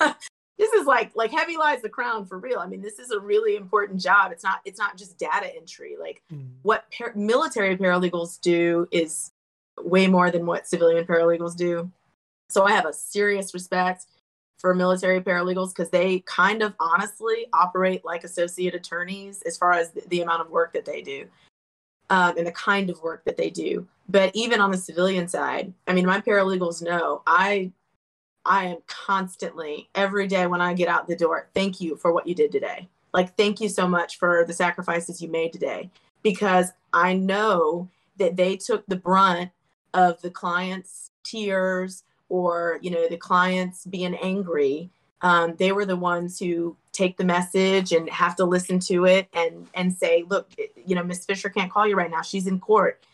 this 0.62 0.72
is 0.74 0.86
like 0.86 1.10
like 1.16 1.32
heavy 1.32 1.56
lies 1.56 1.82
the 1.82 1.88
crown 1.88 2.24
for 2.24 2.38
real. 2.38 2.60
I 2.60 2.68
mean, 2.68 2.80
this 2.80 3.00
is 3.00 3.10
a 3.10 3.18
really 3.18 3.56
important 3.56 4.00
job. 4.00 4.30
It's 4.30 4.44
not 4.44 4.60
it's 4.64 4.78
not 4.78 4.96
just 4.96 5.18
data 5.18 5.52
entry. 5.56 5.96
Like 5.98 6.22
mm. 6.32 6.46
what 6.62 6.84
par- 6.96 7.12
military 7.16 7.76
paralegals 7.76 8.40
do 8.40 8.86
is 8.92 9.32
way 9.80 10.06
more 10.06 10.30
than 10.30 10.46
what 10.46 10.68
civilian 10.68 11.04
paralegals 11.04 11.56
do. 11.56 11.90
So 12.48 12.64
I 12.64 12.70
have 12.70 12.86
a 12.86 12.92
serious 12.92 13.52
respect 13.54 14.06
for 14.58 14.72
military 14.72 15.20
paralegals 15.20 15.70
because 15.70 15.90
they 15.90 16.20
kind 16.20 16.62
of 16.62 16.74
honestly 16.78 17.46
operate 17.52 18.04
like 18.04 18.22
associate 18.22 18.76
attorneys 18.76 19.42
as 19.42 19.56
far 19.56 19.72
as 19.72 19.90
the, 19.90 20.02
the 20.10 20.20
amount 20.20 20.42
of 20.42 20.50
work 20.50 20.72
that 20.74 20.84
they 20.84 21.02
do 21.02 21.26
um, 22.08 22.38
and 22.38 22.46
the 22.46 22.52
kind 22.52 22.88
of 22.88 23.02
work 23.02 23.24
that 23.24 23.36
they 23.36 23.50
do. 23.50 23.88
But 24.08 24.30
even 24.34 24.60
on 24.60 24.70
the 24.70 24.78
civilian 24.78 25.26
side, 25.26 25.72
I 25.88 25.92
mean, 25.92 26.06
my 26.06 26.20
paralegals 26.20 26.82
know 26.82 27.22
I 27.26 27.72
I 28.44 28.66
am 28.66 28.78
constantly 28.86 29.88
every 29.94 30.26
day 30.26 30.46
when 30.46 30.60
I 30.60 30.74
get 30.74 30.88
out 30.88 31.06
the 31.06 31.16
door, 31.16 31.48
thank 31.54 31.80
you 31.80 31.96
for 31.96 32.12
what 32.12 32.26
you 32.26 32.34
did 32.34 32.52
today. 32.52 32.88
Like, 33.12 33.36
thank 33.36 33.60
you 33.60 33.68
so 33.68 33.86
much 33.86 34.18
for 34.18 34.44
the 34.46 34.52
sacrifices 34.52 35.20
you 35.20 35.28
made 35.28 35.52
today, 35.52 35.90
because 36.22 36.72
I 36.92 37.14
know 37.14 37.88
that 38.16 38.36
they 38.36 38.56
took 38.56 38.86
the 38.86 38.96
brunt 38.96 39.50
of 39.94 40.20
the 40.22 40.30
client's 40.30 41.10
tears 41.24 42.04
or 42.28 42.78
you 42.82 42.90
know 42.90 43.08
the 43.08 43.16
clients 43.16 43.84
being 43.86 44.16
angry. 44.16 44.90
Um, 45.20 45.54
they 45.56 45.70
were 45.72 45.84
the 45.84 45.96
ones 45.96 46.38
who 46.38 46.76
take 46.92 47.16
the 47.16 47.24
message 47.24 47.92
and 47.92 48.08
have 48.10 48.34
to 48.36 48.44
listen 48.44 48.80
to 48.80 49.04
it 49.04 49.28
and 49.34 49.68
and 49.74 49.92
say 49.92 50.24
look 50.28 50.50
you 50.86 50.94
know 50.94 51.04
miss 51.04 51.24
fisher 51.24 51.48
can't 51.50 51.70
call 51.70 51.86
you 51.86 51.96
right 51.96 52.10
now. 52.10 52.22
She's 52.22 52.46
in 52.46 52.58
court. 52.58 53.04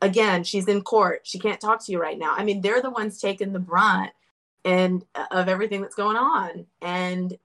Again 0.00 0.42
she's 0.42 0.68
in 0.68 0.82
court. 0.82 1.20
She 1.24 1.38
can't 1.38 1.60
talk 1.60 1.84
to 1.84 1.92
you 1.92 2.00
right 2.00 2.18
now. 2.18 2.34
I 2.34 2.44
mean 2.44 2.62
they're 2.62 2.82
the 2.82 2.90
ones 2.90 3.20
taking 3.20 3.52
the 3.52 3.58
brunt 3.58 4.12
and 4.66 5.04
uh, 5.14 5.24
of 5.30 5.48
everything 5.48 5.80
that's 5.80 5.94
going 5.94 6.16
on 6.16 6.66
and 6.82 7.38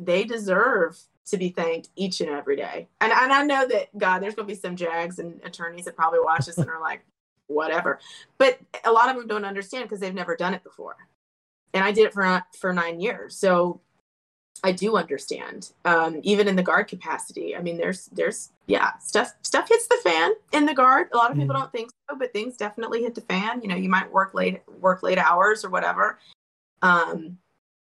they 0.00 0.24
deserve 0.24 0.98
to 1.26 1.36
be 1.36 1.50
thanked 1.50 1.90
each 1.94 2.20
and 2.20 2.30
every 2.30 2.56
day. 2.56 2.88
And, 3.00 3.12
and 3.12 3.32
I 3.32 3.44
know 3.44 3.66
that, 3.68 3.96
God, 3.96 4.18
there's 4.18 4.34
going 4.34 4.48
to 4.48 4.54
be 4.54 4.58
some 4.58 4.74
JAGs 4.74 5.18
and 5.18 5.40
attorneys 5.44 5.84
that 5.84 5.94
probably 5.94 6.20
watch 6.20 6.46
this 6.46 6.58
and 6.58 6.68
are 6.68 6.80
like, 6.80 7.04
whatever. 7.46 8.00
But 8.38 8.58
a 8.84 8.90
lot 8.90 9.10
of 9.10 9.16
them 9.16 9.26
don't 9.26 9.44
understand 9.44 9.84
because 9.84 10.00
they've 10.00 10.14
never 10.14 10.36
done 10.36 10.54
it 10.54 10.64
before. 10.64 10.96
And 11.72 11.84
I 11.84 11.92
did 11.92 12.06
it 12.06 12.14
for, 12.14 12.42
for 12.58 12.72
nine 12.72 13.00
years. 13.00 13.36
So 13.36 13.80
I 14.62 14.72
do 14.72 14.96
understand, 14.96 15.72
um, 15.84 16.20
even 16.22 16.48
in 16.48 16.56
the 16.56 16.62
guard 16.62 16.88
capacity. 16.88 17.54
I 17.56 17.60
mean, 17.60 17.76
there's, 17.76 18.06
there's, 18.06 18.50
yeah, 18.66 18.96
stuff, 18.98 19.32
stuff 19.42 19.68
hits 19.68 19.86
the 19.88 20.00
fan 20.02 20.32
in 20.52 20.64
the 20.64 20.74
guard. 20.74 21.08
A 21.12 21.16
lot 21.16 21.30
of 21.30 21.36
people 21.36 21.54
mm. 21.54 21.58
don't 21.58 21.72
think 21.72 21.90
so, 22.08 22.16
but 22.16 22.32
things 22.32 22.56
definitely 22.56 23.02
hit 23.02 23.14
the 23.14 23.20
fan. 23.22 23.60
You 23.60 23.68
know, 23.68 23.76
you 23.76 23.90
might 23.90 24.10
work 24.10 24.32
late, 24.32 24.62
work 24.80 25.02
late 25.02 25.18
hours 25.18 25.64
or 25.64 25.70
whatever. 25.70 26.18
Um, 26.84 27.38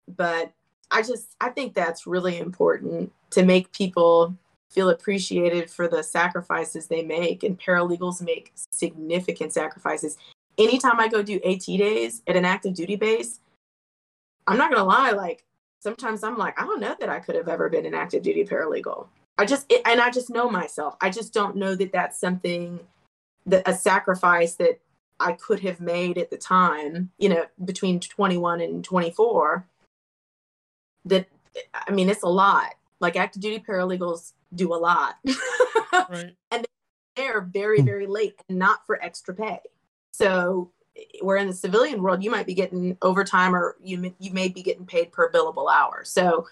but 0.07 0.53
I 0.91 1.01
just 1.01 1.35
I 1.41 1.49
think 1.49 1.73
that's 1.73 2.05
really 2.05 2.37
important 2.37 3.11
to 3.31 3.43
make 3.43 3.73
people 3.73 4.37
feel 4.69 4.89
appreciated 4.89 5.69
for 5.69 5.87
the 5.87 6.03
sacrifices 6.03 6.87
they 6.87 7.03
make 7.03 7.43
and 7.43 7.59
paralegals 7.59 8.21
make 8.21 8.51
significant 8.71 9.51
sacrifices. 9.51 10.17
Anytime 10.57 10.99
I 10.99 11.07
go 11.07 11.23
do 11.23 11.39
AT 11.43 11.65
days 11.65 12.21
at 12.27 12.35
an 12.35 12.45
active 12.45 12.75
duty 12.75 12.95
base, 12.95 13.39
I'm 14.45 14.57
not 14.57 14.69
to 14.77 14.83
lie 14.83 15.11
like 15.11 15.43
sometimes 15.79 16.23
I'm 16.23 16.37
like 16.37 16.59
I 16.61 16.65
don't 16.65 16.79
know 16.79 16.95
that 16.99 17.09
I 17.09 17.19
could 17.19 17.35
have 17.35 17.47
ever 17.47 17.69
been 17.69 17.87
an 17.87 17.95
active 17.95 18.21
duty 18.21 18.45
paralegal. 18.45 19.07
I 19.39 19.45
just 19.45 19.65
it, 19.71 19.81
and 19.85 19.99
I 19.99 20.11
just 20.11 20.29
know 20.29 20.49
myself. 20.49 20.95
I 21.01 21.09
just 21.09 21.33
don't 21.33 21.55
know 21.55 21.73
that 21.75 21.91
that's 21.91 22.19
something 22.19 22.79
that 23.47 23.67
a 23.67 23.73
sacrifice 23.73 24.53
that 24.55 24.79
I 25.19 25.33
could 25.33 25.61
have 25.61 25.79
made 25.79 26.17
at 26.17 26.29
the 26.29 26.37
time, 26.37 27.11
you 27.17 27.29
know, 27.29 27.45
between 27.63 27.99
21 27.99 28.61
and 28.61 28.83
24 28.83 29.65
that 31.05 31.27
I 31.73 31.91
mean, 31.91 32.09
it's 32.09 32.23
a 32.23 32.29
lot. 32.29 32.75
Like 32.99 33.15
active 33.15 33.41
duty 33.41 33.63
paralegals 33.65 34.33
do 34.53 34.73
a 34.73 34.77
lot. 34.77 35.17
right. 35.93 36.35
And 36.51 36.65
they're 37.15 37.41
very, 37.41 37.79
hmm. 37.79 37.85
very 37.85 38.07
late 38.07 38.35
and 38.49 38.57
not 38.57 38.85
for 38.85 39.01
extra 39.03 39.33
pay. 39.33 39.59
So 40.13 40.71
where 41.21 41.37
in 41.37 41.47
the 41.47 41.53
civilian 41.53 42.01
world, 42.01 42.23
you 42.23 42.29
might 42.29 42.45
be 42.45 42.53
getting 42.53 42.97
overtime 43.01 43.55
or 43.55 43.75
you, 43.83 44.13
you 44.19 44.31
may 44.31 44.47
be 44.47 44.61
getting 44.61 44.85
paid 44.85 45.11
per 45.11 45.31
billable 45.31 45.71
hour. 45.71 46.03
So 46.05 46.47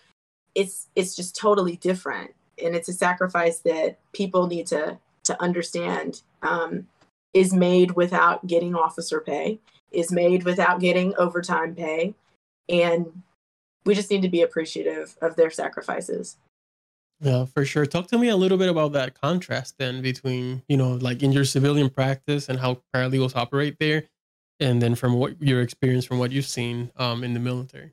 it's, 0.56 0.88
it's 0.96 1.16
just 1.16 1.36
totally 1.36 1.78
different. 1.78 2.32
And 2.64 2.76
it's 2.76 2.90
a 2.90 2.94
sacrifice 2.94 3.60
that 3.60 4.00
people 4.14 4.48
need 4.48 4.68
to, 4.68 4.98
to 5.24 5.42
understand 5.42 6.22
um, 6.42 6.88
is 7.34 7.54
made 7.54 7.92
without 7.92 8.46
getting 8.48 8.76
officer 8.76 9.20
pay, 9.20 9.60
is 9.92 10.12
made 10.12 10.44
without 10.44 10.80
getting 10.80 11.16
overtime 11.18 11.76
pay. 11.76 12.14
And 12.70 13.24
we 13.86 13.96
just 13.96 14.12
need 14.12 14.22
to 14.22 14.30
be 14.30 14.42
appreciative 14.42 15.16
of 15.22 15.36
their 15.36 15.50
sacrifices. 15.50 16.38
Yeah, 17.20 17.46
for 17.46 17.66
sure. 17.66 17.86
Talk 17.86 18.08
to 18.08 18.18
me 18.18 18.30
a 18.30 18.36
little 18.36 18.58
bit 18.58 18.70
about 18.70 18.94
that 18.94 19.20
contrast 19.20 19.76
then 19.78 20.02
between, 20.02 20.64
you 20.68 20.76
know, 20.76 20.94
like 20.94 21.22
in 21.22 21.32
your 21.32 21.46
civilian 21.46 21.90
practice 21.90 22.50
and 22.50 22.60
how 22.60 22.82
paralegals 22.96 23.36
operate 23.36 23.78
there, 23.80 24.06
and 24.60 24.82
then 24.82 24.96
from 24.96 25.14
what 25.14 25.40
your 25.42 25.62
experience 25.62 26.04
from 26.04 26.18
what 26.18 26.32
you've 26.32 26.48
seen 26.48 26.92
um, 26.98 27.24
in 27.24 27.34
the 27.34 27.40
military. 27.40 27.92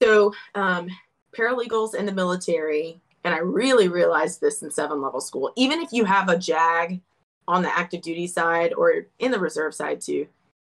So, 0.00 0.32
um, 0.54 0.88
paralegals 1.36 1.96
in 1.96 2.06
the 2.06 2.12
military, 2.12 3.00
and 3.24 3.34
I 3.34 3.38
really 3.38 3.88
realized 3.88 4.40
this 4.40 4.62
in 4.62 4.70
seven 4.70 5.02
level 5.02 5.20
school, 5.20 5.52
even 5.56 5.80
if 5.80 5.92
you 5.92 6.04
have 6.04 6.28
a 6.28 6.38
JAG 6.38 7.00
on 7.48 7.62
the 7.62 7.76
active 7.76 8.02
duty 8.02 8.28
side 8.28 8.72
or 8.74 9.06
in 9.18 9.32
the 9.32 9.40
reserve 9.40 9.74
side 9.74 10.00
too, 10.00 10.28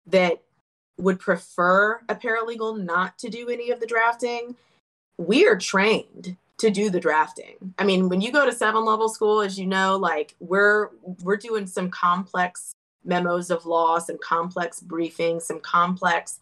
that 0.07 0.41
would 0.99 1.19
prefer 1.19 2.01
a 2.09 2.14
paralegal 2.14 2.85
not 2.85 3.19
to 3.19 3.29
do 3.29 3.49
any 3.49 3.71
of 3.71 3.81
the 3.81 3.87
drafting, 3.87 4.55
we 5.16 5.47
are 5.47 5.57
trained 5.57 6.37
to 6.59 6.71
do 6.71 6.91
the 6.91 7.01
drafting. 7.01 7.75
I 7.79 7.85
mean, 7.85 8.09
when 8.09 8.21
you 8.21 8.33
go 8.33 8.45
to 8.45 8.53
seven 8.53 8.85
level 8.85 9.09
school, 9.09 9.41
as 9.41 9.59
you 9.59 9.66
know, 9.66 9.97
like 9.97 10.35
we're 10.41 10.91
we're 11.23 11.37
doing 11.37 11.66
some 11.66 11.91
complex 11.91 12.73
memos 13.05 13.51
of 13.51 13.64
law, 13.64 13.99
some 13.99 14.19
complex 14.19 14.81
briefings, 14.81 15.43
some 15.43 15.61
complex 15.61 16.41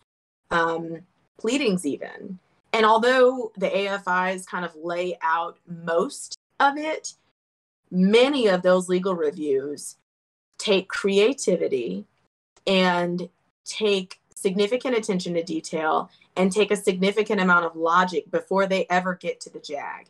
um, 0.50 1.00
pleadings, 1.38 1.86
even. 1.86 2.38
And 2.72 2.84
although 2.84 3.52
the 3.56 3.68
AFIs 3.68 4.46
kind 4.46 4.64
of 4.64 4.74
lay 4.74 5.18
out 5.22 5.58
most 5.66 6.36
of 6.58 6.76
it, 6.76 7.14
many 7.90 8.48
of 8.48 8.62
those 8.62 8.88
legal 8.88 9.14
reviews 9.14 9.96
take 10.58 10.88
creativity 10.88 12.06
and 12.66 13.28
take 13.64 14.20
significant 14.34 14.96
attention 14.96 15.34
to 15.34 15.42
detail 15.42 16.10
and 16.36 16.52
take 16.52 16.70
a 16.70 16.76
significant 16.76 17.40
amount 17.40 17.64
of 17.64 17.74
logic 17.76 18.30
before 18.30 18.66
they 18.66 18.86
ever 18.90 19.14
get 19.14 19.40
to 19.40 19.50
the 19.50 19.58
JAG. 19.58 20.08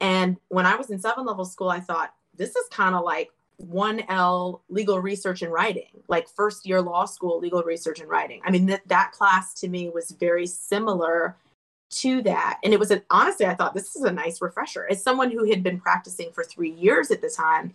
And 0.00 0.36
when 0.48 0.66
I 0.66 0.76
was 0.76 0.90
in 0.90 0.98
seven 0.98 1.24
level 1.24 1.44
school, 1.44 1.68
I 1.68 1.80
thought, 1.80 2.14
this 2.36 2.56
is 2.56 2.66
kind 2.70 2.94
of 2.94 3.04
like 3.04 3.30
1L 3.62 4.60
legal 4.68 4.98
research 5.00 5.42
and 5.42 5.52
writing, 5.52 5.88
like 6.08 6.28
first 6.28 6.66
year 6.66 6.82
law 6.82 7.04
school 7.04 7.38
legal 7.38 7.62
research 7.62 8.00
and 8.00 8.08
writing. 8.08 8.40
I 8.44 8.50
mean, 8.50 8.66
that, 8.66 8.86
that 8.88 9.12
class 9.12 9.54
to 9.54 9.68
me 9.68 9.88
was 9.90 10.10
very 10.10 10.46
similar 10.46 11.36
to 11.90 12.22
that. 12.22 12.58
And 12.64 12.72
it 12.72 12.80
was, 12.80 12.90
a, 12.90 13.02
honestly, 13.10 13.46
I 13.46 13.54
thought 13.54 13.74
this 13.74 13.94
is 13.94 14.02
a 14.02 14.10
nice 14.10 14.42
refresher. 14.42 14.86
As 14.90 15.02
someone 15.02 15.30
who 15.30 15.48
had 15.48 15.62
been 15.62 15.80
practicing 15.80 16.32
for 16.32 16.42
three 16.42 16.72
years 16.72 17.12
at 17.12 17.20
the 17.20 17.30
time, 17.30 17.72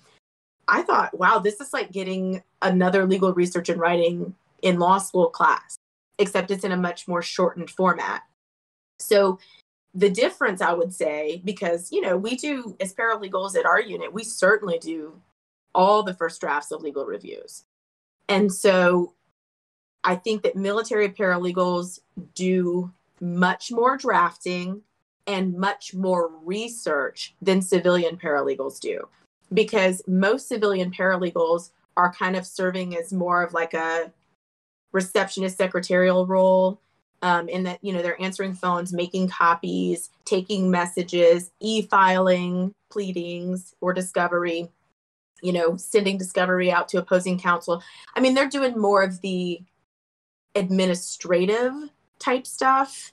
I 0.69 0.83
thought, 0.83 1.17
wow, 1.17 1.39
this 1.39 1.59
is 1.59 1.73
like 1.73 1.91
getting 1.91 2.43
another 2.61 3.05
legal 3.05 3.33
research 3.33 3.69
and 3.69 3.79
writing 3.79 4.35
in 4.61 4.79
law 4.79 4.99
school 4.99 5.29
class, 5.29 5.77
except 6.17 6.51
it's 6.51 6.63
in 6.63 6.71
a 6.71 6.77
much 6.77 7.07
more 7.07 7.21
shortened 7.21 7.69
format. 7.69 8.23
So 8.99 9.39
the 9.93 10.09
difference 10.09 10.61
I 10.61 10.73
would 10.73 10.93
say, 10.93 11.41
because 11.43 11.91
you 11.91 12.01
know, 12.01 12.17
we 12.17 12.35
do 12.35 12.75
as 12.79 12.93
paralegals 12.93 13.55
at 13.57 13.65
our 13.65 13.81
unit, 13.81 14.13
we 14.13 14.23
certainly 14.23 14.77
do 14.77 15.21
all 15.73 16.03
the 16.03 16.13
first 16.13 16.39
drafts 16.41 16.71
of 16.71 16.81
legal 16.81 17.05
reviews. 17.05 17.65
And 18.27 18.53
so 18.53 19.13
I 20.03 20.15
think 20.15 20.43
that 20.43 20.55
military 20.55 21.09
paralegals 21.09 21.99
do 22.35 22.91
much 23.19 23.71
more 23.71 23.97
drafting 23.97 24.81
and 25.25 25.57
much 25.57 25.93
more 25.93 26.31
research 26.43 27.35
than 27.41 27.61
civilian 27.61 28.17
paralegals 28.17 28.79
do 28.79 29.07
because 29.53 30.01
most 30.07 30.47
civilian 30.47 30.91
paralegals 30.91 31.71
are 31.97 32.13
kind 32.13 32.35
of 32.35 32.45
serving 32.45 32.95
as 32.95 33.11
more 33.11 33.43
of 33.43 33.53
like 33.53 33.73
a 33.73 34.11
receptionist 34.91 35.57
secretarial 35.57 36.25
role 36.25 36.81
um, 37.21 37.49
in 37.49 37.63
that 37.63 37.83
you 37.83 37.91
know 37.91 38.01
they're 38.01 38.21
answering 38.21 38.53
phones 38.53 38.93
making 38.93 39.27
copies 39.27 40.09
taking 40.25 40.71
messages 40.71 41.51
e-filing 41.59 42.73
pleadings 42.89 43.75
or 43.81 43.93
discovery 43.93 44.69
you 45.41 45.51
know 45.51 45.75
sending 45.77 46.17
discovery 46.17 46.71
out 46.71 46.87
to 46.89 46.97
opposing 46.97 47.39
counsel. 47.39 47.83
I 48.15 48.19
mean 48.19 48.33
they're 48.33 48.49
doing 48.49 48.79
more 48.79 49.03
of 49.03 49.21
the 49.21 49.61
administrative 50.55 51.73
type 52.17 52.47
stuff 52.47 53.11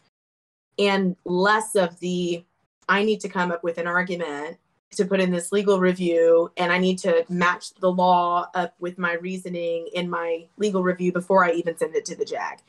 and 0.78 1.16
less 1.24 1.74
of 1.76 1.98
the 2.00 2.44
i 2.88 3.04
need 3.04 3.20
to 3.20 3.28
come 3.28 3.52
up 3.52 3.62
with 3.62 3.78
an 3.78 3.86
argument 3.86 4.56
to 4.92 5.04
put 5.04 5.20
in 5.20 5.30
this 5.30 5.52
legal 5.52 5.78
review 5.80 6.50
and 6.56 6.72
I 6.72 6.78
need 6.78 6.98
to 7.00 7.24
match 7.28 7.74
the 7.74 7.90
law 7.90 8.48
up 8.54 8.74
with 8.78 8.98
my 8.98 9.14
reasoning 9.14 9.88
in 9.92 10.08
my 10.08 10.46
legal 10.56 10.82
review 10.82 11.12
before 11.12 11.44
I 11.44 11.52
even 11.52 11.76
send 11.76 11.94
it 11.94 12.04
to 12.06 12.16
the 12.16 12.24
JAG. 12.24 12.60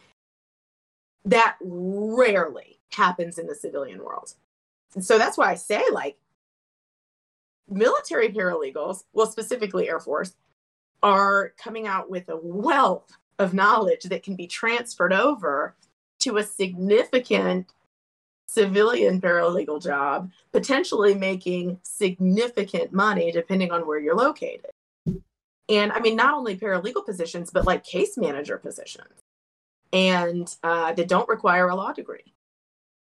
That 1.26 1.58
rarely 1.62 2.80
happens 2.92 3.38
in 3.38 3.48
the 3.48 3.56
civilian 3.56 4.04
world. 4.04 4.34
And 4.96 5.06
so 5.06 5.18
that's 5.18 5.38
why 5.38 5.52
I 5.52 5.56
say, 5.56 5.84
like, 5.92 6.18
military 7.70 8.30
paralegals, 8.30 9.04
well, 9.14 9.28
specifically 9.28 9.90
Air 9.90 10.00
Force, 10.00 10.34
are 11.04 11.54
coming 11.62 11.86
out 11.86 12.10
with 12.10 12.30
a 12.30 12.40
wealth 12.42 13.12
of 13.40 13.54
knowledge 13.54 14.04
that 14.04 14.24
can 14.24 14.36
be 14.36 14.48
transferred 14.48 15.14
over 15.14 15.76
to 16.20 16.38
a 16.38 16.44
significant 16.44 17.72
civilian 18.48 19.22
paralegal 19.22 19.82
job, 19.82 20.32
potentially 20.52 21.14
making 21.14 21.80
significant 21.84 22.92
money 22.94 23.32
depending 23.32 23.72
on 23.72 23.86
where 23.86 24.00
you're 24.00 24.16
located. 24.16 24.72
And 25.70 25.92
I 25.92 26.00
mean, 26.00 26.16
not 26.16 26.34
only 26.34 26.58
paralegal 26.58 27.06
positions, 27.06 27.52
but 27.52 27.66
like 27.66 27.84
case 27.84 28.18
manager 28.18 28.58
positions, 28.58 29.20
and 29.92 30.54
uh, 30.64 30.94
that 30.94 31.08
don't 31.10 31.28
require 31.28 31.68
a 31.68 31.76
law 31.76 31.92
degree. 31.92 32.34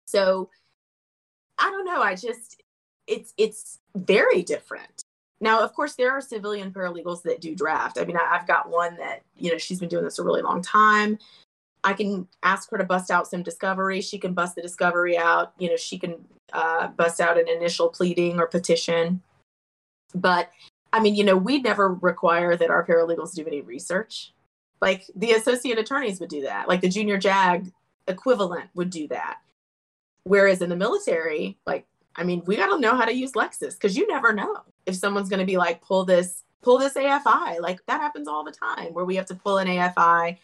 So 0.08 0.50
I 1.58 1.70
don't 1.70 1.86
know. 1.86 2.02
I 2.02 2.16
just 2.16 2.62
it's 3.08 3.34
it's 3.38 3.80
very 3.96 4.42
different. 4.42 5.04
Now, 5.42 5.62
of 5.62 5.74
course, 5.74 5.96
there 5.96 6.12
are 6.12 6.22
civilian 6.22 6.72
paralegals 6.72 7.22
that 7.24 7.42
do 7.42 7.56
draft. 7.56 8.00
I 8.00 8.06
mean, 8.06 8.18
I, 8.18 8.38
I've 8.38 8.48
got 8.48 8.70
one 8.70 8.98
that 8.98 9.22
you 9.38 9.52
know 9.52 9.58
she's 9.58 9.80
been 9.80 9.90
doing 9.90 10.04
this 10.04 10.18
a 10.18 10.24
really 10.24 10.42
long 10.42 10.62
time. 10.62 11.20
I 11.86 11.94
can 11.94 12.28
ask 12.44 12.70
her 12.72 12.78
to 12.78 12.84
bust 12.84 13.12
out 13.12 13.28
some 13.28 13.44
discovery. 13.44 14.02
She 14.02 14.18
can 14.18 14.34
bust 14.34 14.56
the 14.56 14.62
discovery 14.62 15.18
out. 15.18 15.54
You 15.60 15.70
know, 15.70 15.78
she 15.78 16.00
can 16.00 16.16
uh, 16.52 16.88
bust 16.88 17.22
out 17.22 17.40
an 17.40 17.48
initial 17.48 17.90
pleading 17.90 18.40
or 18.40 18.48
petition. 18.48 19.22
But 20.16 20.50
I 20.92 21.00
mean, 21.00 21.16
you 21.16 21.24
know, 21.24 21.38
we 21.38 21.62
never 21.62 21.94
require 21.94 22.58
that 22.58 22.72
our 22.72 22.86
paralegals 22.86 23.36
do 23.36 23.46
any 23.46 23.62
research. 23.62 24.34
Like 24.82 25.04
the 25.16 25.34
associate 25.34 25.78
attorneys 25.78 26.20
would 26.20 26.30
do 26.30 26.42
that, 26.42 26.68
like 26.68 26.82
the 26.82 26.90
junior 26.90 27.18
JAG 27.18 27.72
equivalent 28.08 28.70
would 28.74 28.90
do 28.90 29.08
that. 29.10 29.38
Whereas 30.24 30.62
in 30.62 30.70
the 30.70 30.76
military, 30.76 31.58
like 31.68 31.86
I 32.16 32.24
mean, 32.24 32.42
we 32.46 32.56
got 32.56 32.68
to 32.68 32.80
know 32.80 32.96
how 32.96 33.06
to 33.06 33.14
use 33.14 33.34
Lexis 33.34 33.74
because 33.74 33.96
you 33.96 34.08
never 34.08 34.34
know 34.34 34.62
if 34.86 34.96
someone's 34.96 35.30
going 35.30 35.40
to 35.40 35.46
be 35.46 35.58
like, 35.58 35.82
pull 35.82 36.06
this, 36.06 36.44
pull 36.62 36.78
this 36.78 36.94
AFI. 36.94 37.60
Like 37.60 37.86
that 37.88 38.02
happens 38.02 38.28
all 38.28 38.44
the 38.44 38.52
time 38.52 38.94
where 38.94 39.06
we 39.06 39.16
have 39.18 39.26
to 39.28 39.36
pull 39.36 39.58
an 39.58 39.68
AFI, 39.68 40.38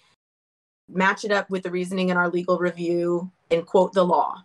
match 0.92 1.24
it 1.26 1.32
up 1.32 1.50
with 1.50 1.64
the 1.64 1.72
reasoning 1.72 2.10
in 2.10 2.18
our 2.18 2.30
legal 2.30 2.58
review, 2.58 3.32
and 3.50 3.66
quote 3.66 3.94
the 3.94 4.06
law. 4.06 4.44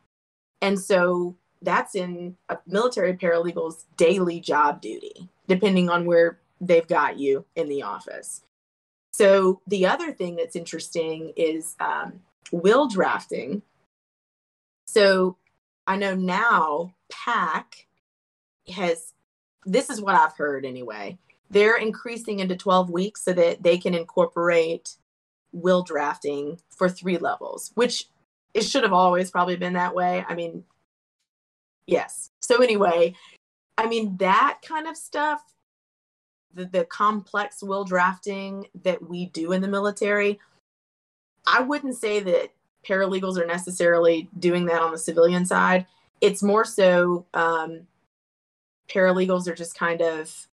And 0.61 0.79
so 0.79 1.37
that's 1.63 1.95
in 1.95 2.37
a 2.49 2.59
military 2.67 3.15
paralegal's 3.15 3.87
daily 3.97 4.41
job 4.41 4.81
duty, 4.81 5.29
depending 5.49 5.89
on 5.89 6.07
where 6.07 6.39
they've 6.61 6.87
got 6.87 7.19
you 7.19 7.45
in 7.55 7.69
the 7.69 7.83
office. 7.83 8.43
So 9.13 9.61
the 9.67 9.87
other 9.87 10.13
thing 10.13 10.37
that's 10.37 10.57
interesting 10.57 11.33
is 11.37 11.75
um, 11.81 12.21
will 12.53 12.89
drafting. 12.89 13.63
So 14.87 15.37
I 15.87 15.97
know 15.97 16.15
now 16.15 16.95
PAC 17.11 17.87
has, 18.75 19.15
this 19.65 19.89
is 19.91 20.01
what 20.01 20.15
I've 20.15 20.37
heard 20.37 20.65
anyway. 20.65 21.19
They're 21.49 21.77
increasing 21.77 22.41
into 22.41 22.57
12 22.57 22.91
weeks 22.91 23.23
so 23.23 23.33
that 23.33 23.63
they 23.63 23.79
can 23.79 23.95
incorporate 23.95 24.97
will 25.57 25.83
drafting 25.83 26.61
for 26.69 26.89
three 26.89 27.19
levels, 27.19 27.73
which 27.75 28.07
it 28.55 28.63
should 28.63 28.83
have 28.83 28.93
always 28.93 29.31
probably 29.31 29.57
been 29.57 29.73
that 29.73 29.95
way. 29.95 30.25
I 30.29 30.35
mean, 30.35 30.65
yes. 31.87 32.31
So, 32.41 32.63
anyway, 32.63 33.15
I 33.79 33.87
mean, 33.87 34.17
that 34.19 34.59
kind 34.63 34.87
of 34.87 34.97
stuff, 34.97 35.43
the, 36.55 36.67
the 36.67 36.85
complex 36.85 37.63
will 37.63 37.85
drafting 37.85 38.67
that 38.83 39.09
we 39.09 39.27
do 39.27 39.53
in 39.53 39.63
the 39.63 39.69
military, 39.69 40.39
I 41.47 41.61
wouldn't 41.61 41.97
say 41.97 42.21
that 42.21 42.51
paralegals 42.87 43.37
are 43.37 43.47
necessarily 43.47 44.29
doing 44.39 44.67
that 44.67 44.81
on 44.81 44.93
the 44.93 44.99
civilian 44.99 45.45
side. 45.45 45.87
It's 46.21 46.43
more 46.43 46.65
so 46.65 47.27
um, 47.35 47.87
paralegals 48.89 49.49
are 49.49 49.55
just 49.55 49.77
kind 49.79 50.01
of 50.01 50.49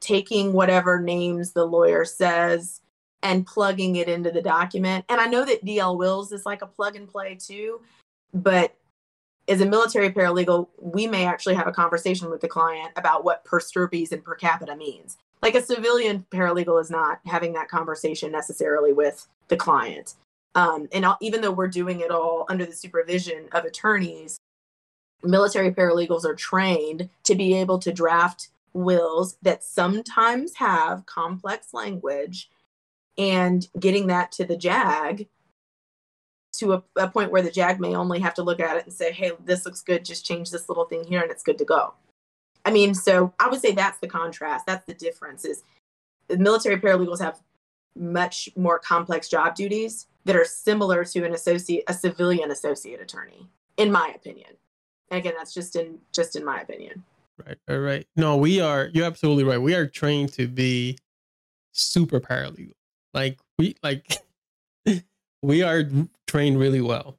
taking 0.00 0.52
whatever 0.52 1.00
names 1.00 1.52
the 1.52 1.64
lawyer 1.64 2.04
says 2.04 2.80
and 3.22 3.46
plugging 3.46 3.96
it 3.96 4.08
into 4.08 4.30
the 4.30 4.42
document. 4.42 5.04
And 5.08 5.20
I 5.20 5.26
know 5.26 5.44
that 5.44 5.64
DL 5.64 5.96
Wills 5.98 6.32
is 6.32 6.46
like 6.46 6.62
a 6.62 6.66
plug 6.66 6.96
and 6.96 7.08
play 7.08 7.36
too, 7.40 7.80
but 8.32 8.74
as 9.48 9.60
a 9.60 9.66
military 9.66 10.10
paralegal, 10.10 10.68
we 10.78 11.06
may 11.06 11.24
actually 11.24 11.54
have 11.54 11.66
a 11.66 11.72
conversation 11.72 12.30
with 12.30 12.40
the 12.40 12.48
client 12.48 12.92
about 12.96 13.24
what 13.24 13.44
per 13.44 13.60
stirpes 13.60 14.12
and 14.12 14.22
per 14.22 14.34
capita 14.34 14.76
means. 14.76 15.16
Like 15.42 15.54
a 15.54 15.62
civilian 15.62 16.26
paralegal 16.30 16.80
is 16.80 16.90
not 16.90 17.20
having 17.24 17.54
that 17.54 17.68
conversation 17.68 18.30
necessarily 18.30 18.92
with 18.92 19.26
the 19.48 19.56
client. 19.56 20.14
Um, 20.54 20.88
and 20.92 21.06
even 21.20 21.40
though 21.40 21.52
we're 21.52 21.68
doing 21.68 22.00
it 22.00 22.10
all 22.10 22.44
under 22.48 22.66
the 22.66 22.72
supervision 22.72 23.48
of 23.52 23.64
attorneys, 23.64 24.38
military 25.22 25.70
paralegals 25.70 26.24
are 26.24 26.34
trained 26.34 27.08
to 27.24 27.34
be 27.34 27.54
able 27.54 27.78
to 27.78 27.92
draft 27.92 28.48
wills 28.72 29.36
that 29.42 29.64
sometimes 29.64 30.54
have 30.56 31.06
complex 31.06 31.72
language 31.72 32.50
and 33.18 33.66
getting 33.78 34.06
that 34.06 34.32
to 34.32 34.44
the 34.44 34.56
JAG 34.56 35.28
to 36.52 36.74
a, 36.74 36.82
a, 36.96 37.08
point 37.08 37.30
where 37.30 37.42
the 37.42 37.50
JAG 37.50 37.78
may 37.80 37.94
only 37.94 38.20
have 38.20 38.34
to 38.34 38.42
look 38.42 38.60
at 38.60 38.76
it 38.76 38.84
and 38.84 38.92
say, 38.92 39.12
hey, 39.12 39.32
this 39.44 39.66
looks 39.66 39.82
good, 39.82 40.04
just 40.04 40.24
change 40.24 40.50
this 40.50 40.68
little 40.68 40.86
thing 40.86 41.04
here 41.04 41.20
and 41.20 41.30
it's 41.30 41.42
good 41.42 41.58
to 41.58 41.64
go. 41.64 41.94
I 42.64 42.70
mean, 42.70 42.94
so 42.94 43.34
I 43.38 43.48
would 43.48 43.60
say 43.60 43.72
that's 43.72 43.98
the 43.98 44.08
contrast. 44.08 44.66
That's 44.66 44.86
the 44.86 44.94
difference 44.94 45.44
is 45.44 45.62
the 46.28 46.36
military 46.36 46.78
paralegals 46.80 47.20
have 47.20 47.40
much 47.96 48.48
more 48.56 48.78
complex 48.78 49.28
job 49.28 49.54
duties 49.54 50.06
that 50.24 50.36
are 50.36 50.44
similar 50.44 51.04
to 51.04 51.24
an 51.24 51.32
associate 51.32 51.84
a 51.88 51.94
civilian 51.94 52.50
associate 52.50 53.00
attorney, 53.00 53.48
in 53.76 53.90
my 53.90 54.12
opinion. 54.14 54.50
And 55.10 55.18
again, 55.18 55.34
that's 55.36 55.54
just 55.54 55.76
in 55.76 55.98
just 56.14 56.36
in 56.36 56.44
my 56.44 56.60
opinion. 56.60 57.04
Right, 57.44 57.58
right, 57.68 57.76
right. 57.76 58.06
No, 58.16 58.36
we 58.36 58.60
are 58.60 58.90
you're 58.92 59.06
absolutely 59.06 59.44
right. 59.44 59.58
We 59.58 59.74
are 59.74 59.86
trained 59.86 60.32
to 60.34 60.46
be 60.46 60.98
super 61.72 62.20
paralegal 62.20 62.72
like 63.18 63.38
we 63.58 63.74
like 63.82 64.06
we 65.42 65.62
are 65.62 65.84
trained 66.28 66.58
really 66.58 66.80
well. 66.80 67.18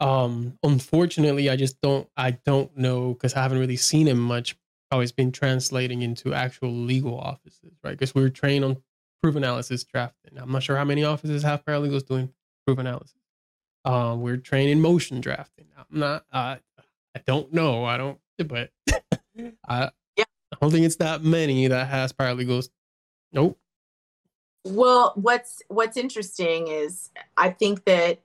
Um, 0.00 0.58
unfortunately, 0.62 1.48
I 1.48 1.56
just 1.56 1.80
don't 1.80 2.08
I 2.16 2.32
don't 2.32 2.76
know 2.76 3.14
because 3.14 3.34
I 3.34 3.42
haven't 3.42 3.60
really 3.60 3.76
seen 3.76 4.08
him 4.08 4.18
much 4.18 4.56
how 4.90 5.00
it's 5.00 5.12
been 5.12 5.32
translating 5.32 6.02
into 6.02 6.34
actual 6.34 6.72
legal 6.72 7.18
offices, 7.18 7.72
right? 7.84 7.92
Because 7.92 8.14
we're 8.14 8.28
trained 8.28 8.64
on 8.64 8.82
proof 9.22 9.36
analysis 9.36 9.84
drafting. 9.84 10.36
I'm 10.36 10.50
not 10.50 10.62
sure 10.64 10.76
how 10.76 10.84
many 10.84 11.04
offices 11.04 11.42
have 11.44 11.64
paralegals 11.64 12.06
doing 12.06 12.32
proof 12.66 12.78
analysis. 12.78 13.14
Um, 13.84 14.20
we're 14.20 14.36
trained 14.36 14.70
in 14.70 14.80
motion 14.80 15.20
drafting. 15.20 15.66
I'm 15.76 15.98
not. 15.98 16.24
Uh, 16.32 16.56
I 17.14 17.20
don't 17.24 17.52
know. 17.52 17.84
I 17.84 17.96
don't. 17.96 18.18
But 18.38 18.70
I. 19.68 19.90
Yeah. 20.16 20.24
I 20.52 20.56
don't 20.60 20.70
think 20.70 20.86
it's 20.86 20.96
that 20.96 21.22
many 21.22 21.68
that 21.68 21.86
has 21.88 22.12
paralegals. 22.12 22.68
Nope. 23.32 23.58
Well, 24.68 25.12
what's 25.14 25.62
what's 25.68 25.96
interesting 25.96 26.66
is 26.66 27.10
I 27.36 27.50
think 27.50 27.84
that 27.84 28.20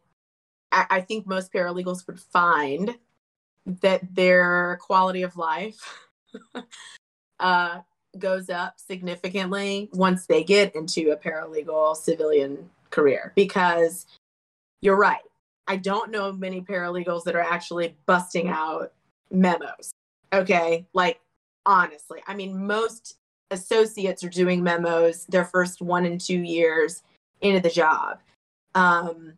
I, 0.72 0.86
I 0.90 1.02
think 1.02 1.28
most 1.28 1.54
paralegals 1.54 2.08
would 2.08 2.20
find 2.20 2.98
that 3.66 4.16
their 4.16 4.80
quality 4.82 5.22
of 5.22 5.38
life 5.38 6.10
uh, 7.40 7.82
goes 8.18 8.50
up 8.50 8.80
significantly 8.80 9.90
once 9.94 10.26
they 10.26 10.44
get 10.44 10.76
into 10.76 11.12
a 11.12 11.18
paralegal 11.18 11.96
civilian 11.96 12.72
career 12.90 13.34
because 13.36 14.08
you're 14.82 14.98
right. 14.98 15.22
I 15.68 15.76
don't 15.76 16.10
know 16.10 16.34
many 16.34 16.62
paralegals 16.62 17.24
that 17.26 17.36
are 17.36 17.40
actually 17.40 17.96
busting 18.08 18.50
out 18.50 18.94
memos. 19.30 19.94
Okay. 20.34 20.88
Like, 20.94 21.22
honestly, 21.68 22.22
I 22.26 22.34
mean, 22.34 22.66
most 22.66 23.18
associates 23.52 24.24
are 24.24 24.30
doing 24.30 24.64
memos 24.64 25.26
their 25.26 25.46
first 25.46 25.82
one 25.82 26.06
and 26.06 26.20
two 26.20 26.42
years 26.42 27.04
into 27.42 27.60
the 27.60 27.70
job. 27.70 28.20
Um, 28.74 29.34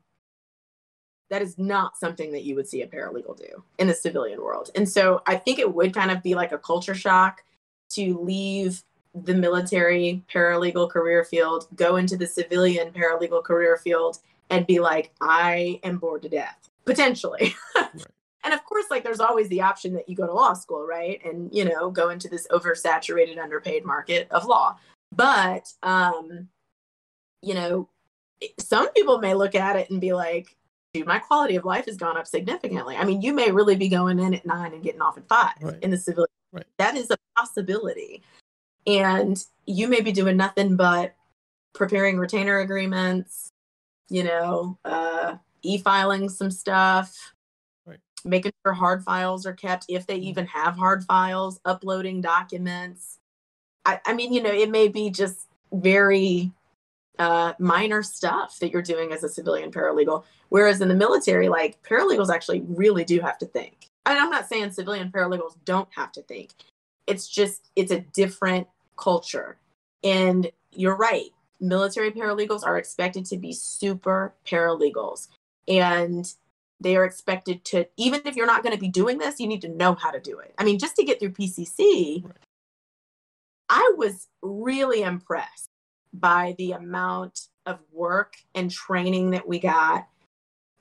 that 1.29 1.41
is 1.41 1.57
not 1.57 1.97
something 1.97 2.31
that 2.31 2.43
you 2.43 2.55
would 2.55 2.67
see 2.67 2.83
a 2.83 2.87
paralegal 2.87 3.37
do 3.37 3.63
in 3.79 3.87
the 3.87 3.93
civilian 3.93 4.39
world. 4.41 4.69
And 4.75 4.87
so 4.87 5.21
I 5.25 5.35
think 5.35 5.57
it 5.57 5.73
would 5.73 5.93
kind 5.93 6.11
of 6.11 6.21
be 6.21 6.35
like 6.35 6.51
a 6.51 6.57
culture 6.59 6.93
shock 6.93 7.43
to 7.91 8.19
leave 8.19 8.83
the 9.15 9.33
military 9.33 10.23
paralegal 10.31 10.89
career 10.89 11.23
field, 11.23 11.67
go 11.75 11.95
into 11.95 12.17
the 12.17 12.27
civilian 12.27 12.91
paralegal 12.91 13.43
career 13.43 13.77
field, 13.77 14.19
and 14.49 14.67
be 14.67 14.79
like, 14.79 15.11
I 15.21 15.79
am 15.83 15.97
bored 15.97 16.21
to 16.23 16.29
death, 16.29 16.69
potentially. 16.85 17.55
right 17.75 18.01
and 18.43 18.53
of 18.53 18.63
course 18.65 18.85
like 18.89 19.03
there's 19.03 19.19
always 19.19 19.47
the 19.49 19.61
option 19.61 19.93
that 19.93 20.07
you 20.07 20.15
go 20.15 20.25
to 20.25 20.33
law 20.33 20.53
school 20.53 20.85
right 20.85 21.21
and 21.25 21.53
you 21.53 21.65
know 21.65 21.89
go 21.89 22.09
into 22.09 22.27
this 22.27 22.47
oversaturated 22.51 23.37
underpaid 23.37 23.85
market 23.85 24.27
of 24.31 24.45
law 24.45 24.77
but 25.11 25.71
um 25.83 26.47
you 27.41 27.53
know 27.53 27.89
some 28.59 28.91
people 28.93 29.19
may 29.19 29.33
look 29.33 29.55
at 29.55 29.75
it 29.75 29.89
and 29.89 30.01
be 30.01 30.13
like 30.13 30.55
dude 30.93 31.07
my 31.07 31.19
quality 31.19 31.55
of 31.55 31.65
life 31.65 31.85
has 31.85 31.97
gone 31.97 32.17
up 32.17 32.27
significantly 32.27 32.95
i 32.95 33.03
mean 33.03 33.21
you 33.21 33.33
may 33.33 33.51
really 33.51 33.75
be 33.75 33.89
going 33.89 34.19
in 34.19 34.33
at 34.33 34.45
nine 34.45 34.73
and 34.73 34.83
getting 34.83 35.01
off 35.01 35.17
at 35.17 35.27
five 35.27 35.53
right. 35.61 35.81
in 35.81 35.91
the 35.91 35.97
civil 35.97 36.25
right. 36.51 36.65
that 36.77 36.95
is 36.95 37.09
a 37.11 37.17
possibility 37.37 38.21
and 38.85 39.45
you 39.65 39.87
may 39.87 40.01
be 40.01 40.11
doing 40.11 40.37
nothing 40.37 40.75
but 40.75 41.15
preparing 41.73 42.17
retainer 42.17 42.59
agreements 42.59 43.49
you 44.09 44.23
know 44.23 44.77
uh 44.85 45.35
e-filing 45.63 46.27
some 46.27 46.51
stuff 46.51 47.32
making 48.25 48.53
sure 48.63 48.73
hard 48.73 49.03
files 49.03 49.45
are 49.45 49.53
kept 49.53 49.85
if 49.89 50.05
they 50.07 50.19
mm. 50.19 50.23
even 50.23 50.45
have 50.47 50.75
hard 50.75 51.03
files, 51.03 51.59
uploading 51.65 52.21
documents. 52.21 53.19
I, 53.85 53.99
I 54.05 54.13
mean, 54.13 54.33
you 54.33 54.41
know, 54.41 54.51
it 54.51 54.69
may 54.69 54.87
be 54.87 55.09
just 55.09 55.47
very 55.71 56.51
uh, 57.19 57.53
minor 57.59 58.03
stuff 58.03 58.59
that 58.59 58.71
you're 58.71 58.81
doing 58.81 59.11
as 59.11 59.23
a 59.23 59.29
civilian 59.29 59.71
paralegal. 59.71 60.23
Whereas 60.49 60.81
in 60.81 60.87
the 60.87 60.95
military, 60.95 61.49
like 61.49 61.81
paralegals 61.83 62.33
actually 62.33 62.61
really 62.61 63.03
do 63.03 63.19
have 63.19 63.37
to 63.39 63.45
think. 63.45 63.87
And 64.05 64.17
I'm 64.17 64.29
not 64.29 64.47
saying 64.47 64.71
civilian 64.71 65.11
paralegals 65.11 65.55
don't 65.65 65.89
have 65.95 66.11
to 66.13 66.21
think. 66.21 66.51
It's 67.07 67.27
just, 67.27 67.69
it's 67.75 67.91
a 67.91 67.99
different 67.99 68.67
culture. 68.97 69.57
And 70.03 70.51
you're 70.71 70.95
right. 70.95 71.29
Military 71.59 72.11
paralegals 72.11 72.63
are 72.63 72.77
expected 72.77 73.25
to 73.25 73.37
be 73.37 73.53
super 73.53 74.33
paralegals. 74.45 75.29
And 75.67 76.31
they 76.83 76.95
are 76.95 77.05
expected 77.05 77.63
to 77.65 77.85
even 77.97 78.21
if 78.25 78.35
you're 78.35 78.45
not 78.45 78.63
going 78.63 78.75
to 78.75 78.79
be 78.79 78.89
doing 78.89 79.17
this 79.17 79.39
you 79.39 79.47
need 79.47 79.61
to 79.61 79.69
know 79.69 79.95
how 79.95 80.11
to 80.11 80.19
do 80.19 80.39
it. 80.39 80.53
I 80.57 80.63
mean 80.63 80.79
just 80.79 80.95
to 80.97 81.03
get 81.03 81.19
through 81.19 81.31
pcc 81.31 82.23
i 83.69 83.93
was 83.97 84.27
really 84.41 85.01
impressed 85.01 85.69
by 86.13 86.55
the 86.57 86.73
amount 86.73 87.47
of 87.65 87.79
work 87.91 88.35
and 88.53 88.69
training 88.69 89.31
that 89.31 89.47
we 89.47 89.59
got 89.59 90.07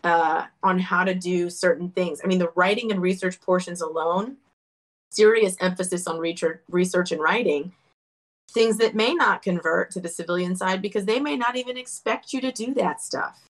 uh, 0.04 0.46
on 0.62 0.78
how 0.78 1.04
to 1.04 1.14
do 1.14 1.48
certain 1.48 1.90
things. 1.90 2.20
I 2.22 2.26
mean 2.26 2.38
the 2.38 2.52
writing 2.54 2.90
and 2.90 3.00
research 3.00 3.40
portions 3.40 3.80
alone 3.80 4.36
serious 5.10 5.56
emphasis 5.60 6.06
on 6.06 6.18
research, 6.18 6.62
research 6.70 7.12
and 7.12 7.20
writing 7.20 7.72
things 8.50 8.78
that 8.78 8.94
may 8.94 9.14
not 9.14 9.42
convert 9.42 9.90
to 9.90 10.00
the 10.00 10.08
civilian 10.08 10.56
side 10.56 10.82
because 10.82 11.04
they 11.04 11.20
may 11.20 11.36
not 11.36 11.56
even 11.56 11.76
expect 11.76 12.32
you 12.32 12.40
to 12.40 12.50
do 12.50 12.74
that 12.74 13.00
stuff 13.00 13.48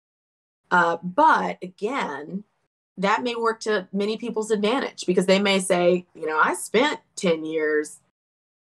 uh, 0.71 0.97
but 1.03 1.57
again, 1.61 2.43
that 2.97 3.23
may 3.23 3.35
work 3.35 3.61
to 3.61 3.87
many 3.93 4.17
people's 4.17 4.51
advantage 4.51 5.05
because 5.05 5.25
they 5.25 5.39
may 5.39 5.59
say, 5.59 6.05
you 6.13 6.25
know, 6.25 6.39
I 6.39 6.53
spent 6.53 6.99
10 7.15 7.45
years 7.45 7.99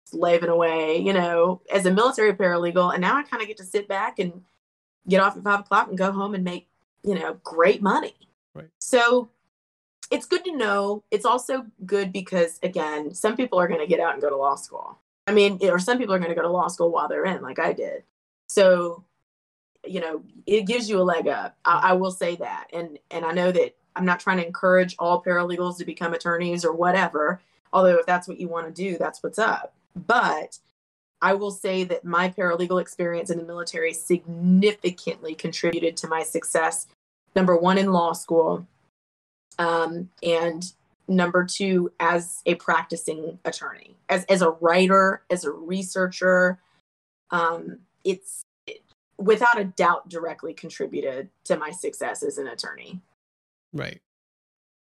slaving 0.04 0.48
away, 0.48 0.98
you 0.98 1.12
know, 1.12 1.60
as 1.72 1.86
a 1.86 1.92
military 1.92 2.32
paralegal, 2.32 2.92
and 2.92 3.00
now 3.00 3.16
I 3.16 3.22
kind 3.24 3.42
of 3.42 3.48
get 3.48 3.58
to 3.58 3.64
sit 3.64 3.88
back 3.88 4.18
and 4.18 4.42
get 5.08 5.20
off 5.20 5.36
at 5.36 5.42
five 5.42 5.60
o'clock 5.60 5.88
and 5.88 5.98
go 5.98 6.12
home 6.12 6.34
and 6.34 6.44
make, 6.44 6.68
you 7.02 7.14
know, 7.14 7.38
great 7.42 7.82
money. 7.82 8.14
Right. 8.54 8.68
So 8.78 9.30
it's 10.10 10.26
good 10.26 10.44
to 10.44 10.56
know. 10.56 11.02
It's 11.10 11.24
also 11.24 11.66
good 11.84 12.12
because, 12.12 12.58
again, 12.62 13.14
some 13.14 13.36
people 13.36 13.58
are 13.58 13.68
going 13.68 13.80
to 13.80 13.86
get 13.86 14.00
out 14.00 14.14
and 14.14 14.22
go 14.22 14.30
to 14.30 14.36
law 14.36 14.54
school. 14.54 14.98
I 15.26 15.32
mean, 15.32 15.58
or 15.62 15.78
some 15.78 15.98
people 15.98 16.14
are 16.14 16.18
going 16.18 16.30
to 16.30 16.34
go 16.34 16.42
to 16.42 16.48
law 16.48 16.68
school 16.68 16.90
while 16.90 17.08
they're 17.08 17.26
in, 17.26 17.42
like 17.42 17.58
I 17.58 17.72
did. 17.72 18.04
So, 18.48 19.04
you 19.90 20.00
know, 20.00 20.22
it 20.46 20.66
gives 20.66 20.88
you 20.88 21.00
a 21.00 21.02
leg 21.02 21.28
up. 21.28 21.56
I, 21.64 21.90
I 21.90 21.92
will 21.94 22.10
say 22.10 22.36
that, 22.36 22.68
and 22.72 22.98
and 23.10 23.24
I 23.24 23.32
know 23.32 23.52
that 23.52 23.76
I'm 23.96 24.04
not 24.04 24.20
trying 24.20 24.38
to 24.38 24.46
encourage 24.46 24.94
all 24.98 25.22
paralegals 25.22 25.78
to 25.78 25.84
become 25.84 26.14
attorneys 26.14 26.64
or 26.64 26.72
whatever. 26.72 27.40
Although, 27.72 27.98
if 27.98 28.06
that's 28.06 28.28
what 28.28 28.40
you 28.40 28.48
want 28.48 28.66
to 28.66 28.72
do, 28.72 28.98
that's 28.98 29.22
what's 29.22 29.38
up. 29.38 29.74
But 30.06 30.58
I 31.20 31.34
will 31.34 31.50
say 31.50 31.84
that 31.84 32.04
my 32.04 32.28
paralegal 32.30 32.80
experience 32.80 33.30
in 33.30 33.38
the 33.38 33.44
military 33.44 33.92
significantly 33.92 35.34
contributed 35.34 35.96
to 35.98 36.08
my 36.08 36.22
success. 36.22 36.86
Number 37.34 37.56
one, 37.56 37.76
in 37.76 37.92
law 37.92 38.12
school, 38.12 38.66
um, 39.58 40.08
and 40.22 40.72
number 41.08 41.44
two 41.44 41.90
as 41.98 42.42
a 42.46 42.54
practicing 42.56 43.38
attorney 43.44 43.96
as, 44.10 44.24
as 44.24 44.42
a 44.42 44.50
writer 44.50 45.22
as 45.30 45.44
a 45.44 45.50
researcher 45.50 46.58
um, 47.30 47.78
it's 48.04 48.42
it, 48.42 48.47
without 49.18 49.58
a 49.58 49.64
doubt 49.64 50.08
directly 50.08 50.54
contributed 50.54 51.28
to 51.44 51.58
my 51.58 51.70
success 51.70 52.22
as 52.22 52.38
an 52.38 52.48
attorney. 52.48 53.00
Right. 53.72 54.00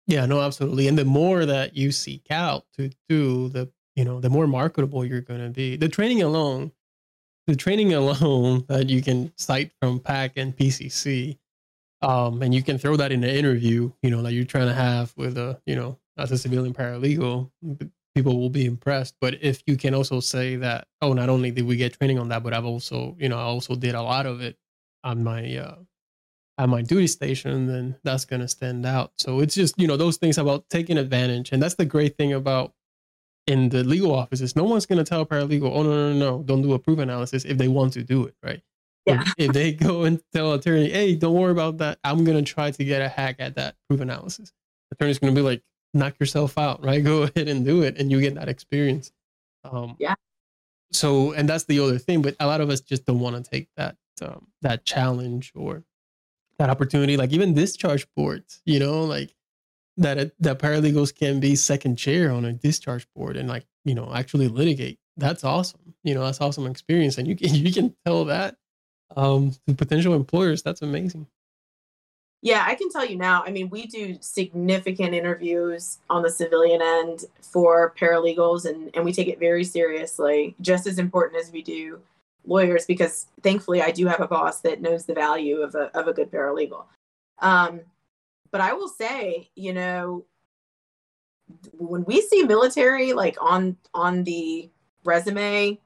Yeah 0.06 0.26
no 0.26 0.40
absolutely. 0.40 0.88
And 0.88 0.98
the 0.98 1.04
more 1.04 1.46
that 1.46 1.76
you 1.76 1.92
seek 1.92 2.26
out 2.30 2.64
to 2.76 2.90
do 3.08 3.48
the 3.48 3.70
you 3.96 4.04
know 4.04 4.20
the 4.20 4.30
more 4.30 4.46
marketable 4.46 5.04
you're 5.04 5.20
going 5.20 5.42
to 5.42 5.50
be. 5.50 5.76
The 5.76 5.88
training 5.88 6.22
alone 6.22 6.72
the 7.46 7.56
training 7.56 7.94
alone 7.94 8.64
that 8.68 8.88
you 8.88 9.02
can 9.02 9.32
cite 9.36 9.72
from 9.80 10.00
pac 10.00 10.32
and 10.36 10.56
pcc 10.56 11.38
um, 12.02 12.42
and 12.42 12.54
you 12.54 12.62
can 12.62 12.78
throw 12.78 12.96
that 12.96 13.12
in 13.12 13.22
an 13.22 13.30
interview, 13.30 13.92
you 14.02 14.10
know, 14.10 14.22
that 14.22 14.32
you're 14.32 14.44
trying 14.44 14.68
to 14.68 14.74
have 14.74 15.12
with 15.16 15.36
a, 15.36 15.60
you 15.66 15.76
know, 15.76 15.98
as 16.16 16.32
a 16.32 16.38
civilian 16.38 16.74
paralegal, 16.74 17.50
people 18.14 18.38
will 18.38 18.50
be 18.50 18.66
impressed. 18.66 19.14
But 19.20 19.42
if 19.42 19.62
you 19.66 19.76
can 19.76 19.94
also 19.94 20.20
say 20.20 20.56
that, 20.56 20.86
oh, 21.00 21.12
not 21.12 21.28
only 21.28 21.50
did 21.50 21.66
we 21.66 21.76
get 21.76 21.98
training 21.98 22.18
on 22.18 22.28
that, 22.28 22.42
but 22.42 22.52
I've 22.52 22.64
also, 22.64 23.16
you 23.18 23.28
know, 23.28 23.38
I 23.38 23.42
also 23.42 23.74
did 23.74 23.94
a 23.94 24.02
lot 24.02 24.26
of 24.26 24.40
it 24.40 24.56
on 25.04 25.24
my 25.24 25.56
uh, 25.56 25.76
at 26.58 26.68
my 26.68 26.82
duty 26.82 27.06
station, 27.06 27.66
then 27.66 27.96
that's 28.04 28.24
gonna 28.26 28.48
stand 28.48 28.84
out. 28.84 29.12
So 29.18 29.40
it's 29.40 29.54
just, 29.54 29.78
you 29.78 29.86
know, 29.86 29.96
those 29.96 30.18
things 30.18 30.36
about 30.36 30.68
taking 30.68 30.98
advantage, 30.98 31.52
and 31.52 31.62
that's 31.62 31.76
the 31.76 31.86
great 31.86 32.18
thing 32.18 32.34
about 32.34 32.74
in 33.46 33.70
the 33.70 33.82
legal 33.82 34.14
offices. 34.14 34.54
No 34.54 34.64
one's 34.64 34.84
gonna 34.84 35.04
tell 35.04 35.22
a 35.22 35.26
paralegal, 35.26 35.70
oh 35.72 35.82
no, 35.82 35.90
no, 35.90 36.12
no, 36.12 36.18
no, 36.18 36.42
don't 36.42 36.62
do 36.62 36.74
a 36.74 36.78
proof 36.78 36.98
analysis 36.98 37.44
if 37.44 37.56
they 37.56 37.68
want 37.68 37.94
to 37.94 38.02
do 38.02 38.26
it, 38.26 38.34
right? 38.42 38.60
Yeah. 39.06 39.24
If, 39.38 39.52
they 39.52 39.72
go 39.72 40.04
and 40.04 40.20
tell 40.34 40.52
attorney, 40.52 40.90
hey, 40.90 41.14
don't 41.16 41.34
worry 41.34 41.52
about 41.52 41.78
that. 41.78 41.98
I'm 42.04 42.24
gonna 42.24 42.42
try 42.42 42.70
to 42.70 42.84
get 42.84 43.00
a 43.00 43.08
hack 43.08 43.36
at 43.38 43.54
that 43.56 43.76
proof 43.88 44.00
analysis. 44.00 44.52
Attorney's 44.92 45.18
gonna 45.18 45.32
be 45.32 45.40
like, 45.40 45.62
knock 45.94 46.18
yourself 46.18 46.58
out, 46.58 46.84
right? 46.84 47.02
Go 47.02 47.22
ahead 47.22 47.48
and 47.48 47.64
do 47.64 47.82
it, 47.82 47.98
and 47.98 48.10
you 48.10 48.20
get 48.20 48.34
that 48.34 48.48
experience. 48.48 49.12
Um, 49.64 49.96
yeah. 49.98 50.14
So, 50.92 51.32
and 51.32 51.48
that's 51.48 51.64
the 51.64 51.78
other 51.80 51.98
thing, 51.98 52.22
but 52.22 52.34
a 52.40 52.46
lot 52.46 52.60
of 52.60 52.68
us 52.70 52.80
just 52.80 53.06
don't 53.06 53.20
want 53.20 53.42
to 53.42 53.48
take 53.48 53.68
that 53.76 53.96
um, 54.22 54.48
that 54.62 54.84
challenge 54.84 55.52
or 55.54 55.84
that 56.58 56.70
opportunity. 56.70 57.16
Like 57.16 57.32
even 57.32 57.54
discharge 57.54 58.06
boards, 58.16 58.60
you 58.64 58.78
know, 58.78 59.04
like 59.04 59.34
that 59.96 60.32
that 60.40 60.58
paralegals 60.58 61.14
can 61.14 61.40
be 61.40 61.54
second 61.54 61.96
chair 61.96 62.30
on 62.32 62.44
a 62.44 62.52
discharge 62.52 63.06
board 63.14 63.36
and 63.36 63.48
like 63.48 63.66
you 63.84 63.94
know 63.94 64.12
actually 64.14 64.48
litigate. 64.48 64.98
That's 65.16 65.44
awesome. 65.44 65.94
You 66.02 66.14
know, 66.14 66.24
that's 66.24 66.40
awesome 66.40 66.66
experience, 66.66 67.18
and 67.18 67.28
you 67.28 67.36
can 67.36 67.54
you 67.54 67.72
can 67.72 67.94
tell 68.04 68.24
that 68.26 68.56
um, 69.16 69.52
to 69.68 69.74
potential 69.74 70.14
employers. 70.14 70.62
That's 70.62 70.82
amazing. 70.82 71.26
Yeah, 72.42 72.64
I 72.66 72.74
can 72.74 72.88
tell 72.88 73.04
you 73.04 73.16
now. 73.16 73.42
I 73.44 73.50
mean, 73.50 73.68
we 73.68 73.86
do 73.86 74.16
significant 74.20 75.14
interviews 75.14 75.98
on 76.08 76.22
the 76.22 76.30
civilian 76.30 76.80
end 76.80 77.26
for 77.42 77.94
paralegals, 78.00 78.64
and, 78.64 78.90
and 78.94 79.04
we 79.04 79.12
take 79.12 79.28
it 79.28 79.38
very 79.38 79.62
seriously, 79.62 80.54
just 80.60 80.86
as 80.86 80.98
important 80.98 81.42
as 81.42 81.52
we 81.52 81.60
do 81.60 82.00
lawyers, 82.46 82.86
because 82.86 83.26
thankfully 83.42 83.82
I 83.82 83.90
do 83.90 84.06
have 84.06 84.20
a 84.20 84.28
boss 84.28 84.60
that 84.62 84.80
knows 84.80 85.04
the 85.04 85.12
value 85.12 85.58
of 85.58 85.74
a, 85.74 85.94
of 85.96 86.08
a 86.08 86.14
good 86.14 86.30
paralegal. 86.30 86.84
Um, 87.40 87.82
but 88.50 88.62
I 88.62 88.72
will 88.72 88.88
say, 88.88 89.50
you 89.54 89.74
know, 89.74 90.24
when 91.78 92.04
we 92.04 92.22
see 92.22 92.44
military 92.44 93.12
like 93.12 93.36
on 93.40 93.76
on 93.92 94.24
the 94.24 94.70
resume, 95.04 95.78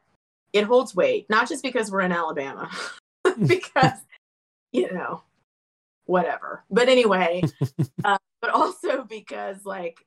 it 0.52 0.64
holds 0.64 0.94
weight, 0.94 1.28
not 1.28 1.48
just 1.48 1.62
because 1.62 1.90
we're 1.90 2.00
in 2.02 2.12
Alabama, 2.12 2.70
because 3.46 3.98
you 4.72 4.92
know 4.92 5.22
whatever. 6.06 6.64
But 6.70 6.88
anyway 6.88 7.42
uh, 8.04 8.18
but 8.40 8.50
also 8.50 9.04
because 9.04 9.64
like 9.64 10.04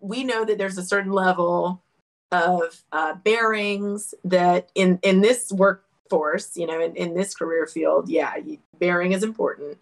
we 0.00 0.24
know 0.24 0.44
that 0.44 0.58
there's 0.58 0.78
a 0.78 0.82
certain 0.82 1.12
level 1.12 1.82
of 2.30 2.82
uh, 2.92 3.14
bearings 3.14 4.14
that 4.24 4.70
in 4.74 4.98
in 5.02 5.20
this 5.20 5.50
workforce 5.52 6.56
you 6.56 6.66
know 6.66 6.80
in, 6.80 6.94
in 6.96 7.14
this 7.14 7.34
career 7.34 7.66
field 7.66 8.08
yeah 8.08 8.34
bearing 8.78 9.12
is 9.12 9.22
important. 9.22 9.78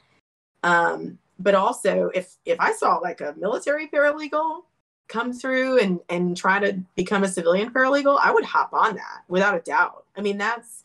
Um 0.62 1.18
but 1.38 1.55
also 1.55 2.11
if 2.14 2.36
if 2.44 2.59
i 2.61 2.72
saw 2.72 2.97
like 2.97 3.20
a 3.20 3.34
military 3.38 3.88
paralegal 3.88 4.62
come 5.09 5.32
through 5.32 5.78
and 5.78 6.01
and 6.09 6.36
try 6.36 6.59
to 6.59 6.72
become 6.97 7.22
a 7.22 7.28
civilian 7.28 7.70
paralegal 7.70 8.18
i 8.22 8.32
would 8.32 8.44
hop 8.44 8.72
on 8.72 8.94
that 8.97 9.22
without 9.28 9.55
a 9.55 9.61
doubt. 9.61 10.05
I 10.16 10.22
mean 10.22 10.38
that's 10.38 10.84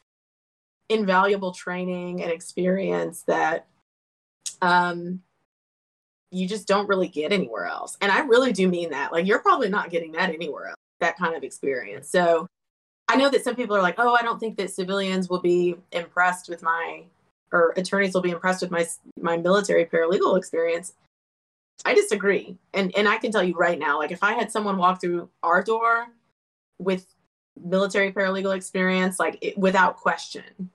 invaluable 0.89 1.53
training 1.53 2.21
and 2.21 2.31
experience 2.31 3.23
that 3.23 3.67
um, 4.61 5.21
you 6.31 6.47
just 6.47 6.67
don't 6.67 6.87
really 6.87 7.07
get 7.07 7.33
anywhere 7.33 7.65
else. 7.65 7.97
And 8.01 8.11
I 8.11 8.19
really 8.19 8.53
do 8.53 8.67
mean 8.67 8.91
that. 8.91 9.11
Like, 9.11 9.25
you're 9.25 9.39
probably 9.39 9.69
not 9.69 9.89
getting 9.89 10.13
that 10.13 10.29
anywhere 10.29 10.67
else, 10.67 10.77
that 10.99 11.17
kind 11.17 11.35
of 11.35 11.43
experience. 11.43 12.09
So 12.09 12.47
I 13.07 13.17
know 13.17 13.29
that 13.29 13.43
some 13.43 13.55
people 13.55 13.75
are 13.75 13.81
like, 13.81 13.95
oh, 13.97 14.15
I 14.15 14.21
don't 14.21 14.39
think 14.39 14.55
that 14.57 14.71
civilians 14.71 15.27
will 15.27 15.41
be 15.41 15.75
impressed 15.91 16.47
with 16.47 16.63
my, 16.63 17.03
or 17.51 17.73
attorneys 17.75 18.13
will 18.13 18.21
be 18.21 18.31
impressed 18.31 18.61
with 18.61 18.71
my, 18.71 18.87
my 19.19 19.35
military 19.35 19.85
paralegal 19.85 20.37
experience. 20.37 20.93
I 21.83 21.93
disagree. 21.93 22.57
And, 22.73 22.95
and 22.95 23.09
I 23.09 23.17
can 23.17 23.31
tell 23.31 23.43
you 23.43 23.55
right 23.55 23.79
now, 23.79 23.99
like, 23.99 24.11
if 24.11 24.23
I 24.23 24.33
had 24.33 24.51
someone 24.51 24.77
walk 24.77 25.01
through 25.01 25.29
our 25.43 25.61
door 25.61 26.07
with 26.79 27.13
military 27.61 28.13
paralegal 28.13 28.55
experience, 28.55 29.19
like, 29.19 29.37
it, 29.41 29.57
without 29.57 29.97
question, 29.97 30.69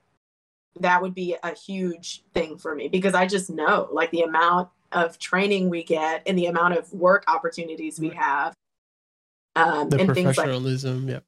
that 0.81 1.01
would 1.01 1.13
be 1.13 1.35
a 1.43 1.55
huge 1.55 2.23
thing 2.33 2.57
for 2.57 2.75
me 2.75 2.87
because 2.87 3.13
I 3.13 3.25
just 3.25 3.49
know 3.49 3.89
like 3.91 4.11
the 4.11 4.21
amount 4.21 4.69
of 4.91 5.19
training 5.19 5.69
we 5.69 5.83
get 5.83 6.23
and 6.25 6.37
the 6.37 6.45
amount 6.45 6.77
of 6.77 6.91
work 6.93 7.23
opportunities 7.27 7.99
we 7.99 8.09
have. 8.09 8.53
Um, 9.55 9.89
the 9.89 9.99
and 9.99 10.07
professionalism, 10.07 11.07
like, 11.07 11.13
yeah. 11.13 11.19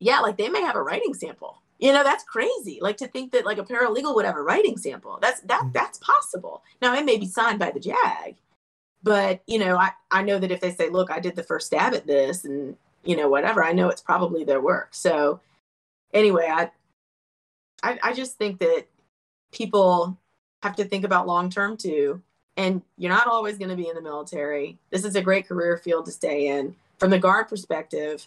Yeah, 0.00 0.20
like 0.20 0.36
they 0.36 0.48
may 0.48 0.60
have 0.62 0.76
a 0.76 0.82
writing 0.82 1.14
sample. 1.14 1.62
You 1.78 1.92
know, 1.92 2.04
that's 2.04 2.24
crazy. 2.24 2.78
Like 2.80 2.96
to 2.98 3.08
think 3.08 3.32
that 3.32 3.44
like 3.44 3.58
a 3.58 3.64
paralegal 3.64 4.14
would 4.14 4.24
have 4.24 4.36
a 4.36 4.42
writing 4.42 4.76
sample. 4.76 5.18
That's 5.20 5.40
that 5.42 5.62
mm. 5.62 5.72
that's 5.72 5.98
possible. 5.98 6.62
Now 6.82 6.94
it 6.94 7.04
may 7.04 7.16
be 7.16 7.26
signed 7.26 7.58
by 7.58 7.70
the 7.70 7.80
JAG, 7.80 8.36
but 9.02 9.42
you 9.46 9.58
know, 9.58 9.76
I, 9.76 9.90
I 10.10 10.22
know 10.22 10.38
that 10.38 10.50
if 10.50 10.60
they 10.60 10.72
say, 10.72 10.88
look, 10.88 11.10
I 11.10 11.20
did 11.20 11.36
the 11.36 11.42
first 11.42 11.66
stab 11.68 11.94
at 11.94 12.06
this 12.06 12.44
and 12.44 12.76
you 13.04 13.16
know, 13.16 13.28
whatever, 13.28 13.62
I 13.62 13.72
know 13.72 13.88
it's 13.88 14.00
probably 14.00 14.44
their 14.44 14.60
work. 14.60 14.88
So 14.92 15.40
anyway, 16.12 16.48
I 16.50 16.70
I, 17.84 17.98
I 18.02 18.12
just 18.14 18.36
think 18.38 18.58
that 18.60 18.86
people 19.52 20.18
have 20.62 20.74
to 20.76 20.84
think 20.84 21.04
about 21.04 21.26
long 21.26 21.50
term 21.50 21.76
too. 21.76 22.22
And 22.56 22.82
you're 22.96 23.12
not 23.12 23.26
always 23.26 23.58
going 23.58 23.70
to 23.70 23.76
be 23.76 23.88
in 23.88 23.94
the 23.94 24.02
military. 24.02 24.78
This 24.90 25.04
is 25.04 25.16
a 25.16 25.22
great 25.22 25.46
career 25.46 25.76
field 25.76 26.06
to 26.06 26.12
stay 26.12 26.46
in. 26.48 26.74
From 26.98 27.10
the 27.10 27.18
guard 27.18 27.48
perspective, 27.48 28.26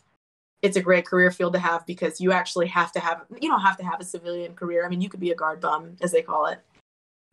it's 0.62 0.78
a 0.78 0.82
great 0.82 1.06
career 1.06 1.32
field 1.32 1.54
to 1.54 1.60
have 1.60 1.86
because 1.86 2.20
you 2.20 2.32
actually 2.32 2.68
have 2.68 2.92
to 2.92 3.00
have 3.00 3.26
you 3.42 3.50
don't 3.50 3.62
have 3.62 3.78
to 3.78 3.86
have 3.86 4.00
a 4.00 4.06
civilian 4.06 4.54
career. 4.54 4.86
I 4.86 4.90
mean, 4.90 5.02
you 5.02 5.10
could 5.10 5.20
be 5.20 5.32
a 5.32 5.36
guard 5.36 5.60
bum 5.62 5.96
as 6.02 6.12
they 6.12 6.22
call 6.22 6.48
it. 6.48 6.60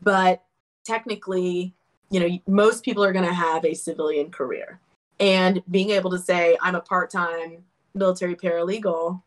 But 0.01 0.43
technically, 0.85 1.75
you 2.11 2.21
know, 2.21 2.39
most 2.47 2.85
people 2.85 3.05
are 3.05 3.13
going 3.13 3.27
to 3.27 3.35
have 3.35 3.65
a 3.65 3.75
civilian 3.75 4.31
career. 4.31 4.81
And 5.21 5.63
being 5.71 5.91
able 5.91 6.11
to 6.11 6.19
say 6.19 6.57
I'm 6.61 6.75
a 6.75 6.81
part-time 6.81 7.65
military 7.95 8.37
paralegal 8.37 9.23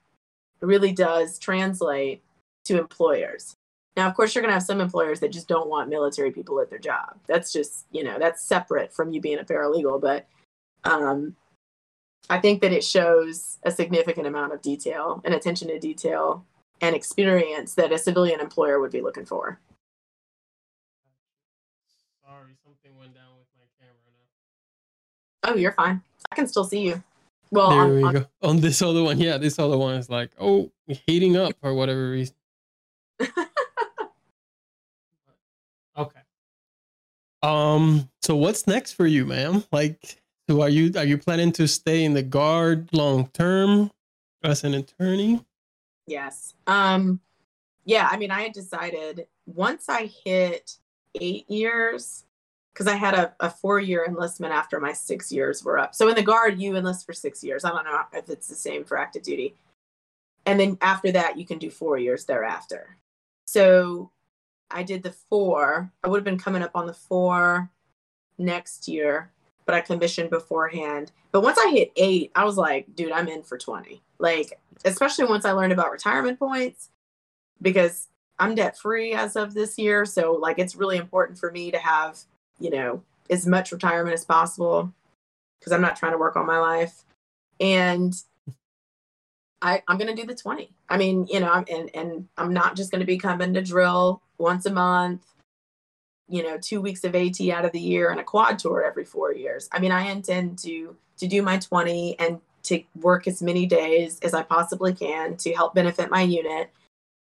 really 0.61 0.91
does 0.91 1.37
translate 1.37 2.21
to 2.67 2.79
employers. 2.79 3.55
Now, 3.95 4.07
of 4.07 4.15
course, 4.15 4.35
you're 4.35 4.43
going 4.43 4.49
to 4.49 4.53
have 4.53 4.63
some 4.63 4.79
employers 4.79 5.19
that 5.21 5.31
just 5.31 5.47
don't 5.47 5.69
want 5.69 5.89
military 5.89 6.31
people 6.31 6.61
at 6.61 6.69
their 6.69 6.79
job. 6.79 7.17
That's 7.25 7.51
just, 7.51 7.87
you 7.91 8.03
know, 8.03 8.19
that's 8.19 8.43
separate 8.43 8.93
from 8.93 9.11
you 9.11 9.19
being 9.19 9.39
a 9.39 9.43
paralegal. 9.43 9.99
But 9.99 10.27
um, 10.83 11.35
I 12.29 12.39
think 12.39 12.61
that 12.61 12.71
it 12.71 12.83
shows 12.83 13.57
a 13.63 13.71
significant 13.71 14.27
amount 14.27 14.53
of 14.53 14.61
detail 14.61 15.21
and 15.25 15.33
attention 15.33 15.69
to 15.69 15.79
detail 15.79 16.45
and 16.79 16.95
experience 16.95 17.73
that 17.73 17.91
a 17.91 17.97
civilian 17.97 18.39
employer 18.39 18.79
would 18.79 18.91
be 18.91 19.01
looking 19.01 19.25
for. 19.25 19.59
Sorry, 22.23 22.53
something 22.63 22.91
went 22.99 23.15
down 23.15 23.31
with 23.39 23.47
my 23.57 23.65
camera 23.79 23.97
Oh, 25.43 25.55
you're 25.55 25.71
fine. 25.71 26.01
I 26.31 26.35
can 26.35 26.47
still 26.47 26.65
see 26.65 26.81
you. 26.81 27.01
Well, 27.49 27.69
there 27.69 27.79
on, 27.79 27.95
we 27.95 28.03
on- 28.03 28.13
go. 28.13 28.25
On 28.43 28.59
this 28.59 28.81
other 28.81 29.01
one, 29.01 29.17
yeah, 29.19 29.37
this 29.37 29.57
other 29.57 29.77
one 29.77 29.95
is 29.95 30.09
like, 30.09 30.31
oh, 30.39 30.71
heating 30.87 31.37
up 31.37 31.53
for 31.61 31.73
whatever 31.73 32.11
reason. 32.11 32.35
Okay. 35.97 36.21
Um. 37.43 38.09
So 38.21 38.35
what's 38.35 38.67
next 38.67 38.93
for 38.93 39.07
you, 39.07 39.25
ma'am? 39.25 39.63
Like, 39.71 40.21
so 40.49 40.61
are 40.61 40.69
you 40.69 40.91
are 40.97 41.05
you 41.05 41.17
planning 41.17 41.51
to 41.53 41.67
stay 41.67 42.03
in 42.03 42.13
the 42.13 42.23
guard 42.23 42.89
long 42.93 43.27
term 43.27 43.91
as 44.43 44.63
an 44.63 44.73
attorney? 44.73 45.43
Yes. 46.05 46.53
Um 46.67 47.19
yeah, 47.85 48.07
I 48.09 48.17
mean 48.17 48.31
I 48.31 48.43
had 48.43 48.53
decided 48.53 49.27
once 49.45 49.89
I 49.89 50.05
hit 50.25 50.77
eight 51.19 51.49
years, 51.49 52.25
because 52.73 52.87
I 52.87 52.95
had 52.95 53.13
a, 53.13 53.33
a 53.39 53.49
four 53.49 53.79
year 53.79 54.05
enlistment 54.05 54.53
after 54.53 54.79
my 54.79 54.93
six 54.93 55.31
years 55.31 55.63
were 55.63 55.79
up. 55.79 55.95
So 55.95 56.07
in 56.07 56.15
the 56.15 56.21
guard 56.21 56.61
you 56.61 56.75
enlist 56.75 57.05
for 57.05 57.13
six 57.13 57.43
years. 57.43 57.65
I 57.65 57.69
don't 57.69 57.85
know 57.85 58.01
if 58.13 58.29
it's 58.29 58.47
the 58.47 58.55
same 58.55 58.83
for 58.85 58.97
active 58.97 59.23
duty. 59.23 59.55
And 60.45 60.59
then 60.59 60.77
after 60.81 61.11
that 61.11 61.37
you 61.37 61.45
can 61.45 61.57
do 61.57 61.69
four 61.69 61.97
years 61.97 62.25
thereafter. 62.25 62.97
So 63.47 64.11
I 64.69 64.83
did 64.83 65.03
the 65.03 65.11
four. 65.11 65.91
I 66.03 66.09
would 66.09 66.17
have 66.17 66.25
been 66.25 66.37
coming 66.37 66.61
up 66.61 66.71
on 66.75 66.85
the 66.85 66.93
four 66.93 67.71
next 68.37 68.87
year, 68.87 69.31
but 69.65 69.73
I 69.73 69.81
commissioned 69.81 70.29
beforehand. 70.29 71.11
But 71.31 71.41
once 71.41 71.57
I 71.57 71.71
hit 71.71 71.91
eight, 71.95 72.31
I 72.35 72.45
was 72.45 72.57
like, 72.57 72.93
dude, 72.95 73.11
I'm 73.11 73.27
in 73.27 73.43
for 73.43 73.57
20. 73.57 74.01
Like, 74.19 74.59
especially 74.85 75.25
once 75.25 75.45
I 75.45 75.51
learned 75.51 75.73
about 75.73 75.91
retirement 75.91 76.39
points, 76.39 76.89
because 77.61 78.07
I'm 78.39 78.55
debt 78.55 78.77
free 78.77 79.13
as 79.13 79.35
of 79.35 79.53
this 79.53 79.77
year. 79.79 80.05
So, 80.05 80.33
like, 80.33 80.59
it's 80.59 80.75
really 80.75 80.97
important 80.97 81.39
for 81.39 81.51
me 81.51 81.71
to 81.71 81.79
have, 81.79 82.19
you 82.59 82.69
know, 82.69 83.01
as 83.29 83.47
much 83.47 83.71
retirement 83.71 84.13
as 84.13 84.25
possible 84.25 84.93
because 85.59 85.73
I'm 85.73 85.81
not 85.81 85.95
trying 85.95 86.11
to 86.11 86.17
work 86.17 86.35
all 86.35 86.45
my 86.45 86.59
life. 86.59 87.03
And 87.59 88.13
I, 89.61 89.81
I'm 89.87 89.97
going 89.97 90.13
to 90.13 90.19
do 90.19 90.27
the 90.27 90.35
20. 90.35 90.69
I 90.89 90.97
mean, 90.97 91.27
you 91.27 91.39
know, 91.39 91.63
and, 91.69 91.89
and 91.95 92.27
I'm 92.37 92.53
not 92.53 92.75
just 92.75 92.91
going 92.91 92.99
to 92.99 93.05
be 93.05 93.17
coming 93.17 93.53
to 93.53 93.61
drill 93.61 94.21
once 94.37 94.65
a 94.65 94.71
month, 94.71 95.21
you 96.29 96.43
know, 96.43 96.57
two 96.57 96.81
weeks 96.81 97.03
of 97.03 97.15
AT 97.15 97.39
out 97.49 97.65
of 97.65 97.71
the 97.71 97.79
year 97.79 98.11
and 98.11 98.19
a 98.19 98.23
quad 98.23 98.59
tour 98.59 98.83
every 98.83 99.05
four 99.05 99.33
years. 99.33 99.67
I 99.71 99.79
mean, 99.79 99.91
I 99.91 100.11
intend 100.11 100.59
to, 100.59 100.95
to 101.17 101.27
do 101.27 101.41
my 101.41 101.57
20 101.57 102.19
and 102.19 102.39
to 102.63 102.83
work 102.99 103.27
as 103.27 103.41
many 103.41 103.65
days 103.65 104.19
as 104.19 104.33
I 104.33 104.43
possibly 104.43 104.93
can 104.93 105.37
to 105.37 105.53
help 105.53 105.73
benefit 105.73 106.11
my 106.11 106.21
unit 106.21 106.69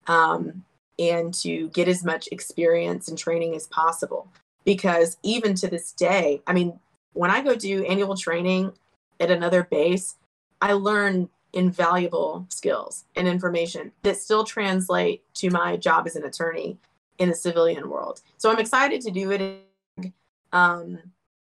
um, 0.08 0.64
and 0.98 1.34
to 1.36 1.70
get 1.70 1.88
as 1.88 2.04
much 2.04 2.30
experience 2.32 3.08
and 3.08 3.18
training 3.18 3.56
as 3.56 3.68
possible. 3.68 4.28
Because 4.66 5.18
even 5.22 5.54
to 5.56 5.68
this 5.68 5.92
day, 5.92 6.42
I 6.48 6.54
mean, 6.54 6.80
when 7.12 7.30
I 7.30 7.42
go 7.42 7.56
do 7.56 7.84
annual 7.86 8.16
training 8.16 8.72
at 9.20 9.30
another 9.30 9.64
base, 9.64 10.16
I 10.62 10.74
learn 10.74 11.30
invaluable 11.54 12.46
skills 12.50 13.06
and 13.16 13.28
information 13.28 13.92
that 14.02 14.18
still 14.18 14.44
translate 14.44 15.24
to 15.36 15.50
my 15.50 15.78
job 15.78 16.08
as 16.08 16.16
an 16.16 16.26
attorney 16.26 16.78
in 17.20 17.30
the 17.30 17.36
civilian 17.36 17.90
world. 17.90 18.22
So 18.38 18.52
I'm 18.52 18.60
excited 18.60 19.02
to 19.02 19.12
do 19.12 19.32
it. 19.32 20.14
Um, 20.52 21.00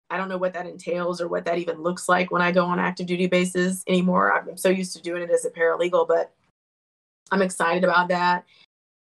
I 0.09 0.17
don't 0.17 0.27
know 0.27 0.37
what 0.37 0.53
that 0.53 0.67
entails 0.67 1.21
or 1.21 1.27
what 1.27 1.45
that 1.45 1.59
even 1.59 1.81
looks 1.81 2.09
like 2.09 2.31
when 2.31 2.41
I 2.41 2.51
go 2.51 2.65
on 2.65 2.79
active 2.79 3.05
duty 3.05 3.27
bases 3.27 3.83
anymore. 3.87 4.33
I'm 4.33 4.57
so 4.57 4.69
used 4.69 4.95
to 4.95 5.01
doing 5.01 5.21
it 5.21 5.29
as 5.29 5.45
a 5.45 5.49
paralegal, 5.49 6.07
but 6.07 6.33
I'm 7.31 7.41
excited 7.41 7.83
about 7.83 8.09
that. 8.09 8.43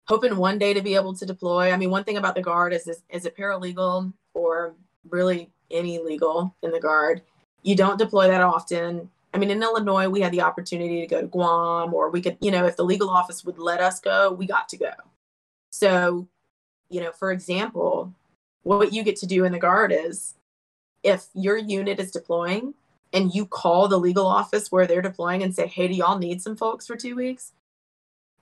Hoping 0.08 0.38
one 0.38 0.58
day 0.58 0.74
to 0.74 0.82
be 0.82 0.96
able 0.96 1.14
to 1.14 1.26
deploy. 1.26 1.72
I 1.72 1.78
mean, 1.78 1.92
one 1.92 2.04
thing 2.04 2.18
about 2.18 2.34
the 2.34 2.42
guard 2.42 2.74
is, 2.74 2.88
is 2.88 3.04
as 3.12 3.26
a 3.26 3.32
paralegal 3.32 4.12
or 4.34 4.74
really 5.10 5.52
any 5.70 6.00
legal 6.00 6.56
in 6.64 6.72
the 6.72 6.80
guard, 6.80 7.22
you 7.62 7.76
don't 7.76 8.00
deploy 8.00 8.28
that 8.30 8.42
often. 8.42 9.10
I 9.34 9.38
mean, 9.38 9.52
in 9.52 9.62
Illinois, 9.62 10.10
we 10.10 10.22
had 10.22 10.32
the 10.32 10.42
opportunity 10.42 11.02
to 11.02 11.08
go 11.08 11.22
to 11.22 11.28
Guam, 11.28 11.94
or 11.94 12.10
we 12.10 12.22
could, 12.22 12.38
you 12.42 12.52
know, 12.52 12.66
if 12.66 12.78
the 12.78 12.86
legal 12.86 13.10
office 13.10 13.44
would 13.44 13.60
let 13.60 13.82
us 13.82 14.00
go, 14.00 14.32
we 14.32 14.48
got 14.48 14.70
to 14.70 14.78
go. 14.78 14.92
So, 15.70 16.28
you 16.90 17.02
know, 17.02 17.12
for 17.12 17.32
example, 17.32 18.14
what 18.64 18.94
you 18.94 19.04
get 19.04 19.18
to 19.18 19.28
do 19.28 19.44
in 19.44 19.52
the 19.52 19.60
guard 19.60 19.92
is 19.92 20.36
if 21.04 21.28
your 21.34 21.58
unit 21.58 22.00
is 22.00 22.12
deploying 22.12 22.74
and 23.14 23.34
you 23.34 23.46
call 23.46 23.88
the 23.88 24.00
legal 24.00 24.26
office 24.26 24.72
where 24.72 24.88
they're 24.88 25.02
deploying 25.02 25.44
and 25.44 25.54
say, 25.54 25.68
hey, 25.68 25.88
do 25.88 25.94
y'all 25.94 26.18
need 26.18 26.42
some 26.42 26.56
folks 26.56 26.88
for 26.88 26.96
two 26.96 27.16
weeks? 27.16 27.54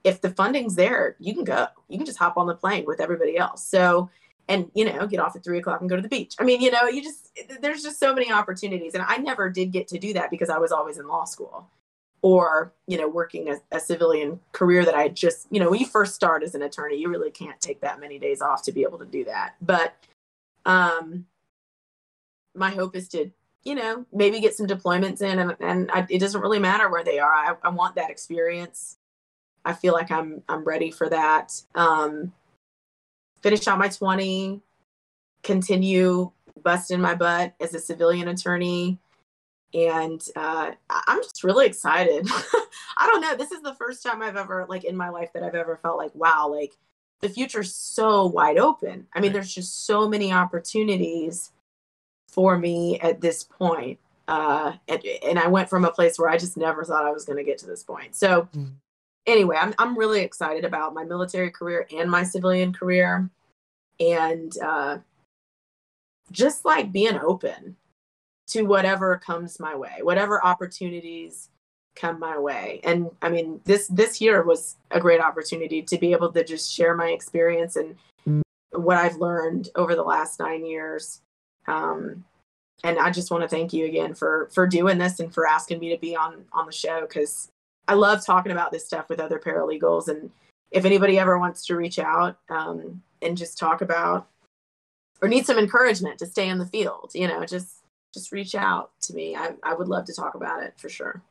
If 0.04 0.22
the 0.22 0.30
funding's 0.30 0.76
there, 0.76 1.16
you 1.20 1.34
can 1.34 1.44
go. 1.44 1.68
You 1.88 1.98
can 1.98 2.06
just 2.06 2.20
hop 2.20 2.38
on 2.38 2.48
the 2.48 2.56
plane 2.56 2.86
with 2.86 3.00
everybody 3.00 3.38
else. 3.38 3.66
So, 3.66 4.10
and 4.48 4.70
you 4.74 4.86
know, 4.86 5.08
get 5.08 5.20
off 5.20 5.36
at 5.36 5.44
three 5.44 5.58
o'clock 5.58 5.82
and 5.82 5.90
go 5.90 5.96
to 5.96 6.02
the 6.02 6.10
beach. 6.10 6.36
I 6.40 6.44
mean, 6.44 6.62
you 6.62 6.72
know, 6.72 6.86
you 6.88 7.02
just 7.04 7.38
there's 7.62 7.84
just 7.84 8.00
so 8.00 8.14
many 8.14 8.32
opportunities. 8.32 8.94
And 8.94 9.04
I 9.08 9.18
never 9.18 9.50
did 9.50 9.72
get 9.72 9.88
to 9.90 10.00
do 10.00 10.14
that 10.14 10.30
because 10.30 10.50
I 10.50 10.58
was 10.58 10.72
always 10.72 10.98
in 10.98 11.08
law 11.08 11.26
school 11.26 11.68
or, 12.22 12.74
you 12.88 12.98
know, 12.98 13.08
working 13.08 13.50
a, 13.50 13.58
a 13.72 13.80
civilian 13.80 14.40
career 14.52 14.86
that 14.86 14.96
I 14.96 15.10
just, 15.10 15.48
you 15.52 15.60
know, 15.60 15.70
when 15.70 15.80
you 15.80 15.86
first 15.86 16.16
start 16.16 16.44
as 16.44 16.56
an 16.56 16.62
attorney, 16.62 16.98
you 16.98 17.10
really 17.10 17.32
can't 17.32 17.60
take 17.62 17.82
that 17.82 18.00
many 18.00 18.20
days 18.20 18.42
off 18.42 18.64
to 18.64 18.72
be 18.72 18.84
able 18.84 19.00
to 19.00 19.06
do 19.06 19.26
that. 19.26 19.56
But 19.62 19.96
um 20.66 21.26
my 22.56 22.70
hope 22.70 22.96
is 22.96 23.08
to 23.10 23.30
you 23.64 23.76
know 23.76 24.06
maybe 24.14 24.40
get 24.40 24.56
some 24.56 24.68
deployments 24.68 25.22
in 25.22 25.40
and, 25.40 25.56
and 25.60 25.92
I, 25.92 26.06
it 26.10 26.20
doesn't 26.20 26.42
really 26.42 26.60
matter 26.60 26.90
where 26.90 27.04
they 27.04 27.20
are 27.20 27.34
I, 27.34 27.56
I 27.64 27.70
want 27.70 27.96
that 27.96 28.10
experience 28.10 28.98
i 29.66 29.74
feel 29.74 29.94
like 29.94 30.12
i'm 30.12 30.42
i'm 30.48 30.64
ready 30.64 30.92
for 30.92 31.10
that 31.10 31.62
um 31.76 32.32
finish 33.42 33.68
out 33.68 33.78
my 33.78 33.88
20 33.88 34.62
continue 35.44 36.32
busting 36.64 37.00
my 37.02 37.14
butt 37.16 37.54
as 37.60 37.74
a 37.76 37.80
civilian 37.80 38.28
attorney 38.28 38.98
and 39.74 40.30
uh, 40.36 40.72
i'm 40.90 41.22
just 41.22 41.44
really 41.44 41.66
excited 41.68 42.28
i 42.98 43.08
don't 43.08 43.22
know 43.22 43.36
this 43.36 43.52
is 43.52 43.62
the 43.62 43.76
first 43.76 44.02
time 44.02 44.22
i've 44.22 44.38
ever 44.38 44.66
like 44.70 44.84
in 44.84 44.96
my 44.98 45.10
life 45.10 45.32
that 45.34 45.44
i've 45.44 45.56
ever 45.56 45.78
felt 45.78 45.98
like 45.98 46.12
wow 46.16 46.48
like 46.48 46.74
the 47.22 47.30
future's 47.30 47.74
so 47.76 48.26
wide 48.26 48.58
open 48.58 49.06
i 49.14 49.20
mean 49.20 49.30
Right. 49.30 49.34
there's 49.34 49.54
just 49.54 49.86
so 49.86 50.08
many 50.10 50.32
opportunities 50.32 51.52
for 52.28 52.58
me 52.58 53.00
at 53.00 53.22
this 53.22 53.44
point. 53.46 53.98
Uh, 54.28 54.74
and, 54.90 55.02
and 55.24 55.40
I 55.40 55.48
went 55.48 55.70
from 55.70 55.86
a 55.86 55.92
place 55.92 56.20
where 56.20 56.28
I 56.28 56.38
just 56.38 56.58
never 56.58 56.84
thought 56.84 57.06
I 57.06 57.12
was 57.12 57.24
going 57.24 57.38
to 57.38 57.46
get 57.46 57.60
to 57.60 57.66
this 57.66 57.82
point. 57.82 58.14
So, 58.14 58.50
Mm. 58.54 58.74
Anyway, 59.28 59.58
I'm 59.60 59.74
I'm 59.78 59.98
really 59.98 60.22
excited 60.22 60.66
about 60.66 60.94
my 60.94 61.04
military 61.04 61.52
career 61.52 61.88
and 61.96 62.10
my 62.10 62.24
civilian 62.24 62.74
career, 62.74 63.30
and 64.00 64.58
uh, 64.60 64.98
just 66.32 66.66
like 66.66 66.92
being 66.92 67.18
open 67.20 67.76
to 68.48 68.64
whatever 68.64 69.18
comes 69.18 69.60
my 69.60 69.76
way, 69.76 70.00
whatever 70.02 70.44
opportunities 70.46 71.50
come 71.96 72.20
my 72.20 72.38
way. 72.38 72.82
And 72.84 73.10
I 73.22 73.30
mean, 73.30 73.62
this 73.66 73.88
this 73.88 74.22
year 74.22 74.44
was 74.44 74.78
a 74.92 75.00
great 75.00 75.22
opportunity 75.22 75.82
to 75.84 75.98
be 75.98 76.12
able 76.12 76.32
to 76.32 76.44
just 76.44 76.72
share 76.72 76.96
my 76.96 77.10
experience 77.10 77.76
and 77.76 77.96
what 78.72 78.98
I've 78.98 79.18
learned 79.18 79.70
over 79.76 79.96
the 79.96 80.04
last 80.04 80.40
nine 80.40 80.66
years 80.66 81.22
um, 81.68 82.24
and 82.84 83.00
I 83.00 83.10
just 83.10 83.32
want 83.32 83.44
to 83.44 83.48
thank 83.48 83.74
you 83.74 83.86
again 83.86 84.14
for 84.14 84.50
for 84.54 84.68
doing 84.68 84.98
this 84.98 85.20
and 85.20 85.34
for 85.34 85.48
asking 85.48 85.80
me 85.80 85.90
to 85.90 85.98
be 85.98 86.16
on 86.16 86.46
on 86.54 86.66
the 86.66 86.72
show 86.72 87.02
because 87.02 87.50
I 87.88 87.94
love 87.94 88.26
talking 88.26 88.52
about 88.52 88.72
this 88.72 88.86
stuff 88.86 89.10
with 89.10 89.20
other 89.20 89.40
paralegals. 89.40 90.08
And 90.08 90.32
if 90.72 90.86
anybody 90.86 91.20
ever 91.20 91.38
wants 91.38 91.66
to 91.68 91.76
reach 91.76 92.00
out 92.00 92.38
um, 92.50 93.02
and 93.22 93.38
just 93.38 93.58
talk 93.58 93.82
about 93.82 94.28
or 95.22 95.28
need 95.28 95.46
some 95.46 95.58
encouragement 95.58 96.20
to 96.20 96.26
stay 96.26 96.50
in 96.50 96.60
the 96.60 96.66
field, 96.66 97.12
you 97.14 97.28
know, 97.28 97.46
just 97.46 97.82
just 98.14 98.32
reach 98.32 98.56
out 98.56 98.92
to 99.02 99.14
me. 99.14 99.36
I, 99.36 99.54
I 99.62 99.74
would 99.74 99.90
love 99.90 100.06
to 100.06 100.14
talk 100.14 100.36
about 100.36 100.64
it 100.64 100.74
for 100.78 100.88
sure. 100.90 101.22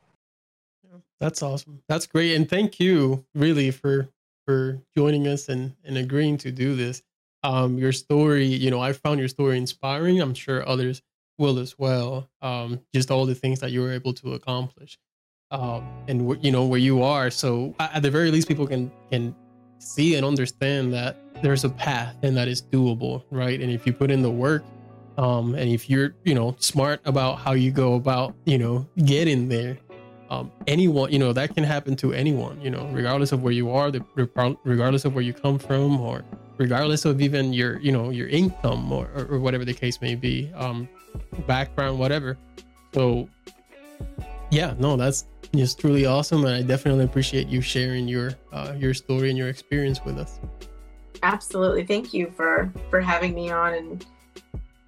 That's 1.19 1.41
awesome. 1.41 1.81
That's 1.89 2.05
great. 2.05 2.35
And 2.35 2.47
thank 2.47 2.79
you 2.79 3.25
really 3.33 3.71
for 3.71 4.09
for 4.45 4.79
joining 4.95 5.27
us 5.27 5.49
and, 5.49 5.73
and 5.83 5.97
agreeing 5.97 6.37
to 6.37 6.51
do 6.51 6.75
this. 6.75 7.01
Um, 7.43 7.77
your 7.77 7.91
story, 7.91 8.45
you 8.45 8.69
know, 8.69 8.79
I 8.79 8.93
found 8.93 9.19
your 9.19 9.27
story 9.27 9.57
inspiring. 9.57 10.21
I'm 10.21 10.35
sure 10.35 10.67
others 10.67 11.01
will 11.37 11.59
as 11.59 11.77
well. 11.77 12.29
Um, 12.41 12.81
just 12.93 13.11
all 13.11 13.25
the 13.25 13.35
things 13.35 13.59
that 13.59 13.71
you 13.71 13.81
were 13.81 13.91
able 13.91 14.13
to 14.13 14.33
accomplish. 14.33 14.97
Um, 15.51 15.87
and 16.07 16.43
you 16.43 16.51
know 16.51 16.65
where 16.65 16.79
you 16.79 17.03
are. 17.03 17.29
So 17.29 17.75
at 17.79 18.01
the 18.01 18.11
very 18.11 18.31
least, 18.31 18.47
people 18.47 18.67
can 18.67 18.91
can 19.11 19.35
see 19.79 20.15
and 20.15 20.25
understand 20.25 20.93
that 20.93 21.17
there's 21.41 21.63
a 21.63 21.69
path 21.69 22.15
and 22.23 22.35
that 22.35 22.47
is 22.47 22.61
doable, 22.61 23.23
right? 23.29 23.59
And 23.59 23.71
if 23.71 23.85
you 23.85 23.93
put 23.93 24.09
in 24.09 24.21
the 24.21 24.31
work, 24.31 24.63
um, 25.17 25.53
and 25.55 25.69
if 25.69 25.89
you're 25.89 26.15
you 26.23 26.33
know 26.33 26.55
smart 26.59 26.99
about 27.05 27.39
how 27.39 27.53
you 27.53 27.71
go 27.71 27.93
about 27.93 28.33
you 28.45 28.57
know 28.57 28.87
getting 29.05 29.47
there, 29.47 29.77
um, 30.29 30.51
anyone 30.67 31.11
you 31.11 31.19
know 31.19 31.33
that 31.33 31.53
can 31.53 31.63
happen 31.63 31.95
to 31.95 32.13
anyone 32.13 32.59
you 32.61 32.69
know 32.69 32.87
regardless 32.91 33.31
of 33.31 33.43
where 33.43 33.53
you 33.53 33.69
are 33.69 33.91
regardless 34.15 35.05
of 35.05 35.13
where 35.13 35.23
you 35.23 35.33
come 35.33 35.59
from 35.59 35.99
or 36.01 36.23
regardless 36.57 37.05
of 37.05 37.21
even 37.21 37.53
your 37.53 37.79
you 37.79 37.91
know 37.91 38.09
your 38.09 38.27
income 38.27 38.91
or, 38.91 39.09
or 39.29 39.39
whatever 39.39 39.65
the 39.65 39.73
case 39.73 40.01
may 40.01 40.15
be 40.15 40.51
um 40.55 40.87
background 41.47 41.99
whatever 41.99 42.37
so 42.93 43.29
yeah 44.51 44.73
no 44.79 44.97
that's 44.97 45.25
just 45.57 45.79
truly 45.79 46.05
awesome 46.05 46.45
and 46.45 46.55
i 46.55 46.61
definitely 46.61 47.05
appreciate 47.05 47.47
you 47.47 47.61
sharing 47.61 48.07
your 48.07 48.31
uh, 48.53 48.73
your 48.77 48.93
story 48.93 49.29
and 49.29 49.37
your 49.37 49.49
experience 49.49 50.03
with 50.03 50.17
us 50.17 50.39
Absolutely. 51.25 51.83
Thank 51.85 52.13
you 52.13 52.31
for 52.35 52.71
for 52.89 53.01
having 53.01 53.33
me 53.33 53.49
on 53.49 53.73
and 53.73 54.05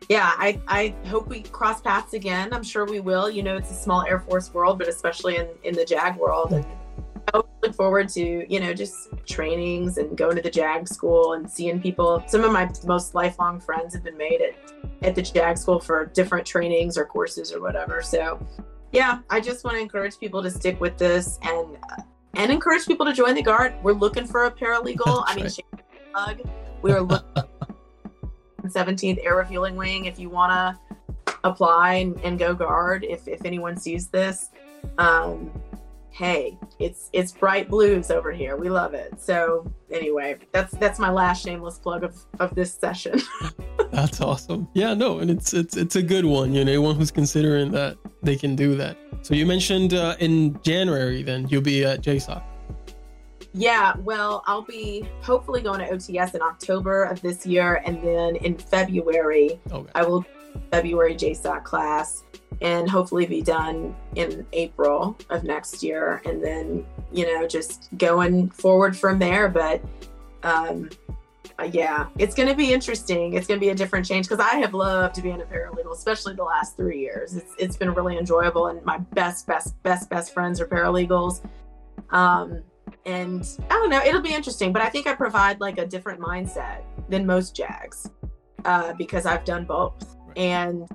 yeah, 0.07 0.31
I, 0.37 0.61
I 0.69 0.95
hope 1.07 1.27
we 1.27 1.41
cross 1.41 1.81
paths 1.81 2.13
again. 2.13 2.53
I'm 2.53 2.63
sure 2.63 2.85
we 2.85 3.01
will. 3.01 3.29
You 3.29 3.43
know, 3.43 3.57
it's 3.57 3.71
a 3.71 3.73
small 3.73 4.03
Air 4.03 4.19
Force 4.21 4.53
world, 4.53 4.79
but 4.79 4.87
especially 4.87 5.35
in, 5.35 5.49
in 5.63 5.75
the 5.75 5.83
JAG 5.83 6.15
world. 6.15 6.53
And 6.53 6.65
I 7.33 7.41
look 7.61 7.75
forward 7.75 8.07
to, 8.09 8.45
you 8.49 8.61
know, 8.61 8.73
just 8.73 9.09
trainings 9.25 9.97
and 9.97 10.17
going 10.17 10.37
to 10.37 10.41
the 10.41 10.49
JAG 10.49 10.87
school 10.87 11.33
and 11.33 11.49
seeing 11.49 11.81
people. 11.81 12.23
Some 12.27 12.45
of 12.45 12.53
my 12.53 12.69
most 12.85 13.15
lifelong 13.15 13.59
friends 13.59 13.93
have 13.95 14.03
been 14.05 14.17
made 14.17 14.41
at, 14.41 14.55
at 15.01 15.13
the 15.13 15.21
JAG 15.21 15.57
school 15.57 15.77
for 15.77 16.05
different 16.05 16.47
trainings 16.47 16.97
or 16.97 17.03
courses 17.03 17.51
or 17.51 17.59
whatever. 17.59 18.01
So, 18.01 18.39
yeah, 18.91 19.19
I 19.29 19.39
just 19.39 19.63
want 19.63 19.75
to 19.75 19.81
encourage 19.81 20.17
people 20.17 20.41
to 20.43 20.51
stick 20.51 20.79
with 20.79 20.97
this 20.97 21.39
and 21.41 21.77
and 22.35 22.51
encourage 22.51 22.85
people 22.85 23.05
to 23.05 23.13
join 23.13 23.35
the 23.35 23.41
guard. 23.41 23.73
We're 23.81 23.93
looking 23.93 24.25
for 24.25 24.45
a 24.45 24.51
paralegal. 24.51 25.23
I 25.25 25.35
mean, 25.35 25.47
right. 26.15 26.45
we 26.81 26.91
are 26.91 27.01
looking 27.01 27.43
17th 28.63 29.23
Air 29.23 29.37
Refueling 29.37 29.75
Wing 29.75 30.05
if 30.05 30.19
you 30.19 30.29
want 30.29 30.51
to 30.51 30.97
apply 31.43 31.95
and, 31.95 32.19
and, 32.21 32.37
go 32.37 32.53
guard 32.53 33.03
if, 33.03 33.27
if 33.27 33.45
anyone 33.45 33.77
sees 33.77 34.07
this. 34.07 34.49
Um, 34.97 35.51
hey, 36.11 36.57
it's 36.79 37.09
it's 37.13 37.31
bright 37.31 37.69
blues 37.69 38.11
over 38.11 38.31
here. 38.31 38.55
We 38.55 38.69
love 38.69 38.93
it. 38.93 39.21
So 39.21 39.71
anyway, 39.91 40.37
that's 40.51 40.73
that's 40.73 40.99
my 40.99 41.09
last 41.09 41.43
shameless 41.43 41.77
plug 41.77 42.03
of, 42.03 42.17
of 42.39 42.53
this 42.55 42.73
session. 42.73 43.21
that's 43.91 44.21
awesome. 44.21 44.67
Yeah, 44.73 44.93
no, 44.93 45.19
and 45.19 45.29
it's 45.29 45.53
it's 45.53 45.77
it's 45.77 45.95
a 45.95 46.03
good 46.03 46.25
one. 46.25 46.53
You 46.53 46.65
know, 46.65 46.71
anyone 46.71 46.95
who's 46.95 47.11
considering 47.11 47.71
that 47.71 47.97
they 48.27 48.35
can 48.35 48.55
do 48.57 48.75
that. 48.75 48.97
So 49.21 49.33
you 49.33 49.45
mentioned 49.45 49.93
uh, 49.93 50.17
in 50.19 50.61
January, 50.61 51.23
then 51.23 51.47
you'll 51.47 51.61
be 51.61 51.85
at 51.85 52.01
JASOC. 52.01 52.43
Yeah, 53.53 53.95
well, 54.03 54.43
I'll 54.45 54.63
be 54.65 55.07
hopefully 55.21 55.61
going 55.61 55.79
to 55.79 55.87
OTS 55.87 56.35
in 56.35 56.41
October 56.41 57.05
of 57.05 57.21
this 57.21 57.45
year, 57.45 57.81
and 57.85 58.03
then 58.03 58.35
in 58.35 58.57
February, 58.57 59.59
okay. 59.71 59.91
I 59.95 60.03
will 60.03 60.25
February 60.71 61.15
JASOC 61.15 61.63
class, 61.63 62.23
and 62.61 62.89
hopefully 62.89 63.25
be 63.25 63.41
done 63.41 63.95
in 64.15 64.45
April 64.51 65.17
of 65.29 65.45
next 65.45 65.81
year, 65.81 66.21
and 66.25 66.43
then 66.43 66.85
you 67.13 67.25
know 67.25 67.47
just 67.47 67.87
going 67.97 68.49
forward 68.49 68.95
from 68.95 69.19
there. 69.19 69.47
But 69.47 69.81
um, 70.43 70.89
yeah, 71.65 72.07
it's 72.17 72.35
going 72.35 72.47
to 72.47 72.55
be 72.55 72.71
interesting. 72.71 73.33
It's 73.33 73.47
going 73.47 73.59
to 73.59 73.63
be 73.63 73.69
a 73.69 73.75
different 73.75 74.05
change 74.05 74.27
because 74.27 74.43
I 74.43 74.57
have 74.57 74.73
loved 74.73 75.21
being 75.23 75.41
a 75.41 75.45
paralegal, 75.45 75.91
especially 75.91 76.35
the 76.35 76.43
last 76.43 76.77
three 76.77 76.99
years. 76.99 77.35
It's 77.35 77.53
it's 77.57 77.77
been 77.77 77.93
really 77.93 78.17
enjoyable, 78.17 78.67
and 78.67 78.83
my 78.85 78.99
best, 78.99 79.47
best, 79.47 79.81
best, 79.83 80.09
best 80.09 80.33
friends 80.33 80.61
are 80.61 80.67
paralegals. 80.67 81.41
Um, 82.11 82.61
and 83.05 83.47
I 83.69 83.73
don't 83.73 83.89
know, 83.89 84.01
it'll 84.03 84.21
be 84.21 84.33
interesting. 84.33 84.71
But 84.71 84.83
I 84.83 84.89
think 84.89 85.07
I 85.07 85.15
provide 85.15 85.59
like 85.59 85.79
a 85.79 85.85
different 85.85 86.19
mindset 86.19 86.81
than 87.09 87.25
most 87.25 87.55
JAGs 87.55 88.11
uh, 88.65 88.93
because 88.93 89.25
I've 89.25 89.43
done 89.43 89.65
both, 89.65 90.15
and 90.35 90.87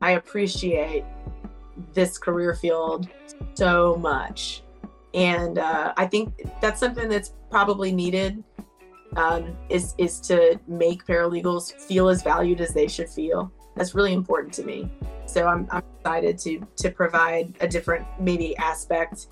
I 0.00 0.12
appreciate 0.12 1.04
this 1.92 2.18
career 2.18 2.54
field 2.54 3.08
so 3.54 3.96
much. 3.96 4.62
And 5.12 5.58
uh, 5.58 5.92
I 5.96 6.06
think 6.06 6.34
that's 6.60 6.78
something 6.78 7.08
that's 7.08 7.32
probably 7.50 7.92
needed 7.92 8.42
um, 9.16 9.56
is 9.68 9.94
is 9.98 10.20
to 10.20 10.58
make 10.66 11.04
paralegals 11.06 11.72
feel 11.72 12.08
as 12.08 12.22
valued 12.22 12.60
as 12.60 12.74
they 12.74 12.88
should 12.88 13.08
feel. 13.08 13.52
That's 13.76 13.94
really 13.94 14.12
important 14.12 14.54
to 14.54 14.64
me. 14.64 14.90
So 15.26 15.46
I'm, 15.46 15.66
I'm 15.70 15.82
excited 15.98 16.38
to 16.38 16.66
to 16.76 16.90
provide 16.90 17.54
a 17.60 17.68
different 17.68 18.06
maybe 18.20 18.56
aspect 18.56 19.28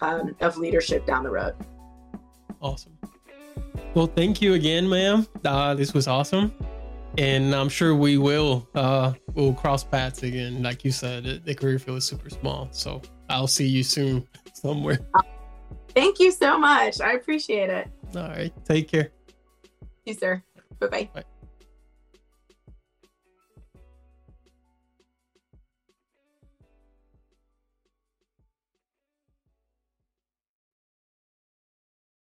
um, 0.00 0.34
of 0.40 0.56
leadership 0.56 1.06
down 1.06 1.24
the 1.24 1.30
road. 1.30 1.54
Awesome. 2.60 2.92
Well, 3.94 4.06
thank 4.06 4.40
you 4.40 4.54
again, 4.54 4.88
ma'am. 4.88 5.26
Uh, 5.44 5.74
this 5.74 5.94
was 5.94 6.06
awesome, 6.06 6.52
and 7.18 7.54
I'm 7.54 7.68
sure 7.68 7.94
we 7.94 8.18
will 8.18 8.68
uh, 8.74 9.14
we'll 9.34 9.54
cross 9.54 9.82
paths 9.82 10.22
again. 10.22 10.62
Like 10.62 10.84
you 10.84 10.92
said, 10.92 11.42
the 11.44 11.54
career 11.54 11.78
field 11.78 11.98
is 11.98 12.04
super 12.04 12.30
small, 12.30 12.68
so 12.70 13.02
I'll 13.28 13.48
see 13.48 13.66
you 13.66 13.82
soon 13.82 14.26
somewhere. 14.54 15.00
Thank 15.94 16.20
you 16.20 16.30
so 16.30 16.58
much. 16.58 17.00
I 17.00 17.12
appreciate 17.12 17.70
it. 17.70 17.88
All 18.14 18.28
right. 18.28 18.52
Take 18.64 18.88
care. 18.88 19.10
You, 20.10 20.14
sir. 20.14 20.42
Bye-bye. 20.80 21.10
bye 21.14 21.22
bye 21.22 21.24